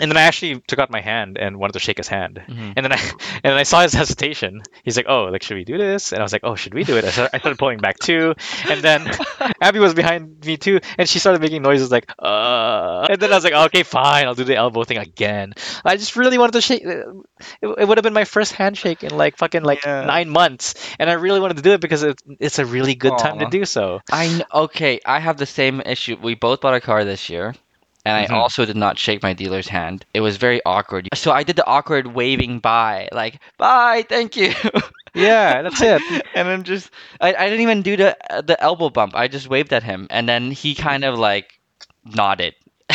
And 0.00 0.10
then 0.10 0.16
I 0.16 0.22
actually 0.22 0.60
took 0.68 0.78
out 0.78 0.90
my 0.90 1.00
hand 1.00 1.38
and 1.38 1.56
wanted 1.58 1.72
to 1.72 1.78
shake 1.80 1.96
his 1.96 2.08
hand. 2.08 2.40
Mhm. 2.48 2.72
And 2.76 2.84
then 2.84 2.92
I 2.92 2.96
and 3.42 3.42
then 3.44 3.58
I 3.58 3.64
saw 3.64 3.82
his 3.82 3.92
hesitation. 3.94 4.62
He's 4.84 4.96
like, 4.96 5.06
"Oh, 5.08 5.24
like 5.24 5.42
should 5.42 5.56
we 5.56 5.64
do 5.64 5.76
this?" 5.78 6.12
And 6.12 6.20
I 6.20 6.22
was 6.22 6.32
like, 6.32 6.42
"Oh, 6.44 6.54
should 6.54 6.74
we 6.74 6.84
do 6.84 6.96
it?" 6.96 7.04
I 7.04 7.10
started, 7.10 7.30
I 7.34 7.38
started 7.38 7.58
pulling 7.58 7.78
back 7.78 7.98
too. 7.98 8.34
And 8.68 8.80
then 8.80 9.10
Abby 9.60 9.78
was 9.80 9.94
behind 9.94 10.44
me 10.44 10.56
too, 10.56 10.80
and 10.96 11.08
she 11.08 11.18
started 11.18 11.40
making 11.42 11.62
noises 11.62 11.90
like, 11.90 12.10
"Uh." 12.18 13.06
And 13.10 13.20
then 13.20 13.32
I 13.32 13.34
was 13.34 13.44
like, 13.44 13.54
"Okay, 13.54 13.82
fine, 13.82 14.26
I'll 14.26 14.34
do 14.34 14.44
the 14.44 14.56
elbow 14.56 14.84
thing 14.84 14.98
again." 14.98 15.54
I 15.84 15.96
just 15.96 16.16
really 16.16 16.38
wanted 16.38 16.52
to 16.52 16.60
shake. 16.60 16.82
It, 16.84 17.04
it 17.62 17.88
would 17.88 17.98
have 17.98 18.02
been 18.04 18.12
my 18.14 18.24
first 18.24 18.52
handshake 18.52 19.02
in 19.02 19.16
like 19.16 19.36
fucking 19.36 19.62
like 19.62 19.84
Yeah. 19.84 20.04
nine 20.04 20.28
months, 20.30 20.74
and 20.98 21.10
I 21.10 21.14
really 21.14 21.40
wanted 21.40 21.56
to 21.58 21.62
do 21.62 21.72
it 21.72 21.80
because 21.80 22.02
it, 22.02 22.20
it's 22.40 22.58
a 22.58 22.66
really 22.66 22.94
good 22.94 23.18
time 23.18 23.38
to 23.40 23.46
do 23.46 23.64
so. 23.64 24.00
I 24.10 24.44
okay. 24.52 25.00
I 25.04 25.18
have 25.20 25.36
the 25.38 25.46
same 25.46 25.80
issue. 25.80 26.16
We 26.22 26.34
both 26.34 26.60
bought 26.60 26.74
a 26.74 26.80
car 26.80 27.04
this 27.04 27.28
year, 27.30 27.54
and. 28.04 28.16
I 28.16 28.24
mm-hmm. 28.24 28.34
also 28.34 28.64
did 28.64 28.76
not 28.76 28.98
shake 28.98 29.22
my 29.22 29.32
dealer's 29.32 29.68
hand. 29.68 30.04
It 30.14 30.20
was 30.20 30.36
very 30.36 30.60
awkward. 30.64 31.08
So 31.14 31.30
I 31.32 31.42
did 31.42 31.56
the 31.56 31.66
awkward 31.66 32.08
waving 32.08 32.60
bye, 32.60 33.08
like 33.12 33.40
bye, 33.56 34.04
thank 34.08 34.36
you. 34.36 34.52
Yeah, 35.14 35.62
that's 35.62 35.80
it. 35.80 36.02
and 36.34 36.46
I'm 36.46 36.62
just, 36.62 36.90
I, 37.20 37.34
I 37.34 37.48
didn't 37.48 37.62
even 37.62 37.82
do 37.82 37.96
the 37.96 38.16
the 38.44 38.62
elbow 38.62 38.90
bump. 38.90 39.16
I 39.16 39.26
just 39.26 39.48
waved 39.48 39.72
at 39.72 39.82
him, 39.82 40.06
and 40.10 40.28
then 40.28 40.52
he 40.52 40.74
kind 40.76 41.02
of 41.02 41.18
like 41.18 41.58
nodded. 42.04 42.54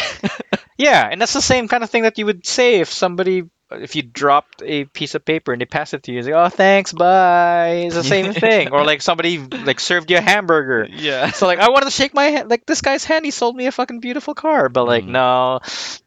Yeah, 0.78 1.08
and 1.12 1.22
that's 1.22 1.34
the 1.34 1.42
same 1.42 1.68
kind 1.68 1.84
of 1.84 1.90
thing 1.90 2.04
that 2.04 2.18
you 2.18 2.26
would 2.26 2.46
say 2.46 2.80
if 2.80 2.92
somebody 2.92 3.44
if 3.82 3.96
you 3.96 4.02
dropped 4.04 4.62
a 4.66 4.86
piece 4.86 5.16
of 5.16 5.24
paper 5.26 5.52
and 5.52 5.62
they 5.62 5.66
pass 5.66 5.94
it 5.94 6.04
to 6.04 6.12
you, 6.12 6.20
it's 6.20 6.28
like, 6.28 6.36
oh 6.36 6.50
thanks, 6.50 6.92
bye. 6.94 7.84
It's 7.86 7.96
the 7.96 8.04
same 8.04 8.34
thing. 8.34 8.72
Or 8.72 8.84
like 8.84 9.02
somebody 9.02 9.38
like 9.38 9.80
served 9.80 10.10
you 10.12 10.18
a 10.18 10.22
hamburger. 10.22 10.88
Yeah. 10.90 11.32
So 11.32 11.48
like 11.48 11.60
I 11.60 11.70
wanted 11.70 11.86
to 11.86 11.92
shake 11.92 12.14
my 12.14 12.26
hand 12.26 12.50
like 12.50 12.66
this 12.66 12.82
guy's 12.82 13.04
hand, 13.04 13.26
he 13.26 13.32
sold 13.32 13.56
me 13.56 13.66
a 13.68 13.72
fucking 13.72 14.00
beautiful 14.00 14.34
car. 14.36 14.70
But 14.70 14.86
like 14.86 15.04
Mm. 15.06 15.10
no, 15.10 15.60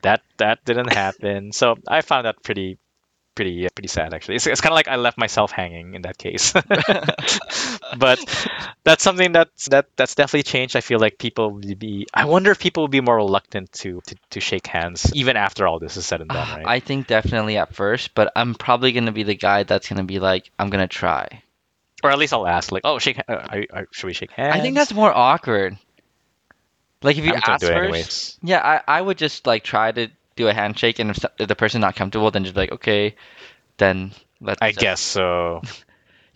that 0.03 0.23
that 0.39 0.65
didn't 0.65 0.93
happen. 0.93 1.53
So 1.53 1.77
I 1.89 2.01
found 2.03 2.27
that 2.27 2.43
pretty 2.43 2.79
pretty 3.37 3.67
uh, 3.67 3.69
pretty 3.73 3.89
sad 3.89 4.13
actually. 4.13 4.37
It's, 4.37 4.47
it's 4.49 4.61
kind 4.61 4.73
of 4.73 4.75
like 4.75 4.89
I 4.89 4.97
left 4.97 5.17
myself 5.17 5.53
hanging 5.53 5.95
in 5.95 6.03
that 6.03 6.19
case. 6.19 6.53
but 7.99 8.19
that's 8.83 9.05
something 9.05 9.31
that's 9.31 9.69
that 9.69 9.87
that's 9.95 10.17
definitely 10.17 10.43
changed. 10.43 10.75
I 10.75 10.81
feel 10.81 10.99
like 10.99 11.19
people 11.19 11.53
would 11.53 11.79
be. 11.79 12.07
I 12.13 12.25
wonder 12.25 12.51
if 12.51 12.59
people 12.59 12.83
will 12.83 12.89
be 12.89 13.01
more 13.01 13.17
reluctant 13.17 13.71
to, 13.75 14.01
to 14.07 14.17
to 14.31 14.41
shake 14.41 14.67
hands 14.67 15.13
even 15.15 15.37
after 15.37 15.69
all 15.69 15.79
this 15.79 15.97
is 15.97 16.05
said 16.05 16.21
and 16.21 16.31
done, 16.31 16.49
right? 16.49 16.67
I 16.67 16.81
think 16.81 17.07
definitely 17.07 17.59
at 17.59 17.75
first, 17.75 18.15
but 18.15 18.33
I'm 18.35 18.55
probably 18.55 18.91
gonna 18.93 19.13
be 19.13 19.23
the 19.23 19.37
guy 19.37 19.63
that's 19.63 19.89
gonna 19.89 20.05
be 20.05 20.19
like, 20.19 20.51
I'm 20.59 20.71
gonna 20.71 20.89
try. 20.89 21.43
or 22.03 22.11
at 22.11 22.19
least 22.19 22.33
I'll 22.33 22.47
ask, 22.47 22.73
like, 22.73 22.83
oh, 22.85 22.99
shake. 22.99 23.21
Uh, 23.29 23.33
are, 23.33 23.65
are, 23.71 23.89
should 23.93 24.07
we 24.07 24.15
shake 24.15 24.33
hands? 24.33 24.57
I 24.57 24.61
think 24.61 24.75
that's 24.75 24.93
more 24.93 25.13
awkward. 25.15 25.79
Like 27.03 27.19
if 27.19 27.25
you 27.25 27.35
ask 27.35 27.61
first, 27.61 27.73
anyways. 27.73 28.39
yeah, 28.43 28.81
I, 28.89 28.99
I 28.99 29.01
would 29.01 29.19
just 29.19 29.47
like 29.47 29.63
try 29.63 29.93
to 29.93 30.09
do 30.37 30.49
a 30.49 30.55
handshake, 30.55 30.99
and 30.99 31.11
if, 31.11 31.25
if 31.39 31.49
the 31.49 31.57
person's 31.57 31.83
not 31.83 31.97
comfortable, 31.97 32.31
then 32.31 32.45
just 32.45 32.55
be 32.55 32.61
like, 32.61 32.73
okay, 32.73 33.17
then 33.79 34.13
let's. 34.41 34.63
I 34.63 34.71
just- 34.71 34.81
guess 34.81 35.01
so. 35.01 35.63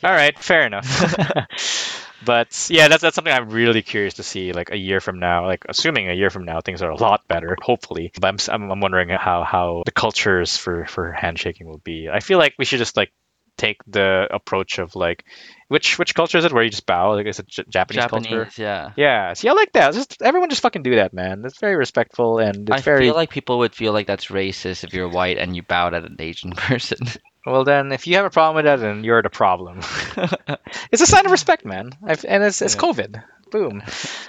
All 0.02 0.10
right, 0.10 0.38
fair 0.38 0.66
enough. 0.66 0.86
but 2.24 2.66
yeah, 2.70 2.88
that's 2.88 3.02
that's 3.02 3.14
something 3.14 3.32
I'm 3.32 3.50
really 3.50 3.82
curious 3.82 4.14
to 4.14 4.22
see. 4.22 4.52
Like 4.54 4.70
a 4.70 4.76
year 4.76 4.98
from 4.98 5.18
now, 5.18 5.46
like 5.46 5.64
assuming 5.68 6.08
a 6.08 6.14
year 6.14 6.30
from 6.30 6.46
now 6.46 6.62
things 6.62 6.80
are 6.80 6.90
a 6.90 6.96
lot 6.96 7.28
better, 7.28 7.54
hopefully. 7.60 8.10
But 8.18 8.48
I'm, 8.48 8.70
I'm 8.70 8.80
wondering 8.80 9.10
how 9.10 9.44
how 9.44 9.82
the 9.84 9.92
cultures 9.92 10.56
for 10.56 10.86
for 10.86 11.12
handshaking 11.12 11.66
will 11.66 11.82
be. 11.84 12.08
I 12.08 12.20
feel 12.20 12.38
like 12.38 12.54
we 12.58 12.64
should 12.64 12.78
just 12.78 12.96
like 12.96 13.12
take 13.58 13.76
the 13.86 14.26
approach 14.30 14.78
of 14.78 14.96
like 14.96 15.24
which 15.70 15.98
which 15.98 16.14
culture 16.14 16.36
is 16.36 16.44
it 16.44 16.52
where 16.52 16.64
you 16.64 16.70
just 16.70 16.84
bow? 16.84 17.14
Like 17.14 17.26
is 17.26 17.38
it 17.38 17.46
J- 17.46 17.64
Japanese, 17.68 18.06
culture? 18.06 18.50
Yeah. 18.58 18.90
Yeah, 18.96 19.32
see, 19.32 19.48
I 19.48 19.52
like 19.52 19.72
that. 19.72 19.94
Just 19.94 20.20
everyone 20.20 20.50
just 20.50 20.62
fucking 20.62 20.82
do 20.82 20.96
that, 20.96 21.14
man. 21.14 21.42
It's 21.46 21.58
very 21.60 21.76
respectful 21.76 22.38
and 22.38 22.68
it's 22.68 22.78
I 22.78 22.82
very 22.82 23.06
feel 23.06 23.14
like 23.14 23.30
people 23.30 23.58
would 23.60 23.74
feel 23.74 23.92
like 23.92 24.06
that's 24.06 24.26
racist 24.26 24.84
if 24.84 24.92
you're 24.92 25.08
white 25.08 25.38
and 25.38 25.54
you 25.54 25.62
bowed 25.62 25.94
at 25.94 26.04
an 26.04 26.16
Asian 26.18 26.50
person. 26.56 26.98
well. 27.46 27.64
Then, 27.64 27.92
if 27.92 28.06
you 28.06 28.16
have 28.16 28.26
a 28.26 28.30
problem 28.30 28.56
with 28.56 28.64
that, 28.66 28.80
then 28.84 29.04
you're 29.04 29.22
the 29.22 29.30
problem. 29.30 29.78
it's 30.92 31.02
a 31.02 31.06
sign 31.06 31.24
of 31.24 31.32
respect, 31.32 31.64
man. 31.64 31.92
I've, 32.04 32.24
and 32.24 32.42
it's 32.42 32.60
it's 32.62 32.74
Yeah. 32.74 32.80
COVID. 32.80 33.22
Boom. 33.50 33.82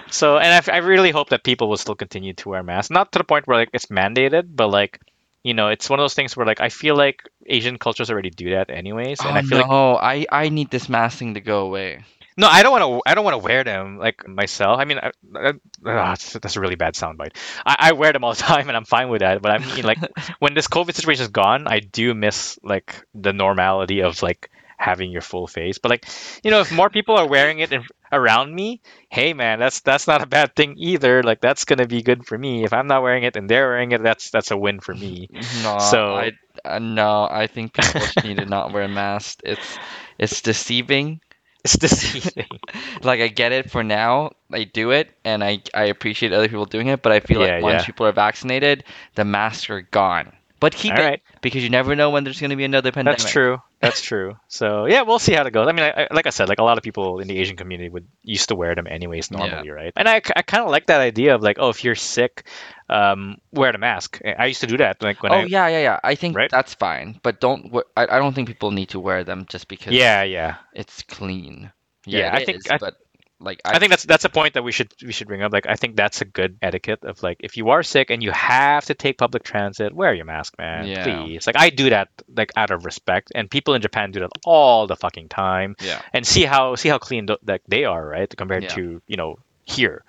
So, 0.10 0.38
and 0.38 0.66
I, 0.72 0.74
I 0.74 0.78
really 0.78 1.12
hope 1.12 1.30
that 1.30 1.44
people 1.44 1.70
will 1.70 1.78
still 1.78 1.94
continue 1.96 2.34
to 2.34 2.50
wear 2.50 2.64
masks. 2.64 2.90
Not 2.90 3.12
to 3.12 3.20
the 3.20 3.24
point 3.24 3.46
where 3.48 3.58
like 3.58 3.70
it's 3.74 3.86
mandated, 3.88 4.46
but 4.56 4.70
like, 4.70 5.00
you 5.44 5.54
know, 5.54 5.70
it's 5.70 5.90
one 5.90 6.00
of 6.00 6.04
those 6.04 6.14
things 6.14 6.36
where 6.36 6.46
like 6.46 6.62
I 6.62 6.70
feel 6.70 6.96
like 6.96 7.24
Asian 7.46 7.78
cultures 7.78 8.10
already 8.12 8.30
do 8.30 8.52
that 8.52 8.70
anyways, 8.70 9.20
and 9.22 9.30
oh 9.30 9.34
I 9.34 9.42
feel 9.42 9.60
no, 9.60 9.64
like 9.64 9.72
oh, 9.72 9.96
I 9.96 10.26
I 10.32 10.50
need 10.50 10.70
this 10.70 10.90
mask 10.90 11.18
thing 11.18 11.34
to 11.34 11.42
go 11.42 11.66
away. 11.66 12.04
No, 12.38 12.48
I 12.48 12.64
don't 12.64 12.72
want 12.72 12.84
to. 12.84 13.12
I 13.12 13.16
don't 13.16 13.26
want 13.26 13.34
to 13.36 13.40
wear 13.40 13.64
them 13.64 13.98
like 13.98 14.28
myself. 14.28 14.80
I 14.80 14.86
mean, 14.86 15.00
I, 15.00 15.12
I, 15.36 15.50
uh, 15.50 15.54
that's, 15.84 16.34
that's 16.34 16.56
a 16.56 16.62
really 16.62 16.76
bad 16.76 16.94
soundbite. 16.94 17.36
I, 17.66 17.76
I 17.80 17.92
wear 17.92 18.14
them 18.14 18.24
all 18.24 18.34
the 18.34 18.42
time, 18.42 18.68
and 18.68 18.78
I'm 18.78 18.86
fine 18.86 19.10
with 19.10 19.20
that. 19.20 19.42
But 19.42 19.52
I 19.52 19.58
mean, 19.58 19.84
like, 19.84 20.00
when 20.40 20.54
this 20.54 20.68
COVID 20.68 20.94
situation 20.94 21.24
is 21.24 21.30
gone, 21.30 21.68
I 21.68 21.80
do 21.80 22.14
miss 22.14 22.58
like 22.64 23.06
the 23.14 23.34
normality 23.34 24.02
of 24.02 24.22
like 24.24 24.50
having 24.82 25.12
your 25.12 25.22
full 25.22 25.46
face. 25.48 25.78
But 25.78 25.92
like, 25.92 26.06
you 26.44 26.50
know, 26.52 26.62
if 26.62 26.72
more 26.72 26.90
people 26.90 27.16
are 27.16 27.28
wearing 27.28 27.60
it 27.60 27.72
in, 27.72 27.84
around 28.12 28.54
me, 28.54 28.82
hey 29.10 29.34
man, 29.34 29.60
that's 29.60 29.82
that's 29.82 30.08
not 30.08 30.24
a 30.24 30.26
bad 30.26 30.56
thing 30.56 30.76
either. 30.78 31.22
Like 31.24 31.40
that's 31.40 31.66
gonna 31.66 31.86
be 31.88 32.02
good 32.02 32.26
for 32.26 32.38
me. 32.38 32.64
If 32.64 32.74
I'm 32.74 32.88
not 32.88 33.04
wearing 33.04 33.24
it 33.24 33.36
and 33.36 33.48
they're 33.50 33.68
wearing 33.70 33.92
it, 33.92 34.02
that's 34.02 34.32
that's 34.32 34.52
a 34.52 34.58
win 34.58 34.80
for 34.80 34.94
me. 34.96 35.30
No, 35.64 35.78
So- 35.80 36.16
I 36.16 36.32
uh, 36.66 36.80
no, 36.80 37.28
I 37.30 37.48
think 37.48 37.74
people 37.74 38.02
need 38.26 38.38
to 38.38 38.46
not 38.46 38.74
wear 38.74 38.88
masks. 38.88 39.38
It's 39.46 39.78
it's 40.18 40.42
deceiving. 40.42 41.22
It's 41.64 41.78
deceiving. 41.78 42.48
Like 43.04 43.20
I 43.22 43.28
get 43.30 43.52
it 43.52 43.70
for 43.72 43.84
now, 43.84 44.32
I 44.52 44.64
do 44.66 44.92
it, 44.92 45.10
and 45.24 45.44
I 45.44 45.62
I 45.74 45.86
appreciate 45.86 46.34
other 46.34 46.48
people 46.50 46.66
doing 46.66 46.88
it. 46.88 47.02
But 47.02 47.12
I 47.14 47.20
feel 47.20 47.42
Yeah, 47.42 47.56
like 47.56 47.64
once 47.64 47.82
yeah. 47.82 47.86
people 47.86 48.06
are 48.08 48.12
vaccinated, 48.12 48.84
the 49.16 49.26
masks 49.26 49.70
are 49.70 49.82
gone. 49.82 50.34
But 50.60 50.74
keep 50.74 50.94
All 50.94 51.00
it 51.00 51.04
right. 51.04 51.22
because 51.42 51.64
you 51.64 51.70
never 51.70 51.96
know 51.96 52.10
when 52.12 52.24
there's 52.24 52.40
going 52.40 52.52
to 52.52 52.56
be 52.56 52.64
another 52.66 52.92
pandemic. 52.92 53.20
That's 53.20 53.32
true. 53.32 53.58
That's 53.82 54.02
true. 54.02 54.38
So 54.48 54.86
yeah, 54.86 55.02
we'll 55.02 55.20
see 55.20 55.34
how 55.34 55.44
it 55.44 55.52
goes. 55.52 55.68
I 55.68 55.72
mean, 55.72 55.84
I, 55.84 56.04
I, 56.04 56.08
like 56.14 56.28
I 56.28 56.30
said, 56.30 56.48
like 56.50 56.60
a 56.60 56.64
lot 56.64 56.78
of 56.78 56.84
people 56.84 57.20
in 57.20 57.28
the 57.28 57.38
Asian 57.40 57.58
community 57.58 57.90
would 57.90 58.08
used 58.22 58.50
to 58.50 58.56
wear 58.56 58.76
them 58.76 58.86
anyways 58.88 59.32
normally, 59.32 59.70
right? 59.72 59.92
And 59.96 60.08
I, 60.08 60.22
I 60.36 60.42
kind 60.44 60.64
of 60.64 60.70
like 60.70 60.86
that 60.86 61.02
idea 61.02 61.34
of 61.34 61.42
like, 61.42 61.58
oh, 61.60 61.70
if 61.70 61.84
you're 61.84 61.96
sick, 61.96 62.46
um, 62.90 63.38
wear 63.52 63.72
the 63.72 63.78
mask. 63.80 64.20
I 64.24 64.46
used 64.46 64.62
to 64.62 64.68
do 64.68 64.78
that. 64.78 65.02
Like 65.02 65.24
when 65.24 65.32
oh 65.32 65.36
I, 65.38 65.44
yeah, 65.46 65.68
yeah, 65.68 65.82
yeah. 65.82 66.00
I 66.04 66.16
think 66.16 66.36
Right? 66.38 66.52
that's 66.52 66.74
fine, 66.76 67.20
but 67.24 67.42
don't. 67.42 67.76
I, 67.98 68.04
I 68.04 68.20
don't 68.20 68.34
think 68.34 68.48
people 68.48 68.72
need 68.72 68.90
to 68.90 69.00
wear 69.00 69.24
them 69.24 69.46
just 69.50 69.68
because 69.68 69.94
yeah, 69.94 70.24
yeah. 70.24 70.56
it's 70.74 71.02
clean. 71.04 71.72
Yeah, 72.06 72.36
it 72.36 72.42
I 72.42 72.46
think- 72.46 72.58
is, 72.60 72.68
I- 72.70 72.78
but 72.78 72.96
like 73.42 73.60
I 73.66 73.80
think 73.80 73.90
that's 73.90 74.04
that's 74.06 74.24
a 74.26 74.30
point 74.30 74.54
that 74.54 74.64
we 74.64 74.72
should 74.72 74.94
we 75.04 75.12
should 75.12 75.28
bring 75.28 75.42
up. 75.42 75.52
Like 75.52 75.66
I 75.68 75.76
think 75.76 75.96
that's 75.96 76.22
a 76.22 76.26
good 76.26 76.58
etiquette 76.62 77.04
of 77.04 77.22
like 77.24 77.38
if 77.42 77.58
you 77.58 77.70
are 77.70 77.84
sick 77.84 78.10
and 78.12 78.22
you 78.24 78.32
have 78.32 78.86
to 78.86 78.94
take 78.94 79.18
public 79.18 79.44
transit, 79.44 79.94
wear 79.94 80.14
your 80.14 80.26
mask, 80.26 80.58
man. 80.58 80.86
Yeah. 80.88 81.04
Please. 81.04 81.48
Like 81.48 81.58
I 81.58 81.70
do 81.72 81.90
that 81.90 82.10
like 82.38 82.52
out 82.56 82.72
of 82.72 82.86
respect, 82.86 83.32
and 83.36 83.50
people 83.50 83.74
in 83.74 83.82
Japan 83.82 84.12
do 84.12 84.20
that 84.22 84.30
all 84.46 84.88
the 84.88 84.96
fucking 84.96 85.30
time. 85.30 85.76
yeah. 85.82 86.02
and 86.14 86.26
see 86.26 86.44
how 86.46 86.76
see 86.76 86.90
how 86.90 86.98
clean 87.00 87.28
th- 87.28 87.40
that 87.44 87.62
they 87.68 87.86
are, 87.86 88.06
right, 88.06 88.32
compared 88.38 88.64
Yeah. 88.64 88.70
to 88.76 89.02
you 89.08 89.18
know 89.18 89.40
here. 89.64 90.04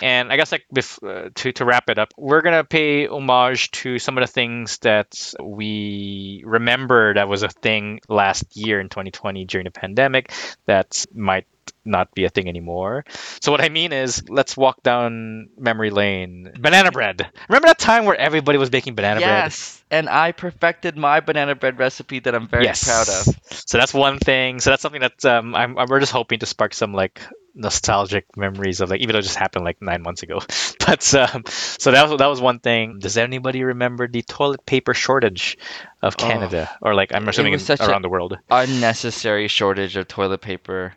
And 0.00 0.32
I 0.32 0.36
guess 0.36 0.52
like 0.52 0.64
bef- 0.74 1.02
uh, 1.02 1.30
to 1.34 1.52
to 1.52 1.64
wrap 1.64 1.90
it 1.90 1.98
up, 1.98 2.12
we're 2.16 2.40
gonna 2.40 2.64
pay 2.64 3.06
homage 3.06 3.70
to 3.82 3.98
some 3.98 4.16
of 4.16 4.22
the 4.22 4.32
things 4.32 4.78
that 4.78 5.34
we 5.42 6.42
remember 6.46 7.14
that 7.14 7.28
was 7.28 7.42
a 7.42 7.48
thing 7.48 8.00
last 8.08 8.56
year 8.56 8.80
in 8.80 8.88
2020 8.88 9.44
during 9.44 9.64
the 9.64 9.70
pandemic 9.70 10.32
that 10.66 11.04
might 11.14 11.46
not 11.84 12.14
be 12.14 12.24
a 12.24 12.28
thing 12.28 12.48
anymore. 12.48 13.04
So 13.40 13.50
what 13.50 13.60
I 13.60 13.68
mean 13.68 13.92
is, 13.92 14.22
let's 14.28 14.56
walk 14.56 14.82
down 14.82 15.48
memory 15.58 15.90
lane. 15.90 16.52
Banana 16.60 16.92
bread. 16.92 17.28
Remember 17.48 17.66
that 17.68 17.78
time 17.78 18.04
where 18.04 18.16
everybody 18.16 18.58
was 18.58 18.70
baking 18.70 18.94
banana 18.94 19.20
bread? 19.20 19.28
Yes, 19.44 19.82
and 19.90 20.08
I 20.08 20.32
perfected 20.32 20.96
my 20.96 21.20
banana 21.20 21.54
bread 21.54 21.78
recipe 21.78 22.20
that 22.20 22.34
I'm 22.34 22.48
very 22.48 22.64
proud 22.66 23.08
of. 23.08 23.24
So 23.50 23.78
that's 23.78 23.92
one 23.92 24.18
thing. 24.18 24.60
So 24.60 24.70
that's 24.70 24.82
something 24.82 25.00
that 25.00 25.24
um, 25.24 25.54
I'm, 25.54 25.76
I'm- 25.78 25.86
we're 25.90 26.00
just 26.00 26.12
hoping 26.12 26.38
to 26.40 26.46
spark 26.46 26.72
some 26.74 26.92
like 26.94 27.20
nostalgic 27.54 28.24
memories 28.36 28.80
of 28.80 28.88
like 28.88 29.00
even 29.00 29.12
though 29.12 29.18
it 29.18 29.22
just 29.28 29.36
happened 29.36 29.62
like 29.64 29.82
nine 29.82 30.02
months 30.02 30.22
ago. 30.22 30.40
But 30.84 31.14
um, 31.14 31.44
so 31.46 31.92
that 31.92 32.08
was 32.08 32.18
that 32.18 32.26
was 32.26 32.40
one 32.40 32.58
thing. 32.58 32.98
Does 32.98 33.16
anybody 33.16 33.62
remember 33.62 34.08
the 34.08 34.22
toilet 34.22 34.66
paper 34.66 34.94
shortage 34.94 35.56
of 36.02 36.16
Oh. 36.18 36.22
Canada 36.22 36.68
or 36.82 36.94
like 36.94 37.14
I'm 37.14 37.28
assuming 37.28 37.52
was 37.52 37.62
in- 37.62 37.66
such 37.78 37.80
a- 37.86 37.88
around 37.90 38.02
the 38.02 38.08
world? 38.08 38.36
Unnecessary 38.50 39.46
shortage 39.48 39.96
of 39.96 40.08
toilet 40.08 40.40
paper. 40.40 40.94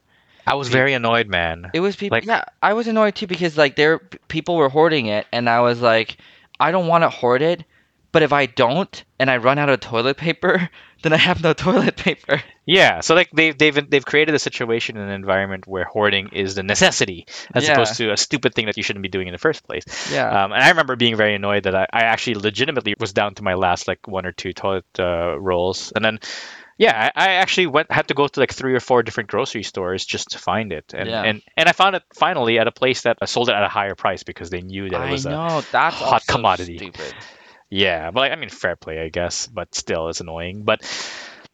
I 0.47 0.55
was 0.55 0.69
very 0.69 0.93
annoyed, 0.93 1.27
man. 1.27 1.71
It 1.73 1.79
was 1.79 1.95
people. 1.95 2.17
Like- 2.17 2.25
yeah, 2.25 2.43
I 2.61 2.73
was 2.73 2.87
annoyed 2.87 3.15
too 3.15 3.27
because 3.27 3.57
like 3.57 3.75
there 3.75 3.99
people 4.27 4.55
were 4.55 4.69
hoarding 4.69 5.07
it, 5.07 5.25
and 5.31 5.49
I 5.49 5.61
was 5.61 5.81
like, 5.81 6.17
I 6.59 6.71
don't 6.71 6.87
want 6.87 7.03
to 7.03 7.09
hoard 7.09 7.41
it, 7.41 7.63
but 8.11 8.23
if 8.23 8.31
I 8.33 8.45
don't 8.45 9.03
and 9.19 9.29
I 9.29 9.37
run 9.37 9.57
out 9.57 9.69
of 9.69 9.79
toilet 9.79 10.17
paper, 10.17 10.69
then 11.03 11.13
I 11.13 11.17
have 11.17 11.41
no 11.43 11.53
toilet 11.53 11.95
paper. 11.97 12.41
Yeah, 12.67 13.01
so 13.01 13.13
like 13.13 13.29
they've 13.31 13.55
they've 13.57 13.89
they've 13.89 14.05
created 14.05 14.33
a 14.33 14.39
situation 14.39 14.97
and 14.97 15.07
an 15.09 15.15
environment 15.15 15.67
where 15.67 15.83
hoarding 15.85 16.29
is 16.29 16.55
the 16.55 16.63
necessity 16.63 17.27
as 17.53 17.65
Yeah. 17.67 17.73
opposed 17.73 17.97
to 17.97 18.11
a 18.11 18.17
stupid 18.17 18.55
thing 18.55 18.65
that 18.67 18.75
you 18.77 18.81
shouldn't 18.83 19.03
be 19.03 19.09
doing 19.09 19.27
in 19.27 19.31
the 19.31 19.37
first 19.37 19.63
place. 19.65 19.83
Yeah. 20.11 20.27
Um, 20.45 20.51
and 20.51 20.63
I 20.63 20.69
remember 20.69 20.95
being 20.95 21.15
very 21.15 21.35
annoyed 21.35 21.63
that 21.63 21.75
I, 21.75 21.85
I 21.93 22.01
actually 22.05 22.35
legitimately 22.35 22.95
was 22.99 23.13
down 23.13 23.35
to 23.35 23.43
my 23.43 23.53
last 23.53 23.87
like 23.87 24.07
one 24.07 24.25
or 24.25 24.31
two 24.31 24.51
toilet 24.53 24.85
uh, 24.97 25.39
rolls, 25.39 25.91
and 25.95 26.03
then 26.03 26.19
yeah, 26.77 27.11
I, 27.15 27.27
I 27.27 27.31
actually 27.35 27.67
went 27.67 27.91
had 27.91 28.07
to 28.09 28.13
go 28.13 28.27
to 28.27 28.39
like 28.39 28.51
three 28.53 28.73
or 28.75 28.79
four 28.79 29.03
different 29.03 29.29
grocery 29.29 29.63
stores 29.63 30.05
just 30.05 30.31
to 30.31 30.39
find 30.39 30.71
it, 30.73 30.93
and 30.93 31.09
Yeah. 31.09 31.23
and, 31.23 31.41
and 31.55 31.69
I 31.69 31.71
found 31.71 31.95
it 31.95 32.03
finally 32.13 32.59
at 32.59 32.67
a 32.67 32.71
place 32.71 33.01
that 33.03 33.17
I 33.21 33.25
sold 33.25 33.49
it 33.49 33.53
at 33.53 33.63
a 33.63 33.69
higher 33.69 33.95
price 33.95 34.23
because 34.23 34.49
they 34.49 34.61
knew 34.61 34.89
that 34.89 35.01
it 35.01 35.05
I 35.07 35.11
was 35.11 35.25
a 35.25 35.63
that's 35.71 35.95
hot 35.95 36.25
commodity. 36.27 36.77
Stupid. 36.77 37.13
yeah, 37.69 38.11
but 38.11 38.19
like, 38.21 38.31
I 38.31 38.35
mean 38.35 38.49
fair 38.49 38.75
play 38.75 38.99
I 39.01 39.09
guess, 39.09 39.47
but 39.47 39.73
still 39.75 40.09
it's 40.09 40.21
annoying. 40.21 40.63
But 40.63 40.81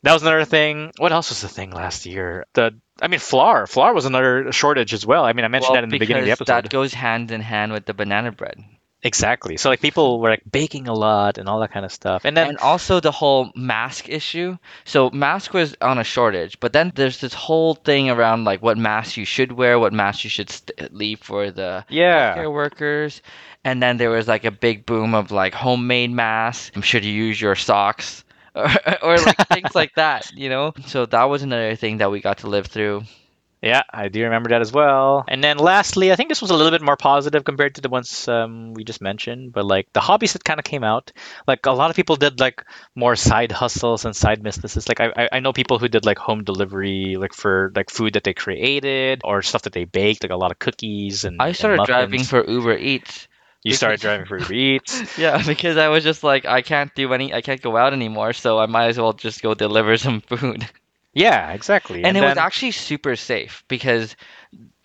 that 0.04 0.14
was 0.14 0.24
another 0.24 0.46
thing. 0.46 0.92
What 0.98 1.12
else 1.12 1.30
was 1.30 1.42
the 1.42 1.48
thing 1.50 1.72
last 1.72 2.06
year? 2.06 2.46
The 2.54 2.74
I 3.02 3.08
mean 3.08 3.20
flour, 3.20 3.68
flour 3.68 3.94
was 3.94 4.06
another 4.06 4.52
shortage 4.52 4.94
as 4.94 5.06
well. 5.06 5.24
I 5.24 5.34
mean 5.34 5.46
I 5.46 5.50
mentioned 5.50 5.74
Well, 5.74 5.82
that 5.82 5.84
in 5.84 5.90
the 5.92 6.00
beginning 6.00 6.22
of 6.24 6.26
the 6.26 6.32
episode. 6.32 6.46
that 6.64 6.70
goes 6.70 6.94
hand 6.94 7.32
in 7.32 7.42
hand 7.42 7.72
with 7.72 7.86
the 7.86 7.94
banana 7.94 8.32
bread. 8.32 8.58
Exactly. 9.04 9.58
So 9.58 9.70
like 9.70 9.82
people 9.82 10.20
were 10.20 10.30
like 10.30 10.44
baking 10.50 10.88
a 10.88 10.94
lot 10.94 11.40
and 11.40 11.50
all 11.50 11.60
that 11.62 11.72
kind 11.72 11.86
of 11.86 11.92
stuff, 11.92 12.24
and 12.24 12.38
then 12.38 12.50
and 12.50 12.58
also 12.60 13.00
the 13.00 13.12
whole 13.12 13.52
mask 13.56 14.10
issue. 14.10 14.58
So 14.86 15.10
mask 15.10 15.54
was 15.54 15.76
on 15.82 15.98
a 15.98 16.04
shortage, 16.04 16.60
but 16.60 16.72
then 16.72 16.92
there's 16.94 17.20
this 17.20 17.34
whole 17.34 17.74
thing 17.74 18.12
around 18.12 18.44
like 18.44 18.62
what 18.62 18.78
mask 18.78 19.18
you 19.18 19.26
should 19.26 19.52
wear, 19.52 19.80
what 19.80 19.92
mask 19.92 20.24
you 20.24 20.30
should 20.30 20.52
st- 20.52 20.94
leave 20.94 21.20
for 21.20 21.50
the 21.50 21.84
yeah, 21.90 22.36
care 22.36 22.52
workers, 22.52 23.24
and 23.64 23.82
then 23.82 23.98
there 23.98 24.12
was 24.12 24.28
like 24.28 24.46
a 24.46 24.52
big 24.52 24.86
boom 24.86 25.16
of 25.16 25.32
like 25.32 25.56
homemade 25.56 26.12
masks. 26.12 26.72
Um, 26.76 26.84
should 26.84 27.04
you 27.04 27.14
use 27.14 27.42
your 27.42 27.56
socks? 27.56 28.24
Or, 28.54 28.70
or 29.02 29.18
like 29.18 29.48
things 29.48 29.74
like 29.74 29.96
that, 29.96 30.30
you 30.36 30.50
know. 30.50 30.74
So 30.86 31.06
that 31.06 31.24
was 31.24 31.42
another 31.42 31.78
thing 31.78 32.00
that 32.00 32.12
we 32.12 32.20
got 32.20 32.40
to 32.40 32.48
live 32.48 32.68
through. 32.68 33.04
Yeah, 33.62 33.84
I 33.94 34.08
do 34.08 34.24
remember 34.24 34.50
that 34.50 34.62
as 34.62 34.72
well. 34.72 35.24
And 35.28 35.44
then 35.44 35.58
lastly, 35.60 36.12
I 36.12 36.16
think 36.16 36.30
this 36.30 36.42
was 36.42 36.50
a 36.50 36.56
little 36.56 36.72
bit 36.72 36.82
more 36.82 36.98
positive 36.98 37.44
compared 37.44 37.76
to 37.76 37.82
the 37.82 37.90
ones 37.90 38.28
um, 38.28 38.74
we 38.74 38.84
just 38.84 39.02
mentioned. 39.02 39.54
But 39.54 39.66
like 39.66 39.88
the 39.94 40.00
hobbies 40.00 40.34
that 40.34 40.44
kind 40.44 40.60
of 40.60 40.64
came 40.64 40.84
out, 40.84 41.12
like 41.48 41.64
a 41.68 41.72
lot 41.72 41.92
of 41.92 41.96
people 41.96 42.16
did 42.16 42.40
like 42.40 42.66
more 42.96 43.16
side 43.16 43.52
hustles 43.52 44.04
and 44.04 44.16
side 44.16 44.42
businesses. 44.42 44.88
Like 44.90 45.00
I, 45.00 45.30
I- 45.32 45.40
know 45.42 45.54
people 45.54 45.78
who 45.78 45.88
did 45.88 46.06
like 46.06 46.18
home 46.18 46.44
delivery, 46.44 47.18
like 47.20 47.34
for 47.34 47.72
like 47.76 47.92
food 47.92 48.14
that 48.14 48.24
they 48.24 48.34
created 48.34 49.22
or 49.24 49.42
stuff 49.44 49.64
that 49.64 49.74
they 49.74 49.86
baked, 49.86 50.24
like 50.24 50.32
a 50.32 50.36
lot 50.38 50.52
of 50.52 50.58
cookies 50.60 51.24
and. 51.24 51.40
I 51.40 51.48
and 51.48 51.56
started 51.56 51.86
driving 51.86 52.24
for 52.24 52.44
Uber 52.48 52.78
Eats. 52.78 53.28
You 53.64 53.74
started 53.74 54.00
driving 54.00 54.26
for 54.26 54.40
Uber 54.40 54.54
Eats. 54.54 55.18
Yeah, 55.20 55.42
because 55.46 55.78
I 55.78 55.90
was 55.90 56.04
just 56.04 56.24
like, 56.24 56.46
I 56.46 56.64
can't 56.64 56.94
do 56.96 57.14
any, 57.14 57.32
I 57.32 57.42
can't 57.42 57.62
go 57.62 57.78
out 57.78 57.94
anymore, 57.94 58.34
so 58.34 58.58
I 58.58 58.66
might 58.66 58.88
as 58.88 58.98
well 58.98 59.14
just 59.14 59.44
go 59.44 59.54
deliver 59.54 59.98
some 59.98 60.22
food. 60.22 60.68
Yeah, 61.14 61.52
exactly. 61.52 62.04
and, 62.04 62.16
it 62.18 62.22
was 62.22 62.38
actually 62.38 62.72
super 62.72 63.16
safe 63.16 63.64
because 63.68 64.16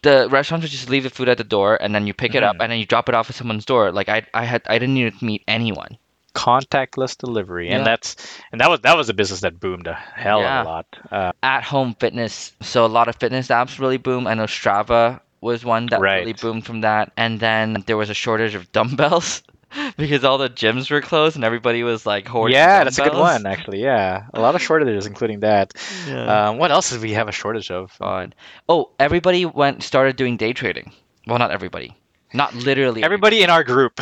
the 0.02 0.28
restaurants 0.30 0.64
would 0.64 0.70
just 0.70 0.90
leave 0.90 1.02
the 1.04 1.10
food 1.10 1.28
at 1.28 1.38
the 1.38 1.44
door 1.44 1.76
and 1.80 1.94
then 1.94 2.06
you 2.06 2.14
pick 2.14 2.34
it 2.34 2.42
up 2.42 2.56
Mhm. 2.56 2.62
and 2.62 2.72
then 2.72 2.78
you 2.78 2.86
drop 2.86 3.08
it 3.08 3.14
off 3.14 3.30
at 3.30 3.36
someone's 3.36 3.64
door. 3.64 3.92
Like 3.92 4.08
I, 4.08 4.22
I 4.34 4.44
had, 4.44 4.62
I 4.66 4.78
didn't 4.78 4.94
need 4.94 5.18
to 5.18 5.24
meet 5.24 5.42
anyone. 5.48 5.98
contactless 6.34 7.16
delivery, 7.16 7.70
Yeah. 7.70 7.78
and 7.78 7.86
that's 7.86 8.14
and 8.52 8.60
that 8.60 8.68
was 8.68 8.80
that 8.80 8.94
was 8.94 9.08
a 9.08 9.14
business 9.14 9.40
that 9.40 9.58
boomed 9.58 9.86
a 9.86 9.94
hell 9.94 10.40
Yeah. 10.40 10.60
of 10.60 10.66
a 10.66 10.68
lot. 10.68 10.86
Uh, 11.10 11.32
At 11.42 11.62
home 11.62 11.94
fitness, 11.98 12.52
so 12.60 12.84
a 12.84 12.92
lot 12.98 13.08
of 13.08 13.16
fitness 13.16 13.48
apps 13.48 13.78
really 13.78 13.96
boom. 13.96 14.26
I 14.26 14.34
know 14.34 14.44
Strava 14.44 15.20
was 15.40 15.64
one 15.64 15.86
that 15.86 15.98
Right. 16.00 16.18
really 16.18 16.34
boomed 16.34 16.66
from 16.66 16.82
that, 16.82 17.10
and 17.16 17.40
then 17.40 17.82
there 17.86 17.96
was 17.96 18.10
a 18.10 18.14
shortage 18.14 18.54
of 18.54 18.70
dumbbells 18.72 19.42
because 19.96 20.24
all 20.24 20.38
the 20.38 20.48
gyms 20.48 20.90
were 20.90 21.00
closed 21.00 21.36
and 21.36 21.44
everybody 21.44 21.82
was 21.82 22.06
like 22.06 22.26
hoarding. 22.26 22.56
yeah, 22.56 22.84
that's 22.84 22.98
a 22.98 23.04
good 23.04 23.14
one 23.14 23.46
actually. 23.46 23.82
Yeah, 23.82 24.26
a 24.32 24.40
lot 24.40 24.54
of 24.54 24.62
shortages, 24.68 25.06
including 25.06 25.40
that. 25.40 25.72
Yeah. 26.06 26.48
Um, 26.48 26.58
what 26.58 26.70
else 26.70 26.90
did 26.90 27.00
we 27.00 27.12
have 27.12 27.28
a 27.28 27.32
shortage 27.32 27.70
of? 27.70 27.90
Fun. 27.92 28.34
Oh, 28.68 28.90
everybody 28.98 29.44
went 29.44 29.82
started 29.82 30.16
doing 30.16 30.36
day 30.36 30.52
trading. 30.52 30.92
Well, 31.26 31.38
not 31.38 31.50
everybody. 31.50 31.96
Not 32.32 32.54
literally. 32.54 33.02
Everybody 33.02 33.42
in 33.42 33.50
our 33.50 33.64
group, 33.64 34.00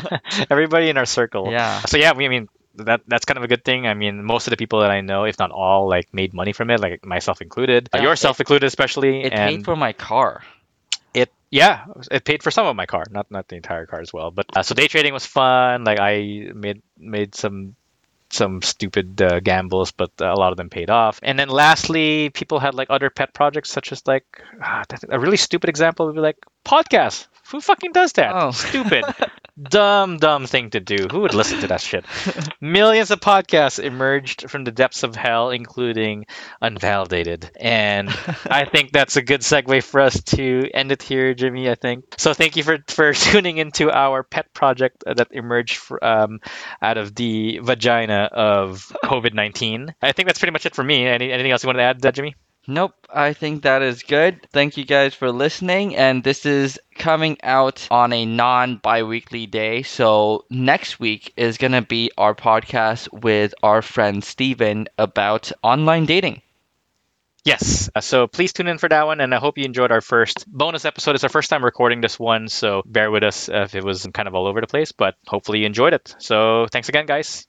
everybody 0.50 0.88
in 0.88 0.96
our 0.96 1.06
circle. 1.06 1.50
Yeah. 1.50 1.80
So 1.80 1.96
yeah, 1.96 2.12
we 2.12 2.24
I 2.24 2.28
mean 2.28 2.48
that 2.76 3.02
that's 3.06 3.24
kind 3.24 3.38
of 3.38 3.44
a 3.44 3.48
good 3.48 3.64
thing. 3.64 3.86
I 3.86 3.94
mean, 3.94 4.24
most 4.24 4.46
of 4.46 4.50
the 4.50 4.56
people 4.56 4.80
that 4.80 4.90
I 4.90 5.00
know, 5.00 5.24
if 5.24 5.38
not 5.38 5.50
all, 5.50 5.88
like 5.88 6.12
made 6.12 6.34
money 6.34 6.52
from 6.52 6.70
it, 6.70 6.80
like 6.80 7.04
myself 7.04 7.40
included, 7.40 7.88
Yeah, 7.94 8.02
yourself 8.02 8.40
included, 8.40 8.66
especially. 8.66 9.22
It 9.22 9.32
and 9.32 9.56
paid 9.56 9.64
for 9.64 9.76
my 9.76 9.92
car. 9.92 10.42
It 11.14 11.32
yeah 11.50 11.86
it 12.10 12.24
paid 12.24 12.42
for 12.42 12.50
some 12.50 12.66
of 12.66 12.76
my 12.76 12.86
car 12.86 13.04
not 13.10 13.30
not 13.30 13.48
the 13.48 13.56
entire 13.56 13.86
car 13.86 14.00
as 14.00 14.12
well 14.12 14.30
but 14.30 14.46
uh, 14.56 14.62
so 14.62 14.74
day 14.74 14.88
trading 14.88 15.12
was 15.12 15.24
fun 15.24 15.84
like 15.84 16.00
i 16.00 16.50
made 16.54 16.82
made 16.98 17.34
some 17.34 17.74
some 18.34 18.60
stupid 18.62 19.20
uh, 19.22 19.40
gambles 19.40 19.92
but 19.92 20.10
a 20.20 20.34
lot 20.34 20.52
of 20.52 20.56
them 20.56 20.68
paid 20.68 20.90
off. 20.90 21.20
And 21.22 21.38
then 21.38 21.48
lastly 21.48 22.30
people 22.30 22.58
had 22.58 22.74
like 22.74 22.88
other 22.90 23.10
pet 23.10 23.32
projects 23.32 23.70
such 23.70 23.92
as 23.92 24.06
like 24.06 24.24
ah, 24.62 24.84
a 25.08 25.18
really 25.18 25.36
stupid 25.36 25.70
example 25.70 26.06
would 26.06 26.14
be 26.14 26.20
like 26.20 26.38
podcasts. 26.64 27.26
Who 27.50 27.60
fucking 27.60 27.92
does 27.92 28.12
that? 28.14 28.32
Oh. 28.34 28.50
stupid 28.50 29.04
dumb, 29.60 30.18
dumb 30.18 30.46
thing 30.46 30.70
to 30.70 30.80
do. 30.80 31.06
Who 31.10 31.20
would 31.20 31.34
listen 31.34 31.60
to 31.60 31.68
that 31.68 31.80
shit? 31.80 32.04
Millions 32.60 33.10
of 33.10 33.20
podcasts 33.20 33.82
emerged 33.82 34.50
from 34.50 34.64
the 34.64 34.70
depths 34.70 35.02
of 35.02 35.16
hell, 35.16 35.50
including 35.50 36.26
Unvalidated. 36.62 37.50
And 37.60 38.10
I 38.46 38.64
think 38.70 38.92
that's 38.92 39.16
a 39.16 39.22
good 39.22 39.40
segue 39.40 39.82
for 39.82 40.00
us 40.00 40.22
to 40.24 40.68
end 40.72 40.92
it 40.92 41.02
here, 41.02 41.34
Jimmy. 41.34 41.70
I 41.70 41.74
think 41.74 42.04
so. 42.18 42.34
Thank 42.34 42.56
you 42.56 42.62
for 42.62 42.78
for 42.88 43.12
tuning 43.14 43.58
into 43.58 43.90
our 43.90 44.22
pet 44.22 44.52
project 44.54 45.04
that 45.06 45.28
emerged 45.30 45.80
um, 46.02 46.40
out 46.82 46.98
of 46.98 47.14
the 47.14 47.60
vagina 47.62 48.28
of 48.32 48.92
COVID 49.04 49.34
nineteen. 49.34 49.94
I 50.02 50.12
think 50.12 50.26
that's 50.26 50.38
pretty 50.38 50.52
much 50.52 50.66
it 50.66 50.74
for 50.74 50.84
me. 50.84 51.06
Any, 51.06 51.32
anything 51.32 51.52
else 51.52 51.62
you 51.62 51.68
want 51.68 51.78
to 51.78 51.82
add, 51.82 52.14
Jimmy? 52.14 52.34
Nope, 52.66 52.94
I 53.12 53.34
think 53.34 53.62
that 53.62 53.82
is 53.82 54.02
good. 54.02 54.46
Thank 54.50 54.76
you 54.78 54.84
guys 54.86 55.12
for 55.12 55.30
listening. 55.30 55.96
And 55.96 56.24
this 56.24 56.46
is 56.46 56.80
coming 56.94 57.36
out 57.42 57.86
on 57.90 58.12
a 58.12 58.24
non 58.24 58.76
bi 58.76 59.02
weekly 59.02 59.46
day. 59.46 59.82
So 59.82 60.46
next 60.48 60.98
week 60.98 61.32
is 61.36 61.58
going 61.58 61.72
to 61.72 61.82
be 61.82 62.10
our 62.16 62.34
podcast 62.34 63.12
with 63.12 63.54
our 63.62 63.82
friend 63.82 64.24
Steven 64.24 64.88
about 64.96 65.52
online 65.62 66.06
dating. 66.06 66.40
Yes. 67.44 67.90
Uh, 67.94 68.00
so 68.00 68.26
please 68.26 68.54
tune 68.54 68.68
in 68.68 68.78
for 68.78 68.88
that 68.88 69.06
one. 69.06 69.20
And 69.20 69.34
I 69.34 69.38
hope 69.38 69.58
you 69.58 69.66
enjoyed 69.66 69.92
our 69.92 70.00
first 70.00 70.50
bonus 70.50 70.86
episode. 70.86 71.14
It's 71.14 71.24
our 71.24 71.30
first 71.30 71.50
time 71.50 71.62
recording 71.62 72.00
this 72.00 72.18
one. 72.18 72.48
So 72.48 72.82
bear 72.86 73.10
with 73.10 73.22
us 73.22 73.50
if 73.50 73.74
it 73.74 73.84
was 73.84 74.06
kind 74.14 74.26
of 74.26 74.34
all 74.34 74.46
over 74.46 74.62
the 74.62 74.66
place, 74.66 74.92
but 74.92 75.16
hopefully 75.26 75.60
you 75.60 75.66
enjoyed 75.66 75.92
it. 75.92 76.14
So 76.18 76.66
thanks 76.72 76.88
again, 76.88 77.04
guys. 77.04 77.46